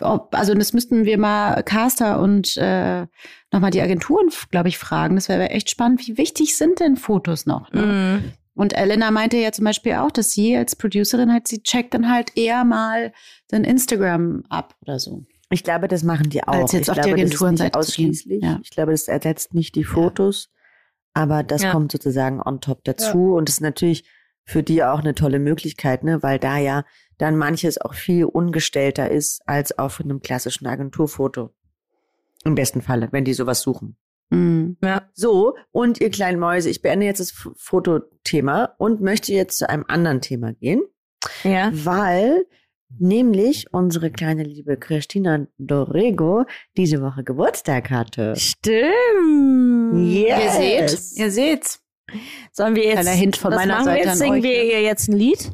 also 0.01 0.55
das 0.55 0.73
müssten 0.73 1.05
wir 1.05 1.19
mal 1.19 1.63
Caster 1.63 2.21
und 2.21 2.57
äh, 2.57 3.07
nochmal 3.53 3.71
die 3.71 3.81
Agenturen, 3.81 4.29
glaube 4.51 4.69
ich, 4.69 4.79
fragen. 4.79 5.15
Das 5.15 5.29
wäre 5.29 5.51
echt 5.51 5.71
spannend. 5.71 6.07
Wie 6.07 6.19
wichtig 6.19 6.57
sind 6.57 6.81
denn 6.81 6.97
Fotos 6.97 7.47
noch? 7.47 7.73
Ne? 7.73 7.83
Mhm. 8.23 8.33
Und 8.55 8.77
Elena 8.77 9.11
meinte 9.11 9.37
ja 9.37 9.53
zum 9.53 9.65
Beispiel 9.65 9.95
auch, 9.95 10.11
dass 10.11 10.33
sie 10.33 10.57
als 10.57 10.75
Producerin 10.75 11.33
halt, 11.33 11.47
sie 11.47 11.63
checkt 11.63 11.95
dann 11.95 12.11
halt 12.11 12.37
eher 12.37 12.65
mal 12.65 13.13
den 13.53 13.65
Instagram 13.65 14.43
ab 14.49 14.75
oder 14.83 14.99
so. 14.99 15.25
Ich 15.51 15.63
glaube, 15.65 15.89
das 15.89 16.03
machen 16.03 16.29
die 16.29 16.43
auch. 16.43 16.53
Als 16.53 16.73
jetzt 16.73 16.89
ich 16.89 16.91
auf 16.91 16.97
die 16.97 17.13
glaube, 17.13 17.23
das 17.23 17.35
ist 17.41 17.61
nicht 17.61 17.77
ausschließlich. 17.77 18.43
Ja. 18.43 18.59
Ich 18.63 18.71
glaube, 18.71 18.93
das 18.93 19.09
ersetzt 19.09 19.55
nicht 19.55 19.77
die 19.77 19.85
Fotos, 19.85 20.51
aber 21.15 21.43
das 21.43 21.63
Ja. 21.63 21.71
kommt 21.73 21.93
sozusagen 21.93 22.43
on 22.43 22.61
top 22.61 22.85
dazu. 22.85 23.35
Und 23.35 23.49
das 23.49 23.57
ist 23.57 23.61
natürlich 23.63 24.05
für 24.45 24.63
die 24.63 24.83
auch 24.83 24.99
eine 25.01 25.15
tolle 25.15 25.39
Möglichkeit, 25.39 26.05
ne? 26.05 26.23
weil 26.23 26.39
da 26.39 26.59
ja 26.59 26.85
dann 27.19 27.37
manches 27.37 27.81
auch 27.81 27.95
viel 27.95 28.25
ungestellter 28.25 29.11
ist 29.11 29.43
als 29.47 29.79
auf 29.79 30.01
einem 30.01 30.21
klassischen 30.21 30.67
Agenturfoto. 30.67 31.51
Im 32.45 32.55
besten 32.55 32.81
Falle, 32.83 33.09
wenn 33.11 33.25
die 33.25 33.35
sowas 33.35 33.61
suchen. 33.61 33.97
Mhm. 34.31 34.77
Ja. 34.83 35.03
So, 35.15 35.57
und 35.73 36.01
ihr 36.01 36.11
kleinen 36.11 36.39
Mäuse, 36.39 36.71
ich 36.71 36.83
beende 36.83 37.07
jetzt 37.07 37.21
das 37.21 37.33
Fotothema 37.57 38.75
und 38.79 39.01
möchte 39.01 39.33
jetzt 39.33 39.59
zu 39.59 39.69
einem 39.69 39.85
anderen 39.89 40.21
Thema 40.21 40.53
gehen, 40.53 40.83
Ja. 41.43 41.71
weil 41.73 42.45
nämlich 42.99 43.73
unsere 43.73 44.11
kleine 44.11 44.45
liebe 44.45 44.77
Christina 44.77 45.47
Dorego 45.59 46.45
diese 46.77 47.03
Woche 47.03 47.25
Geburtstag 47.25 47.91
hatte. 47.91 48.35
Stimmt. 48.37 50.09
Yes. 50.13 50.59
Ihr 50.59 50.89
seht, 50.89 51.19
ihr 51.19 51.31
seht's. 51.31 51.83
Sollen 52.53 52.75
wir 52.75 52.85
jetzt, 52.85 53.01
Kleiner 53.01 53.11
Hint 53.17 53.37
von 53.37 53.55
meiner 53.55 53.85
Seite 53.85 53.91
wir 53.91 53.97
jetzt? 53.99 54.09
an 54.09 54.17
Singen 54.17 54.43
wir 54.43 54.51
ne? 54.59 54.65
ihr 54.73 54.83
jetzt 54.83 55.09
ein 55.09 55.17
Lied? 55.17 55.51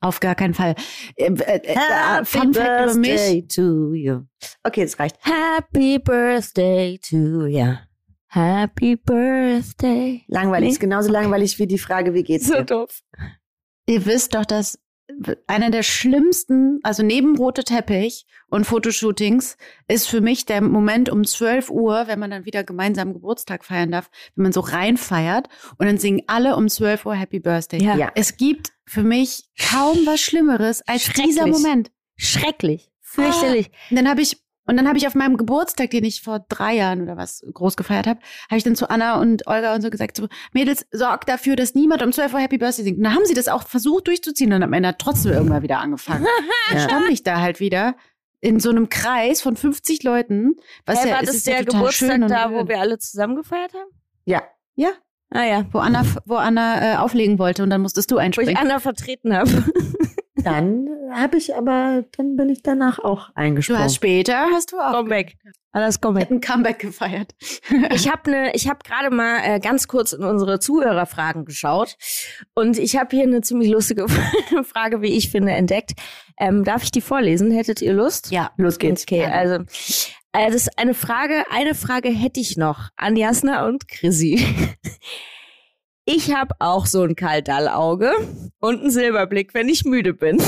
Auf 0.00 0.20
gar 0.20 0.34
keinen 0.34 0.54
Fall. 0.54 0.74
Äh, 1.16 1.32
äh, 1.32 1.60
äh, 1.74 2.24
Fun 2.24 2.54
Fact 2.54 2.84
über 2.90 2.94
mich. 2.94 3.48
to 3.48 3.92
you. 3.94 4.22
Okay, 4.62 4.82
das 4.84 4.98
reicht. 4.98 5.16
Happy 5.22 5.98
Birthday 5.98 6.98
to 6.98 7.46
ya. 7.46 7.80
Happy 8.28 8.96
Birthday. 8.96 10.22
Langweilig, 10.28 10.66
Nee. 10.68 10.72
ist 10.72 10.80
genauso 10.80 11.10
langweilig 11.10 11.58
wie 11.58 11.66
die 11.66 11.78
Frage, 11.78 12.12
wie 12.14 12.22
geht's 12.22 12.46
dir? 12.50 12.62
doof. 12.64 13.00
Ihr 13.86 14.04
wisst 14.04 14.34
doch, 14.34 14.44
dass 14.44 14.78
einer 15.46 15.70
der 15.70 15.82
schlimmsten, 15.82 16.80
also 16.82 17.02
neben 17.02 17.36
rote 17.36 17.64
Teppich 17.64 18.26
und 18.48 18.66
Fotoshootings, 18.66 19.56
ist 19.88 20.08
für 20.08 20.20
mich 20.20 20.44
der 20.44 20.60
Moment 20.60 21.08
um 21.08 21.24
12 21.24 21.70
Uhr, 21.70 22.06
wenn 22.06 22.18
man 22.18 22.30
dann 22.30 22.44
wieder 22.44 22.62
gemeinsam 22.64 23.14
Geburtstag 23.14 23.64
feiern 23.64 23.90
darf, 23.90 24.10
wenn 24.36 24.44
man 24.44 24.52
so 24.52 24.60
reinfeiert 24.60 25.48
und 25.78 25.86
dann 25.86 25.98
singen 25.98 26.22
alle 26.26 26.56
um 26.56 26.68
12 26.68 27.06
Uhr 27.06 27.14
Happy 27.14 27.40
Birthday. 27.40 27.82
Ja. 27.82 27.96
Ja. 27.96 28.12
Es 28.14 28.36
gibt 28.36 28.72
für 28.86 29.02
mich 29.02 29.48
kaum 29.58 29.98
was 30.04 30.20
Schlimmeres 30.20 30.82
als 30.86 31.10
dieser. 31.12 31.46
Moment. 31.46 31.90
Schrecklich. 32.16 32.90
Fürchterlich. 33.00 33.70
Und 33.90 33.96
dann 33.96 34.08
habe 34.08 34.20
ich 34.20 34.36
und 34.68 34.76
dann 34.76 34.86
habe 34.86 34.98
ich 34.98 35.06
auf 35.08 35.14
meinem 35.16 35.36
Geburtstag, 35.36 35.90
den 35.90 36.04
ich 36.04 36.22
vor 36.22 36.44
drei 36.48 36.74
Jahren 36.76 37.02
oder 37.02 37.16
was 37.16 37.44
groß 37.52 37.76
gefeiert 37.76 38.06
habe, 38.06 38.20
habe 38.48 38.58
ich 38.58 38.62
dann 38.64 38.76
zu 38.76 38.88
Anna 38.88 39.20
und 39.20 39.46
Olga 39.48 39.74
und 39.74 39.82
so 39.82 39.90
gesagt, 39.90 40.16
so, 40.16 40.28
Mädels, 40.52 40.86
sorgt 40.92 41.28
dafür, 41.28 41.56
dass 41.56 41.74
niemand 41.74 42.02
um 42.02 42.12
12 42.12 42.34
Uhr 42.34 42.40
Happy 42.40 42.58
Birthday 42.58 42.84
singt. 42.84 42.98
Und 42.98 43.04
dann 43.04 43.14
haben 43.14 43.24
sie 43.26 43.34
das 43.34 43.48
auch 43.48 43.66
versucht 43.66 44.06
durchzuziehen 44.06 44.52
und 44.52 44.62
am 44.62 44.72
Ende 44.72 44.90
hat 44.90 44.98
trotzdem 45.00 45.32
irgendwann 45.32 45.62
wieder 45.62 45.80
angefangen. 45.80 46.24
Dann 46.68 46.78
Ja. 46.78 46.84
stand 46.84 47.08
ich 47.10 47.22
da 47.24 47.40
halt 47.40 47.58
wieder 47.60 47.96
in 48.40 48.60
so 48.60 48.70
einem 48.70 48.88
Kreis 48.88 49.40
von 49.42 49.56
50 49.56 50.04
Leuten. 50.04 50.54
Was 50.86 51.00
Hey, 51.02 51.08
ja, 51.10 51.16
war 51.16 51.22
das 51.24 51.34
ist 51.34 51.46
ja 51.46 51.54
der 51.56 51.64
total 51.66 51.80
Geburtstag 51.80 52.08
schön 52.10 52.22
und 52.22 52.30
da, 52.30 52.52
wo 52.52 52.68
wir 52.68 52.78
alle 52.78 52.98
zusammen 52.98 53.34
gefeiert 53.36 53.72
haben? 53.74 53.90
Ja. 54.26 54.42
Ja, 54.76 54.90
Ah 55.30 55.44
ja, 55.44 55.66
wo 55.72 55.78
Anna, 55.78 56.04
wo 56.24 56.36
Anna 56.36 56.94
äh, 56.94 56.96
auflegen 56.96 57.38
wollte 57.38 57.62
und 57.62 57.68
dann 57.68 57.82
musstest 57.82 58.10
du 58.10 58.14
wo 58.14 58.18
ich 58.18 58.24
einspringen. 58.24 58.56
Anna 58.56 58.80
vertreten 58.80 59.34
habe. 59.36 59.50
Dann 60.44 60.88
habe 61.12 61.36
ich 61.36 61.54
aber, 61.56 62.04
dann 62.16 62.36
bin 62.36 62.48
ich 62.48 62.62
danach 62.62 62.98
auch 62.98 63.28
Du 63.28 63.36
eingesprungen. 63.36 63.82
hast 63.82 63.94
später, 63.96 64.46
hast 64.52 64.72
du 64.72 64.78
auch 64.78 64.92
Comeback. 64.92 65.36
Alles 65.72 65.96
Ich 65.96 66.00
Comeback. 66.00 66.24
hab 66.24 66.30
ein 66.30 66.40
Comeback 66.40 66.78
gefeiert. 66.78 67.34
Ich 67.92 68.10
habe 68.10 68.30
ne, 68.30 68.52
ich 68.54 68.68
habe 68.68 68.78
gerade 68.84 69.14
mal 69.14 69.38
äh, 69.44 69.60
ganz 69.60 69.86
kurz 69.88 70.12
in 70.12 70.22
unsere 70.24 70.58
Zuhörerfragen 70.60 71.44
geschaut 71.44 71.96
und 72.54 72.78
ich 72.78 72.96
habe 72.96 73.14
hier 73.16 73.24
eine 73.24 73.40
ziemlich 73.42 73.70
lustige 73.70 74.06
Frage, 74.64 75.02
wie 75.02 75.16
ich 75.16 75.30
finde, 75.30 75.52
entdeckt. 75.52 75.92
Ähm, 76.38 76.64
darf 76.64 76.82
ich 76.82 76.90
die 76.90 77.00
vorlesen? 77.00 77.50
Hättet 77.50 77.82
ihr 77.82 77.92
Lust? 77.92 78.30
Ja, 78.30 78.50
Los 78.56 78.78
geht's. 78.78 79.02
Okay, 79.02 79.24
also 79.26 79.56
äh, 80.32 80.46
das 80.46 80.54
ist 80.54 80.78
eine 80.78 80.94
Frage, 80.94 81.44
eine 81.50 81.74
Frage 81.74 82.08
hätte 82.10 82.40
ich 82.40 82.56
noch 82.56 82.88
an 82.96 83.16
Jasna 83.16 83.66
und 83.66 83.88
Chrissy. 83.88 84.44
Ich 86.10 86.34
habe 86.34 86.54
auch 86.58 86.86
so 86.86 87.02
ein 87.02 87.16
Kaldallauge 87.16 88.14
und 88.60 88.80
einen 88.80 88.90
Silberblick, 88.90 89.52
wenn 89.52 89.68
ich 89.68 89.84
müde 89.84 90.14
bin. 90.14 90.42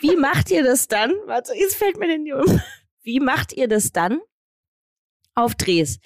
Wie 0.00 0.16
macht 0.16 0.50
ihr 0.50 0.64
das 0.64 0.88
dann? 0.88 1.12
Warte, 1.26 1.52
jetzt 1.54 1.76
fällt 1.76 1.98
mir 1.98 2.08
denn 2.08 2.24
die 2.24 2.32
um. 2.32 2.62
Wie 3.02 3.20
macht 3.20 3.52
ihr 3.52 3.68
das 3.68 3.92
dann? 3.92 4.22
Auf 5.34 5.54
Drehs. 5.54 5.98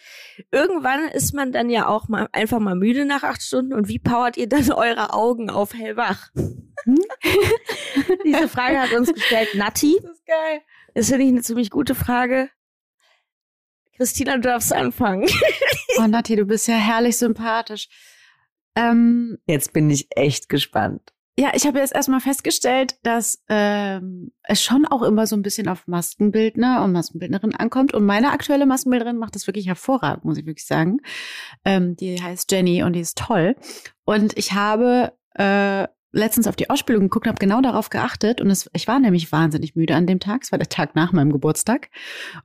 Irgendwann 0.51 1.07
ist 1.11 1.35
man 1.35 1.53
dann 1.53 1.71
ja 1.71 1.87
auch 1.87 2.09
mal 2.09 2.29
einfach 2.33 2.59
mal 2.59 2.75
müde 2.75 3.05
nach 3.05 3.23
acht 3.23 3.43
Stunden 3.43 3.73
und 3.73 3.87
wie 3.87 4.01
powert 4.01 4.37
ihr 4.37 4.49
dann 4.49 4.73
eure 4.73 5.13
Augen 5.13 5.49
auf 5.49 5.75
hellwach? 5.75 6.31
Diese 8.25 8.49
Frage 8.49 8.81
hat 8.81 8.93
uns 8.93 9.15
gestellt 9.15 9.55
Natti. 9.55 10.01
Das 10.03 10.11
ist 10.11 10.27
geil. 10.27 10.63
Das 10.95 11.09
finde 11.11 11.27
ich 11.27 11.31
eine 11.31 11.43
ziemlich 11.43 11.71
gute 11.71 11.95
Frage. 11.95 12.51
Christina, 13.97 14.35
du 14.35 14.41
darfst 14.41 14.73
anfangen. 14.73 15.29
Oh, 15.99 16.09
Nati, 16.09 16.35
du 16.35 16.45
bist 16.45 16.67
ja 16.67 16.75
herrlich 16.75 17.17
sympathisch. 17.17 17.89
Ähm, 18.77 19.39
Jetzt 19.47 19.73
bin 19.73 19.91
ich 19.91 20.07
echt 20.11 20.49
gespannt. 20.49 21.13
ja, 21.39 21.51
ich 21.55 21.67
habe 21.67 21.79
jetzt 21.81 21.95
erstmal 21.95 22.21
festgestellt, 22.21 22.97
dass 23.03 23.43
ähm, 23.49 24.33
es 24.43 24.63
schon 24.63 24.87
auch 24.87 25.03
immer 25.03 25.27
so 25.27 25.37
ein 25.37 25.43
bisschen 25.43 25.69
auf 25.69 25.87
Maskenbildner 25.87 26.83
und 26.85 26.93
Maskenbildnerin 26.93 27.55
ankommt. 27.55 27.93
Und 27.93 28.07
meine 28.07 28.31
aktuelle 28.33 28.67
Maskenbildnerin 28.67 29.19
macht 29.19 29.35
das 29.35 29.47
wirklich 29.47 29.67
hervorragend, 29.67 30.25
muss 30.25 30.39
ich 30.39 30.47
wirklich 30.47 30.67
sagen. 30.67 30.99
Ähm, 31.65 31.97
die 31.97 32.23
heißt 32.23 32.51
Jenny 32.53 32.83
und 32.83 32.93
die 32.95 33.01
ist 33.01 33.19
toll. 33.19 33.57
Und 34.05 34.37
ich 34.39 34.53
habe 34.53 35.13
äh, 35.35 35.87
letztens 36.17 36.47
auf 36.47 36.57
die 36.57 36.71
Ausbildung 36.71 37.05
geguckt, 37.05 37.27
habe 37.27 37.39
genau 37.39 37.61
darauf 37.61 37.91
geachtet. 37.91 38.41
Und 38.41 38.51
es, 38.51 38.69
ich 38.73 38.89
war 38.89 38.99
nämlich 38.99 39.31
wahnsinnig 39.31 39.77
müde 39.77 39.95
an 39.95 40.07
dem 40.07 40.21
Tag. 40.21 40.43
Es 40.43 40.53
war 40.53 40.59
der 40.59 40.69
Tag 40.69 40.95
nach 40.95 41.13
meinem 41.13 41.33
Geburtstag. 41.33 41.91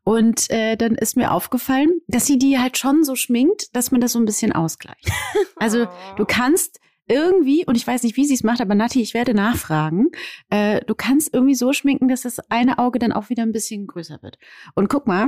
Und 0.04 0.50
äh, 0.50 0.76
dann 0.76 0.96
ist 0.96 1.18
mir 1.18 1.32
aufgefallen, 1.32 1.90
dass 2.08 2.26
sie 2.26 2.38
die 2.38 2.60
halt 2.60 2.78
schon 2.78 3.04
so 3.04 3.16
schminkt, 3.16 3.76
dass 3.76 3.92
man 3.92 4.02
das 4.02 4.12
so 4.14 4.20
ein 4.20 4.26
bisschen 4.26 4.52
ausgleicht. 4.52 5.10
Also 5.58 5.86
du 6.18 6.26
kannst 6.26 6.80
irgendwie, 7.08 7.66
und 7.68 7.76
ich 7.76 7.86
weiß 7.86 8.02
nicht, 8.02 8.18
wie 8.18 8.26
sie 8.26 8.34
es 8.34 8.44
macht, 8.44 8.62
aber 8.62 8.74
Nati, 8.74 9.00
ich 9.00 9.14
werde 9.14 9.36
nachfragen, 9.36 10.08
äh, 10.50 10.82
du 10.86 10.96
kannst 10.96 11.32
irgendwie 11.34 11.54
so 11.54 11.72
schminken, 11.72 12.08
dass 12.08 12.22
das 12.22 12.40
eine 12.50 12.80
Auge 12.80 12.98
dann 12.98 13.12
auch 13.12 13.30
wieder 13.30 13.44
ein 13.44 13.52
bisschen 13.52 13.86
größer 13.86 14.24
wird. 14.24 14.40
Und 14.74 14.90
guck 14.90 15.06
mal, 15.06 15.28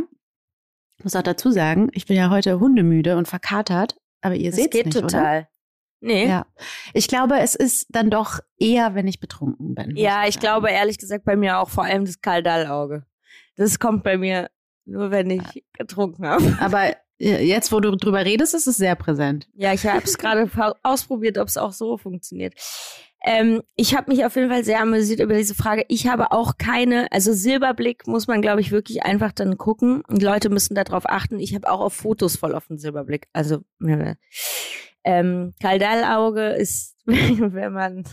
ich 0.97 1.03
muss 1.03 1.15
auch 1.15 1.21
dazu 1.21 1.51
sagen, 1.51 1.89
ich 1.93 2.08
bin 2.08 2.17
ja 2.17 2.32
heute 2.32 2.60
hundemüde 2.60 3.15
und 3.15 3.27
verkatert, 3.27 3.95
aber 4.21 4.36
ihr 4.36 4.51
seht 4.53 4.71
geht 4.71 4.88
nicht, 4.88 4.99
total. 4.99 5.39
Oder? 5.39 5.47
Ja, 6.04 6.26
Ja. 6.28 6.46
Ich 6.94 7.08
glaube, 7.08 7.39
es 7.39 7.56
ist 7.56 7.88
dann 7.89 8.10
doch 8.10 8.39
eher, 8.60 8.96
wenn 8.96 9.08
ich 9.08 9.20
betrunken 9.20 9.76
bin. 9.76 9.96
muss 10.22 10.28
ich 10.30 10.36
sagen. 10.36 10.42
glaube 10.42 10.72
ehrlich 10.72 10.98
gesagt 10.98 11.26
bei 11.26 11.36
mir 11.36 11.60
auch 11.60 11.70
vor 11.70 11.86
allem 11.86 12.06
das 12.06 12.22
Kaldallauge. 12.22 13.06
Das 13.56 13.80
kommt 13.80 14.04
bei 14.04 14.18
mir 14.18 14.50
nur, 14.86 15.12
wenn 15.12 15.30
ich 15.30 15.63
getrunken 15.74 16.26
habe. 16.28 16.58
Aber 16.60 16.94
äh, 17.20 17.46
jetzt, 17.46 17.72
wo 17.72 17.80
du 17.80 17.96
drüber 17.96 18.26
redest, 18.26 18.54
ist 18.54 18.68
es 18.68 18.78
sehr 18.78 18.96
präsent. 18.96 19.48
Ja, 19.54 19.74
ich 19.74 19.86
habe 19.86 20.04
es 20.04 20.18
gerade 20.18 20.50
ausprobiert, 20.84 21.38
ob 21.38 21.48
es 21.48 21.58
auch 21.58 21.72
so 21.72 21.98
funktioniert. 21.98 22.54
Ähm, 23.26 23.62
ich 23.78 23.96
habe 23.96 24.12
mich 24.12 24.26
auf 24.26 24.36
jeden 24.36 24.50
Fall 24.50 24.66
sehr 24.66 24.82
amüsiert 24.82 25.21
über 25.21 25.36
diese 25.36 25.56
Frage. 25.56 25.86
Ich 25.88 26.08
habe 26.08 26.34
auch 26.34 26.58
keine, 26.58 27.10
also 27.12 27.32
Silberblick 27.32 28.06
muss 28.06 28.27
man, 28.27 28.42
glaube 28.42 28.60
ich, 28.60 28.71
wirklich 28.71 29.04
einfach 29.04 29.32
dann 29.32 29.58
gucken. 29.58 30.04
Und 30.10 30.21
Leute 30.21 30.50
müssen 30.50 30.75
darauf 30.75 31.06
achten. 31.08 31.40
Ich 31.40 31.56
habe 31.56 31.71
auch 31.71 31.80
auf 31.80 31.94
Fotos 31.94 32.36
voll 32.36 32.54
auf 32.54 32.67
den 32.67 32.77
Silberblick. 32.77 33.27
Also 33.32 33.60
äh, 33.82 34.15
ähm, 35.04 35.54
Kaldallauge 35.62 36.49
ist, 36.54 36.95
wenn 37.06 37.73
man 37.73 38.04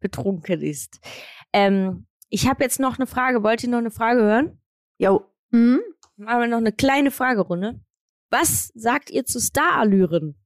betrunken 0.00 0.60
ist. 0.62 1.00
Ähm, 1.52 2.06
ich 2.28 2.48
habe 2.48 2.64
jetzt 2.64 2.80
noch 2.80 2.98
eine 2.98 3.06
Frage. 3.06 3.42
Wollt 3.42 3.62
ihr 3.62 3.68
noch 3.68 3.78
eine 3.78 3.90
Frage 3.90 4.20
hören? 4.22 4.60
Jo, 4.98 5.26
Mhm. 5.50 5.80
Machen 6.16 6.40
wir 6.40 6.46
noch 6.48 6.56
eine 6.58 6.72
kleine 6.72 7.10
Fragerunde. 7.10 7.80
Was 8.30 8.68
sagt 8.74 9.10
ihr 9.10 9.24
zu 9.26 9.38
Starallüren? 9.40 10.38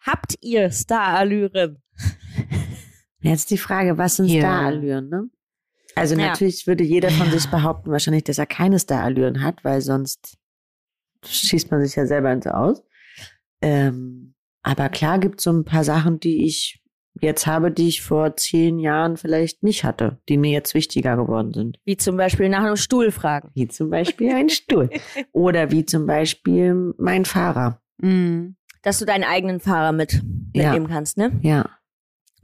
Habt 0.00 0.36
ihr 0.40 0.70
Starallüren? 0.70 1.82
jetzt 3.20 3.50
die 3.50 3.58
Frage, 3.58 3.98
was 3.98 4.16
sind 4.16 4.26
Ja. 4.26 4.40
Starallüren, 4.40 5.08
ne? 5.08 5.28
Also 5.96 6.14
Ja. 6.14 6.28
natürlich 6.28 6.66
würde 6.68 6.84
jeder 6.84 7.10
von 7.10 7.26
Ja. 7.26 7.32
sich 7.32 7.50
behaupten, 7.50 7.90
wahrscheinlich, 7.90 8.24
dass 8.24 8.38
er 8.38 8.46
keine 8.46 8.78
Starallüren 8.78 9.42
hat, 9.42 9.64
weil 9.64 9.80
sonst 9.80 10.38
schießt 11.24 11.70
man 11.72 11.84
sich 11.84 11.96
ja 11.96 12.06
selber 12.06 12.32
ins 12.32 12.46
Aus. 12.46 12.84
Ähm, 13.60 14.27
Aber 14.68 14.88
klar 14.90 15.18
gibt 15.18 15.40
es 15.40 15.44
so 15.44 15.50
ein 15.52 15.64
paar 15.64 15.82
Sachen, 15.82 16.20
die 16.20 16.44
ich 16.44 16.82
jetzt 17.20 17.46
habe, 17.46 17.70
die 17.72 17.88
ich 17.88 18.02
vor 18.02 18.36
zehn 18.36 18.78
Jahren 18.78 19.16
vielleicht 19.16 19.62
nicht 19.62 19.82
hatte, 19.82 20.18
die 20.28 20.36
mir 20.36 20.50
jetzt 20.52 20.74
wichtiger 20.74 21.16
geworden 21.16 21.52
sind. 21.54 21.78
Wie 21.86 21.96
zum 21.96 22.16
Beispiel 22.18 22.48
nach 22.50 22.62
einem 22.62 22.76
Stuhl 22.76 23.10
fragen. 23.10 23.50
Wie 23.54 23.66
zum 23.66 23.88
Beispiel 23.88 24.30
ein 24.32 24.50
Stuhl. 24.50 24.90
Oder 25.32 25.70
wie 25.70 25.86
zum 25.86 26.06
Beispiel 26.06 26.94
mein 26.98 27.24
Fahrer. 27.24 27.80
Mhm. 27.96 28.56
Dass 28.82 28.98
du 28.98 29.06
deinen 29.06 29.24
eigenen 29.24 29.58
Fahrer 29.58 29.92
mit 29.92 30.12
Ja. 30.54 30.70
mitnehmen 30.72 30.86
kannst, 30.88 31.16
ne? 31.16 31.38
Ja. 31.42 31.70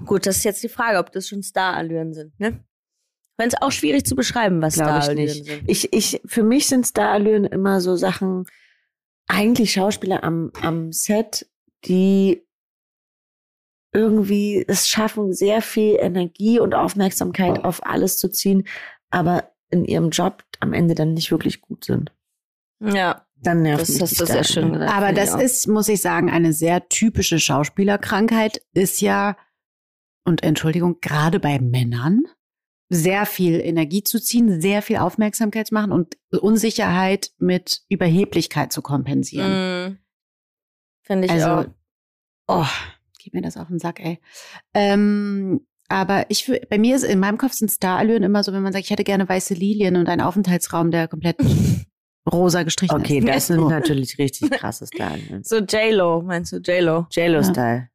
Gut, 0.07 0.27
das 0.27 0.39
ist 0.39 0.45
jetzt 0.45 0.63
die 0.63 0.69
Frage, 0.69 0.99
ob 0.99 1.13
das 1.13 1.29
schon 1.29 1.43
Star-Allüren 1.43 2.15
sind, 2.15 2.41
ne? 2.41 2.65
Wenn 3.37 3.49
es 3.49 3.61
auch 3.61 3.71
schwierig 3.71 4.07
zu 4.07 4.17
beschreiben, 4.17 4.63
was 4.63 4.75
Glaube 4.75 4.99
ich 4.99 5.05
Star-Allüren 5.05 5.27
nicht. 5.27 5.45
sind. 5.45 5.63
Ich, 5.67 5.93
ich, 5.93 6.21
für 6.25 6.43
mich 6.43 6.67
sind 6.69 6.87
Starallüren 6.87 7.45
immer 7.45 7.81
so 7.81 7.97
Sachen, 7.97 8.45
eigentlich 9.29 9.73
Schauspieler 9.73 10.25
am, 10.25 10.51
am 10.63 10.91
Set, 10.91 11.47
die 11.87 12.45
irgendwie 13.93 14.65
es 14.67 14.89
schaffen, 14.89 15.33
sehr 15.33 15.63
viel 15.63 15.97
Energie 16.01 16.59
und 16.59 16.75
Aufmerksamkeit 16.75 17.65
auf 17.65 17.87
alles 17.87 18.19
zu 18.19 18.29
ziehen, 18.29 18.67
aber 19.11 19.53
in 19.71 19.85
ihrem 19.85 20.11
Job 20.11 20.45
am 20.61 20.73
Ende 20.73 20.95
dann 20.95 21.15
nicht 21.15 21.31
wirklich 21.31 21.61
gut 21.61 21.85
sind. 21.85 22.13
Ja, 22.81 23.27
Dann 23.37 23.63
nervt 23.63 23.83
das 23.83 23.89
mich 23.91 24.03
hast 24.03 24.21
du 24.21 24.27
sehr 24.27 24.45
schön 24.45 24.73
gesagt. 24.73 24.93
Aber 24.93 25.13
das 25.13 25.35
ist, 25.35 25.69
muss 25.69 25.89
ich 25.89 26.01
sagen, 26.01 26.31
eine 26.31 26.53
sehr 26.53 26.89
typische 26.89 27.39
Schauspielerkrankheit, 27.39 28.63
ist 28.73 29.01
ja, 29.01 29.37
und 30.25 30.43
Entschuldigung, 30.43 30.99
gerade 31.01 31.39
bei 31.39 31.59
Männern, 31.61 32.23
sehr 32.91 33.27
viel 33.27 33.61
Energie 33.61 34.03
zu 34.03 34.21
ziehen, 34.21 34.61
sehr 34.61 34.83
viel 34.83 34.97
Aufmerksamkeit 34.97 35.69
zu 35.69 35.75
machen 35.75 35.93
und 35.93 36.17
Unsicherheit 36.31 37.33
mit 37.39 37.83
Überheblichkeit 37.89 38.73
zu 38.73 38.83
kompensieren. 38.83 39.93
Mm. 39.93 40.04
Finde 41.05 41.27
ich 41.27 41.31
Also, 41.33 41.47
auch. 42.49 42.63
oh, 42.65 42.67
gib 43.23 43.35
mir 43.35 43.43
das 43.43 43.57
auf 43.57 43.69
den 43.69 43.79
Sack, 43.79 44.01
ey. 44.01 44.19
Ähm, 44.75 45.61
aber 45.89 46.27
ich, 46.31 46.51
bei 46.71 46.79
mir 46.79 46.97
ist 46.97 47.05
in 47.05 47.21
meinem 47.21 47.39
Kopf 47.39 47.53
sind 47.53 47.71
Starallüren 47.71 48.23
immer 48.23 48.43
so, 48.43 48.53
wenn 48.53 48.63
man 48.63 48.73
sagt, 48.73 48.85
ich 48.87 48.91
hätte 48.91 49.05
gerne 49.05 49.29
weiße 49.29 49.55
Lilien 49.55 49.97
und 49.97 50.09
einen 50.09 50.23
Aufenthaltsraum, 50.23 50.91
der 50.91 51.09
komplett 51.09 51.37
rosa 52.33 52.63
gestrichen 52.63 52.97
Okay, 52.99 53.19
ist. 53.19 53.29
das 53.29 53.47
sind 53.49 53.69
natürlich 53.69 54.19
richtig 54.19 54.51
krasse 54.51 54.87
Starallüren. 54.87 55.45
So 55.45 55.59
J-Lo, 55.59 56.23
meinst 56.23 56.53
du 56.53 56.57
J-Lo? 56.57 57.07
JLo-Style. 57.11 57.89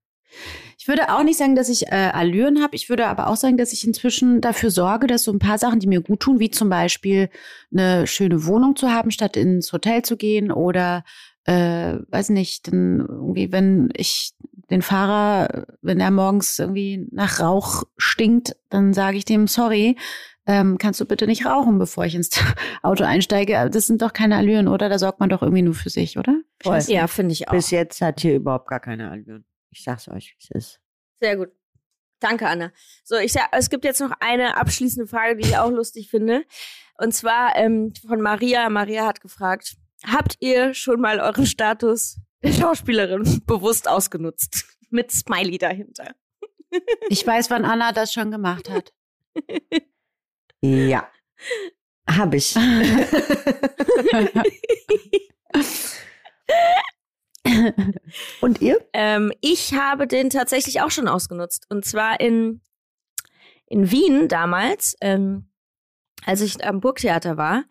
Ich 0.77 0.87
würde 0.87 1.09
auch 1.13 1.23
nicht 1.23 1.37
sagen, 1.37 1.55
dass 1.55 1.67
ich 1.67 1.87
äh, 1.87 2.11
Allüren 2.13 2.61
habe. 2.61 2.75
Ich 2.75 2.87
würde 2.89 3.07
aber 3.07 3.27
auch 3.27 3.35
sagen, 3.35 3.57
dass 3.57 3.73
ich 3.73 3.85
inzwischen 3.85 4.39
dafür 4.41 4.69
sorge, 4.71 5.07
dass 5.07 5.23
so 5.23 5.31
ein 5.31 5.39
paar 5.39 5.57
Sachen, 5.57 5.79
die 5.79 5.87
mir 5.87 6.01
gut 6.01 6.19
tun, 6.21 6.39
wie 6.39 6.51
zum 6.51 6.69
Beispiel 6.69 7.29
eine 7.71 8.05
schöne 8.07 8.45
Wohnung 8.45 8.75
zu 8.75 8.89
haben, 8.89 9.11
statt 9.11 9.35
ins 9.35 9.73
Hotel 9.73 10.03
zu 10.03 10.15
gehen 10.15 10.51
oder 10.51 11.03
äh, 11.49 11.99
weiß 12.09 12.29
nicht, 12.29 12.67
dann 12.67 12.99
irgendwie, 12.99 13.51
wenn 13.51 13.89
ich 13.95 14.33
den 14.69 14.83
Fahrer, 14.83 15.65
wenn 15.81 15.99
er 15.99 16.11
morgens 16.11 16.59
irgendwie 16.59 17.07
nach 17.11 17.39
Rauch 17.39 17.85
stinkt, 17.97 18.55
dann 18.69 18.93
sage 18.93 19.17
ich 19.17 19.25
dem, 19.25 19.47
sorry, 19.47 19.97
ähm, 20.45 20.77
kannst 20.77 21.01
du 21.01 21.05
bitte 21.05 21.25
nicht 21.25 21.47
rauchen, 21.47 21.79
bevor 21.79 22.05
ich 22.05 22.13
ins 22.13 22.29
Auto 22.83 23.03
einsteige. 23.03 23.67
Das 23.71 23.87
sind 23.87 24.03
doch 24.03 24.13
keine 24.13 24.35
Allüren, 24.35 24.67
oder? 24.67 24.89
Da 24.89 24.99
sorgt 24.99 25.19
man 25.19 25.29
doch 25.29 25.41
irgendwie 25.41 25.63
nur 25.63 25.73
für 25.73 25.89
sich, 25.89 26.19
oder? 26.19 26.39
Voll. 26.61 26.79
Ja, 26.87 27.07
finde 27.07 27.33
ich 27.33 27.47
auch. 27.47 27.53
Bis 27.53 27.71
jetzt 27.71 27.99
hat 28.01 28.19
hier 28.19 28.35
überhaupt 28.35 28.67
gar 28.67 28.79
keine 28.79 29.09
Allüren. 29.09 29.43
Ich 29.71 29.83
sag's 29.83 30.07
euch, 30.07 30.35
wie 30.37 30.43
es 30.43 30.51
ist. 30.51 30.79
Sehr 31.19 31.35
gut. 31.35 31.49
Danke, 32.19 32.47
Anna. 32.47 32.71
So, 33.03 33.15
ich 33.15 33.33
sag, 33.33 33.47
es 33.53 33.71
gibt 33.71 33.85
jetzt 33.85 34.01
noch 34.01 34.11
eine 34.19 34.55
abschließende 34.57 35.07
Frage, 35.07 35.35
die 35.37 35.47
ich 35.47 35.57
auch 35.57 35.71
lustig 35.71 36.11
finde. 36.11 36.43
Und 36.99 37.13
zwar 37.13 37.55
ähm, 37.55 37.93
von 38.07 38.21
Maria. 38.21 38.69
Maria 38.69 39.07
hat 39.07 39.21
gefragt, 39.21 39.77
habt 40.05 40.37
ihr 40.39 40.73
schon 40.73 41.01
mal 41.01 41.19
euren 41.19 41.45
Status 41.45 42.17
der 42.43 42.53
Schauspielerin 42.53 43.41
bewusst 43.45 43.87
ausgenutzt? 43.87 44.65
Mit 44.89 45.11
Smiley 45.11 45.57
dahinter. 45.57 46.15
Ich 47.09 47.25
weiß, 47.25 47.49
wann 47.49 47.65
Anna 47.65 47.93
das 47.93 48.13
schon 48.13 48.29
gemacht 48.29 48.69
hat. 48.69 48.93
Ja. 50.61 51.09
Hab 52.07 52.35
ich. 52.35 52.55
Und 58.41 58.61
ihr? 58.61 58.85
Ähm, 58.93 59.33
ich 59.41 59.73
habe 59.73 60.05
den 60.05 60.29
tatsächlich 60.29 60.81
auch 60.81 60.91
schon 60.91 61.07
ausgenutzt. 61.07 61.65
Und 61.69 61.85
zwar 61.85 62.19
in, 62.19 62.61
in 63.65 63.89
Wien 63.89 64.27
damals, 64.27 64.95
ähm, 65.01 65.49
als 66.25 66.41
ich 66.41 66.63
am 66.63 66.81
Burgtheater 66.81 67.37
war, 67.37 67.63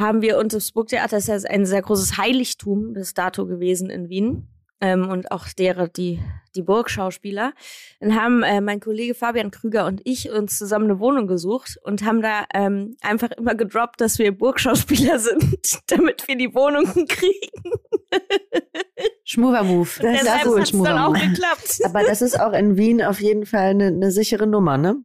haben 0.00 0.22
wir, 0.22 0.38
und 0.38 0.52
das 0.52 0.72
Burgtheater 0.72 1.18
ist 1.18 1.28
ja 1.28 1.36
ein 1.48 1.66
sehr 1.66 1.82
großes 1.82 2.16
Heiligtum 2.16 2.92
bis 2.92 3.14
dato 3.14 3.46
gewesen 3.46 3.90
in 3.90 4.08
Wien. 4.08 4.48
Ähm, 4.82 5.10
und 5.10 5.30
auch 5.30 5.46
derer, 5.48 5.88
die, 5.88 6.20
die 6.54 6.62
Burgschauspieler. 6.62 7.52
Dann 8.00 8.18
haben 8.18 8.42
äh, 8.42 8.62
mein 8.62 8.80
Kollege 8.80 9.14
Fabian 9.14 9.50
Krüger 9.50 9.84
und 9.84 10.00
ich 10.04 10.30
uns 10.30 10.56
zusammen 10.56 10.86
eine 10.86 10.98
Wohnung 10.98 11.26
gesucht 11.26 11.78
und 11.82 12.02
haben 12.02 12.22
da 12.22 12.44
ähm, 12.54 12.96
einfach 13.02 13.30
immer 13.32 13.54
gedroppt, 13.54 14.00
dass 14.00 14.18
wir 14.18 14.32
Burgschauspieler 14.32 15.18
sind, 15.20 15.80
damit 15.88 16.26
wir 16.26 16.36
die 16.36 16.54
Wohnungen 16.54 17.06
kriegen. 17.06 17.72
Schmuver-Move. 19.24 19.88
Das 20.00 20.14
ist 20.14 20.22
Deshalb 20.22 20.44
gut, 20.44 20.60
hat's 20.60 20.70
dann 20.72 20.98
auch 20.98 21.14
Schmuver-Move. 21.14 21.28
geklappt. 21.28 21.80
Aber 21.84 22.02
das 22.02 22.22
ist 22.22 22.40
auch 22.40 22.54
in 22.54 22.78
Wien 22.78 23.02
auf 23.02 23.20
jeden 23.20 23.44
Fall 23.44 23.70
eine, 23.70 23.88
eine 23.88 24.10
sichere 24.10 24.46
Nummer, 24.46 24.78
ne? 24.78 24.96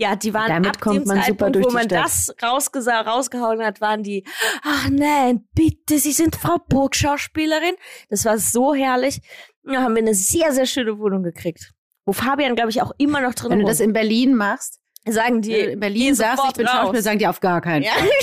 Ja, 0.00 0.14
die 0.14 0.32
waren 0.32 0.48
Damit 0.48 0.70
ab 0.76 0.80
kommt 0.80 0.96
dem 0.96 1.04
man 1.08 1.16
super 1.16 1.26
Zeitpunkt, 1.26 1.56
durch 1.56 1.66
wo 1.66 1.70
man 1.70 1.84
Stadt. 1.84 2.04
das 2.04 2.34
rausgesa 2.42 3.00
rausgehauen 3.00 3.62
hat, 3.64 3.80
waren 3.80 4.02
die, 4.04 4.24
ach 4.62 4.88
nein, 4.90 5.46
bitte, 5.54 5.98
Sie 5.98 6.12
sind 6.12 6.36
Frau 6.36 6.58
Burgschauspielerin. 6.68 7.74
Das 8.08 8.24
war 8.24 8.38
so 8.38 8.74
herrlich. 8.74 9.20
Da 9.64 9.82
haben 9.82 9.94
wir 9.96 10.02
eine 10.02 10.14
sehr, 10.14 10.52
sehr 10.52 10.66
schöne 10.66 10.98
Wohnung 10.98 11.22
gekriegt. 11.24 11.72
Wo 12.06 12.12
Fabian, 12.12 12.54
glaube 12.54 12.70
ich, 12.70 12.80
auch 12.80 12.92
immer 12.98 13.20
noch 13.20 13.34
drin 13.34 13.50
Wenn 13.50 13.58
du 13.58 13.64
wohnt. 13.64 13.72
das 13.72 13.80
in 13.80 13.92
Berlin 13.92 14.34
machst, 14.34 14.78
sagen 15.06 15.42
die, 15.42 15.52
wenn 15.52 15.64
du 15.66 15.70
in 15.72 15.80
Berlin 15.80 16.14
sagst, 16.14 16.44
ich 16.48 16.52
bin 16.54 16.66
raus. 16.66 16.76
Schauspieler, 16.76 17.02
sagen 17.02 17.18
die 17.18 17.26
auf 17.26 17.40
gar 17.40 17.60
keinen 17.60 17.82
Ja. 17.82 17.90
Fall. 17.92 18.08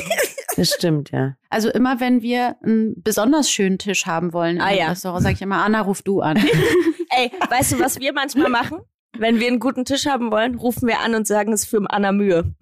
Das 0.58 0.70
stimmt, 0.70 1.12
ja. 1.12 1.34
Also 1.50 1.70
immer, 1.70 2.00
wenn 2.00 2.22
wir 2.22 2.56
einen 2.64 3.04
besonders 3.04 3.52
schönen 3.52 3.78
Tisch 3.78 4.06
haben 4.06 4.32
wollen 4.32 4.62
Ah, 4.62 4.70
im 4.72 4.78
ja. 4.78 4.88
Restaurant, 4.92 5.22
sage 5.22 5.36
ich 5.36 5.42
immer, 5.42 5.58
Anna, 5.62 5.82
ruf 5.82 6.02
du 6.02 6.22
an. 6.22 6.38
Ey, 7.10 7.30
weißt 7.50 7.74
du, 7.74 7.80
was 7.82 8.00
wir 8.00 8.14
manchmal 8.14 8.50
machen? 8.50 8.80
Wenn 9.18 9.40
wir 9.40 9.48
einen 9.48 9.60
guten 9.60 9.86
Tisch 9.86 10.06
haben 10.06 10.32
wollen, 10.32 10.56
rufen 10.56 10.88
wir 10.88 11.00
an 11.00 11.16
und 11.16 11.28
sagen 11.28 11.54
es 11.54 11.66
für 11.66 11.82
Anna 11.90 12.12
Mühe. 12.12 12.54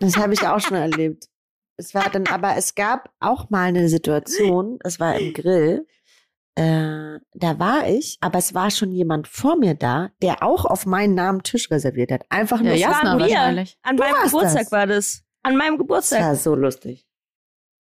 Das 0.00 0.16
habe 0.16 0.34
ich 0.34 0.42
auch 0.46 0.60
schon 0.60 0.76
erlebt. 0.76 1.26
Es 1.76 1.94
war 1.94 2.08
dann, 2.10 2.26
aber 2.26 2.56
es 2.56 2.74
gab 2.74 3.10
auch 3.18 3.50
mal 3.50 3.64
eine 3.68 3.88
Situation, 3.88 4.78
es 4.84 5.00
war 5.00 5.16
im 5.18 5.32
Grill, 5.32 5.86
äh, 6.54 7.18
da 7.34 7.58
war 7.58 7.88
ich, 7.88 8.18
aber 8.20 8.38
es 8.38 8.52
war 8.54 8.70
schon 8.70 8.92
jemand 8.92 9.26
vor 9.26 9.56
mir 9.56 9.74
da, 9.74 10.10
der 10.20 10.42
auch 10.42 10.64
auf 10.66 10.84
meinen 10.86 11.14
Namen 11.14 11.42
Tisch 11.42 11.70
reserviert 11.70 12.12
hat. 12.12 12.24
Einfach 12.28 12.60
nur 12.60 12.74
Ja. 12.74 12.90
Jasna 12.90 13.10
waren 13.10 13.18
wir. 13.18 13.24
wahrscheinlich. 13.30 13.78
An 13.82 13.96
Du 13.96 14.02
meinem 14.02 14.22
Geburtstag 14.24 14.62
das. 14.64 14.72
war 14.72 14.86
das. 14.86 15.22
An 15.42 15.56
meinem 15.56 15.72
Das 15.72 15.78
Geburtstag. 15.78 16.20
war 16.20 16.36
so 16.36 16.54
lustig. 16.54 17.06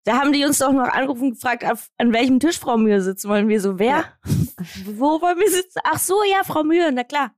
Da 0.03 0.17
haben 0.19 0.33
die 0.33 0.43
uns 0.45 0.57
doch 0.59 0.71
noch 0.71 0.87
angerufen 0.87 1.23
und 1.25 1.33
gefragt, 1.35 1.63
auf, 1.63 1.89
an 1.97 2.11
welchem 2.13 2.39
Tisch 2.39 2.59
Frau 2.59 2.77
Mühe 2.77 3.01
sitzen 3.01 3.29
wollen. 3.29 3.47
Wir 3.47 3.61
so, 3.61 3.77
wer? 3.77 4.05
Wo 4.85 5.21
wollen 5.21 5.39
wir 5.39 5.49
sitzen? 5.51 5.79
Ach 5.83 5.99
so, 5.99 6.15
ja, 6.31 6.43
Frau 6.43 6.63
Mühe, 6.63 6.91
na 6.91 7.03
klar. 7.03 7.31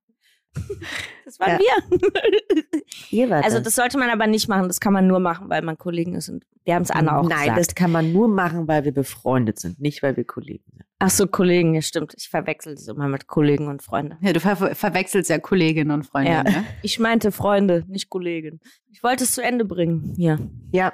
Das 1.25 1.39
waren 1.39 1.53
Ja. 1.53 1.59
wir. 1.59 2.59
Ihr 3.09 3.29
wart 3.29 3.43
Also 3.43 3.57
das. 3.57 3.65
das 3.65 3.75
sollte 3.75 3.97
man 3.97 4.09
aber 4.09 4.27
nicht 4.27 4.47
machen. 4.47 4.67
Das 4.67 4.79
kann 4.79 4.93
man 4.93 5.07
nur 5.07 5.19
machen, 5.19 5.49
weil 5.49 5.61
man 5.63 5.77
Kollegen 5.77 6.13
ist. 6.15 6.29
Und 6.29 6.45
wir 6.63 6.75
haben 6.75 6.83
es 6.83 6.91
Anna 6.91 7.17
auch 7.17 7.27
Nein, 7.27 7.39
gesagt. 7.49 7.59
das 7.59 7.75
kann 7.75 7.91
man 7.91 8.13
nur 8.13 8.27
machen, 8.27 8.67
weil 8.67 8.85
wir 8.85 8.93
befreundet 8.93 9.59
sind, 9.59 9.79
nicht 9.81 10.03
weil 10.03 10.15
wir 10.15 10.23
Kollegen 10.25 10.63
sind. 10.71 10.83
Ach 10.99 11.09
so, 11.09 11.27
Kollegen, 11.27 11.73
ja 11.73 11.81
stimmt. 11.81 12.13
Ich 12.15 12.29
verwechsel 12.29 12.75
das 12.75 12.87
immer 12.87 13.07
mit 13.07 13.27
Kollegen 13.27 13.67
und 13.67 13.81
Freunden. 13.81 14.15
Ja, 14.21 14.31
du 14.31 14.39
ver 14.39 14.55
verwechselst 14.55 15.29
ja 15.29 15.39
Kolleginnen 15.39 15.91
und 15.91 16.05
Freunde. 16.05 16.31
Ja. 16.31 16.43
Ne? 16.43 16.63
Ich 16.83 16.99
meinte 16.99 17.31
Freunde, 17.31 17.83
nicht 17.87 18.09
Kollegen. 18.09 18.61
Ich 18.91 19.01
wollte 19.03 19.23
es 19.23 19.31
zu 19.31 19.43
Ende 19.43 19.65
bringen. 19.65 20.13
Hier. 20.15 20.39
Ja, 20.71 20.93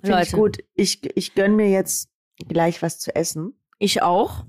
finde 0.00 0.22
ich 0.22 0.32
Leute. 0.32 0.36
gut. 0.36 0.58
Ich, 0.74 1.16
ich 1.16 1.34
gönn 1.34 1.56
mir 1.56 1.68
jetzt 1.70 2.10
gleich 2.48 2.82
was 2.82 2.98
zu 2.98 3.14
essen. 3.14 3.54
Ich 3.78 4.02
auch. 4.02 4.44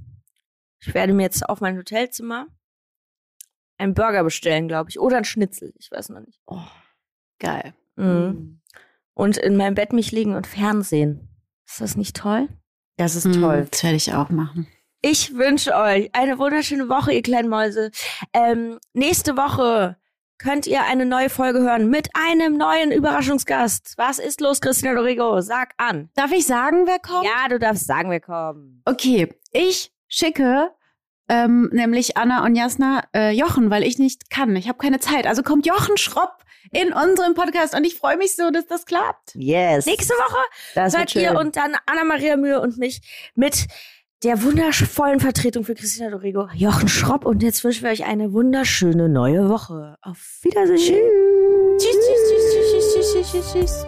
Ich 0.80 0.94
werde 0.94 1.14
mir 1.14 1.24
jetzt 1.24 1.48
auf 1.48 1.62
mein 1.62 1.78
Hotelzimmer 1.78 2.48
einen 3.78 3.94
Burger 3.94 4.24
bestellen, 4.24 4.68
glaube 4.68 4.90
ich. 4.90 5.00
Oder 5.00 5.18
einen 5.18 5.26
Schnitzel. 5.26 5.74
Ich 5.78 5.92
weiß 5.92 6.10
noch 6.10 6.22
nicht. 6.22 6.40
Oh, 6.48 6.62
Geil. 7.40 7.74
Mhm. 7.96 8.62
Und 9.14 9.38
in 9.38 9.58
meinem 9.58 9.76
Bett 9.76 9.94
mich 9.94 10.12
liegen 10.12 10.36
und 10.36 10.48
Fernsehen. 10.48 11.28
Ist 11.68 11.82
das 11.82 11.96
nicht 11.98 12.16
toll? 12.16 12.48
das 12.98 13.16
ist 13.16 13.26
Hm, 13.26 13.34
toll. 13.42 13.68
Das 13.72 13.84
werde 13.84 13.96
ich 13.98 14.14
auch 14.14 14.30
machen. 14.30 14.68
Ich 15.02 15.34
wünsche 15.36 15.74
euch 15.76 16.14
eine 16.14 16.38
wunderschöne 16.38 16.88
Woche, 16.88 17.12
ihr 17.14 17.24
kleinen 17.24 17.50
Mäuse. 17.50 17.90
Ähm, 18.34 18.78
nächste 18.94 19.36
Woche 19.36 19.98
könnt 20.42 20.66
ihr 20.66 20.84
eine 20.84 21.06
neue 21.06 21.30
Folge 21.30 21.60
hören 21.60 21.88
mit 21.88 22.10
einem 22.16 22.58
neuen 22.58 22.92
Überraschungsgast. 22.92 23.94
Was 23.98 24.18
ist 24.18 24.42
los, 24.42 24.60
Christina 24.60 24.96
Dorigo? 24.96 25.40
Sag 25.42 25.74
an. 25.78 26.10
Darf 26.16 26.32
ich 26.32 26.48
sagen, 26.48 26.88
wer 26.88 26.98
kommt? 26.98 27.26
Ja, 27.26 27.48
du 27.48 27.60
darfst 27.60 27.86
sagen, 27.86 28.10
wir 28.10 28.20
kommen. 28.20 28.82
Okay, 28.86 29.32
ich 29.52 29.92
schicke 30.08 30.72
ähm, 31.30 31.70
nämlich 31.72 32.18
Anna 32.18 32.44
und 32.44 32.56
Jasna 32.56 33.04
äh, 33.16 33.32
Jochen, 33.32 33.70
weil 33.70 33.84
ich 33.84 34.00
nicht 34.00 34.32
kann. 34.32 34.56
Ich 34.56 34.68
habe 34.68 34.80
keine 34.80 35.00
Zeit. 35.00 35.28
Also 35.28 35.44
kommt 35.44 35.68
Jochen 35.68 35.98
Schropp 35.98 36.44
in 36.72 36.92
unserem 36.92 37.36
Podcast 37.36 37.76
und 37.76 37.84
ich 37.84 37.96
freue 37.96 38.18
mich 38.18 38.36
so, 38.36 38.50
dass 38.50 38.66
das 38.66 38.86
klappt. 38.86 39.36
Yes. 39.36 39.86
Nächste 39.86 40.14
Woche 40.16 40.40
das 40.74 40.98
hört 40.98 41.16
ihr 41.16 41.38
und 41.38 41.56
dann 41.56 41.76
Anna-Maria 41.86 42.36
Mühe 42.36 42.60
und 42.60 42.78
mich 42.78 43.02
mit 43.36 43.68
der 44.24 44.44
wundervollen 44.44 45.20
Vertretung 45.20 45.64
für 45.64 45.74
Christina 45.74 46.12
Dorego, 46.12 46.48
Jochen 46.54 46.88
Schropp. 46.88 47.26
Und 47.26 47.42
jetzt 47.42 47.64
wünschen 47.64 47.84
wir 47.84 47.92
euch 47.92 48.06
eine 48.06 48.34
wunderschöne 48.34 49.10
neue 49.10 49.50
Woche. 49.50 49.98
Auf 50.02 50.40
Wiedersehen. 50.44 51.10
Tschüss, 51.78 51.96
tschüss, 51.96 52.22
tschüss, 52.30 52.52
tschüss, 52.54 52.94
tschüss, 52.94 53.32
tschüss, 53.32 53.32
tschüss, 53.32 53.54
tschüss. 53.54 53.86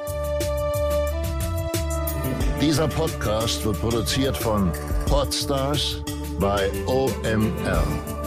Dieser 2.59 2.87
Podcast 2.87 3.63
wird 3.65 3.79
produziert 3.79 4.37
von 4.37 4.71
Podstars 5.07 6.01
bei 6.39 6.71
OMR. 6.87 8.22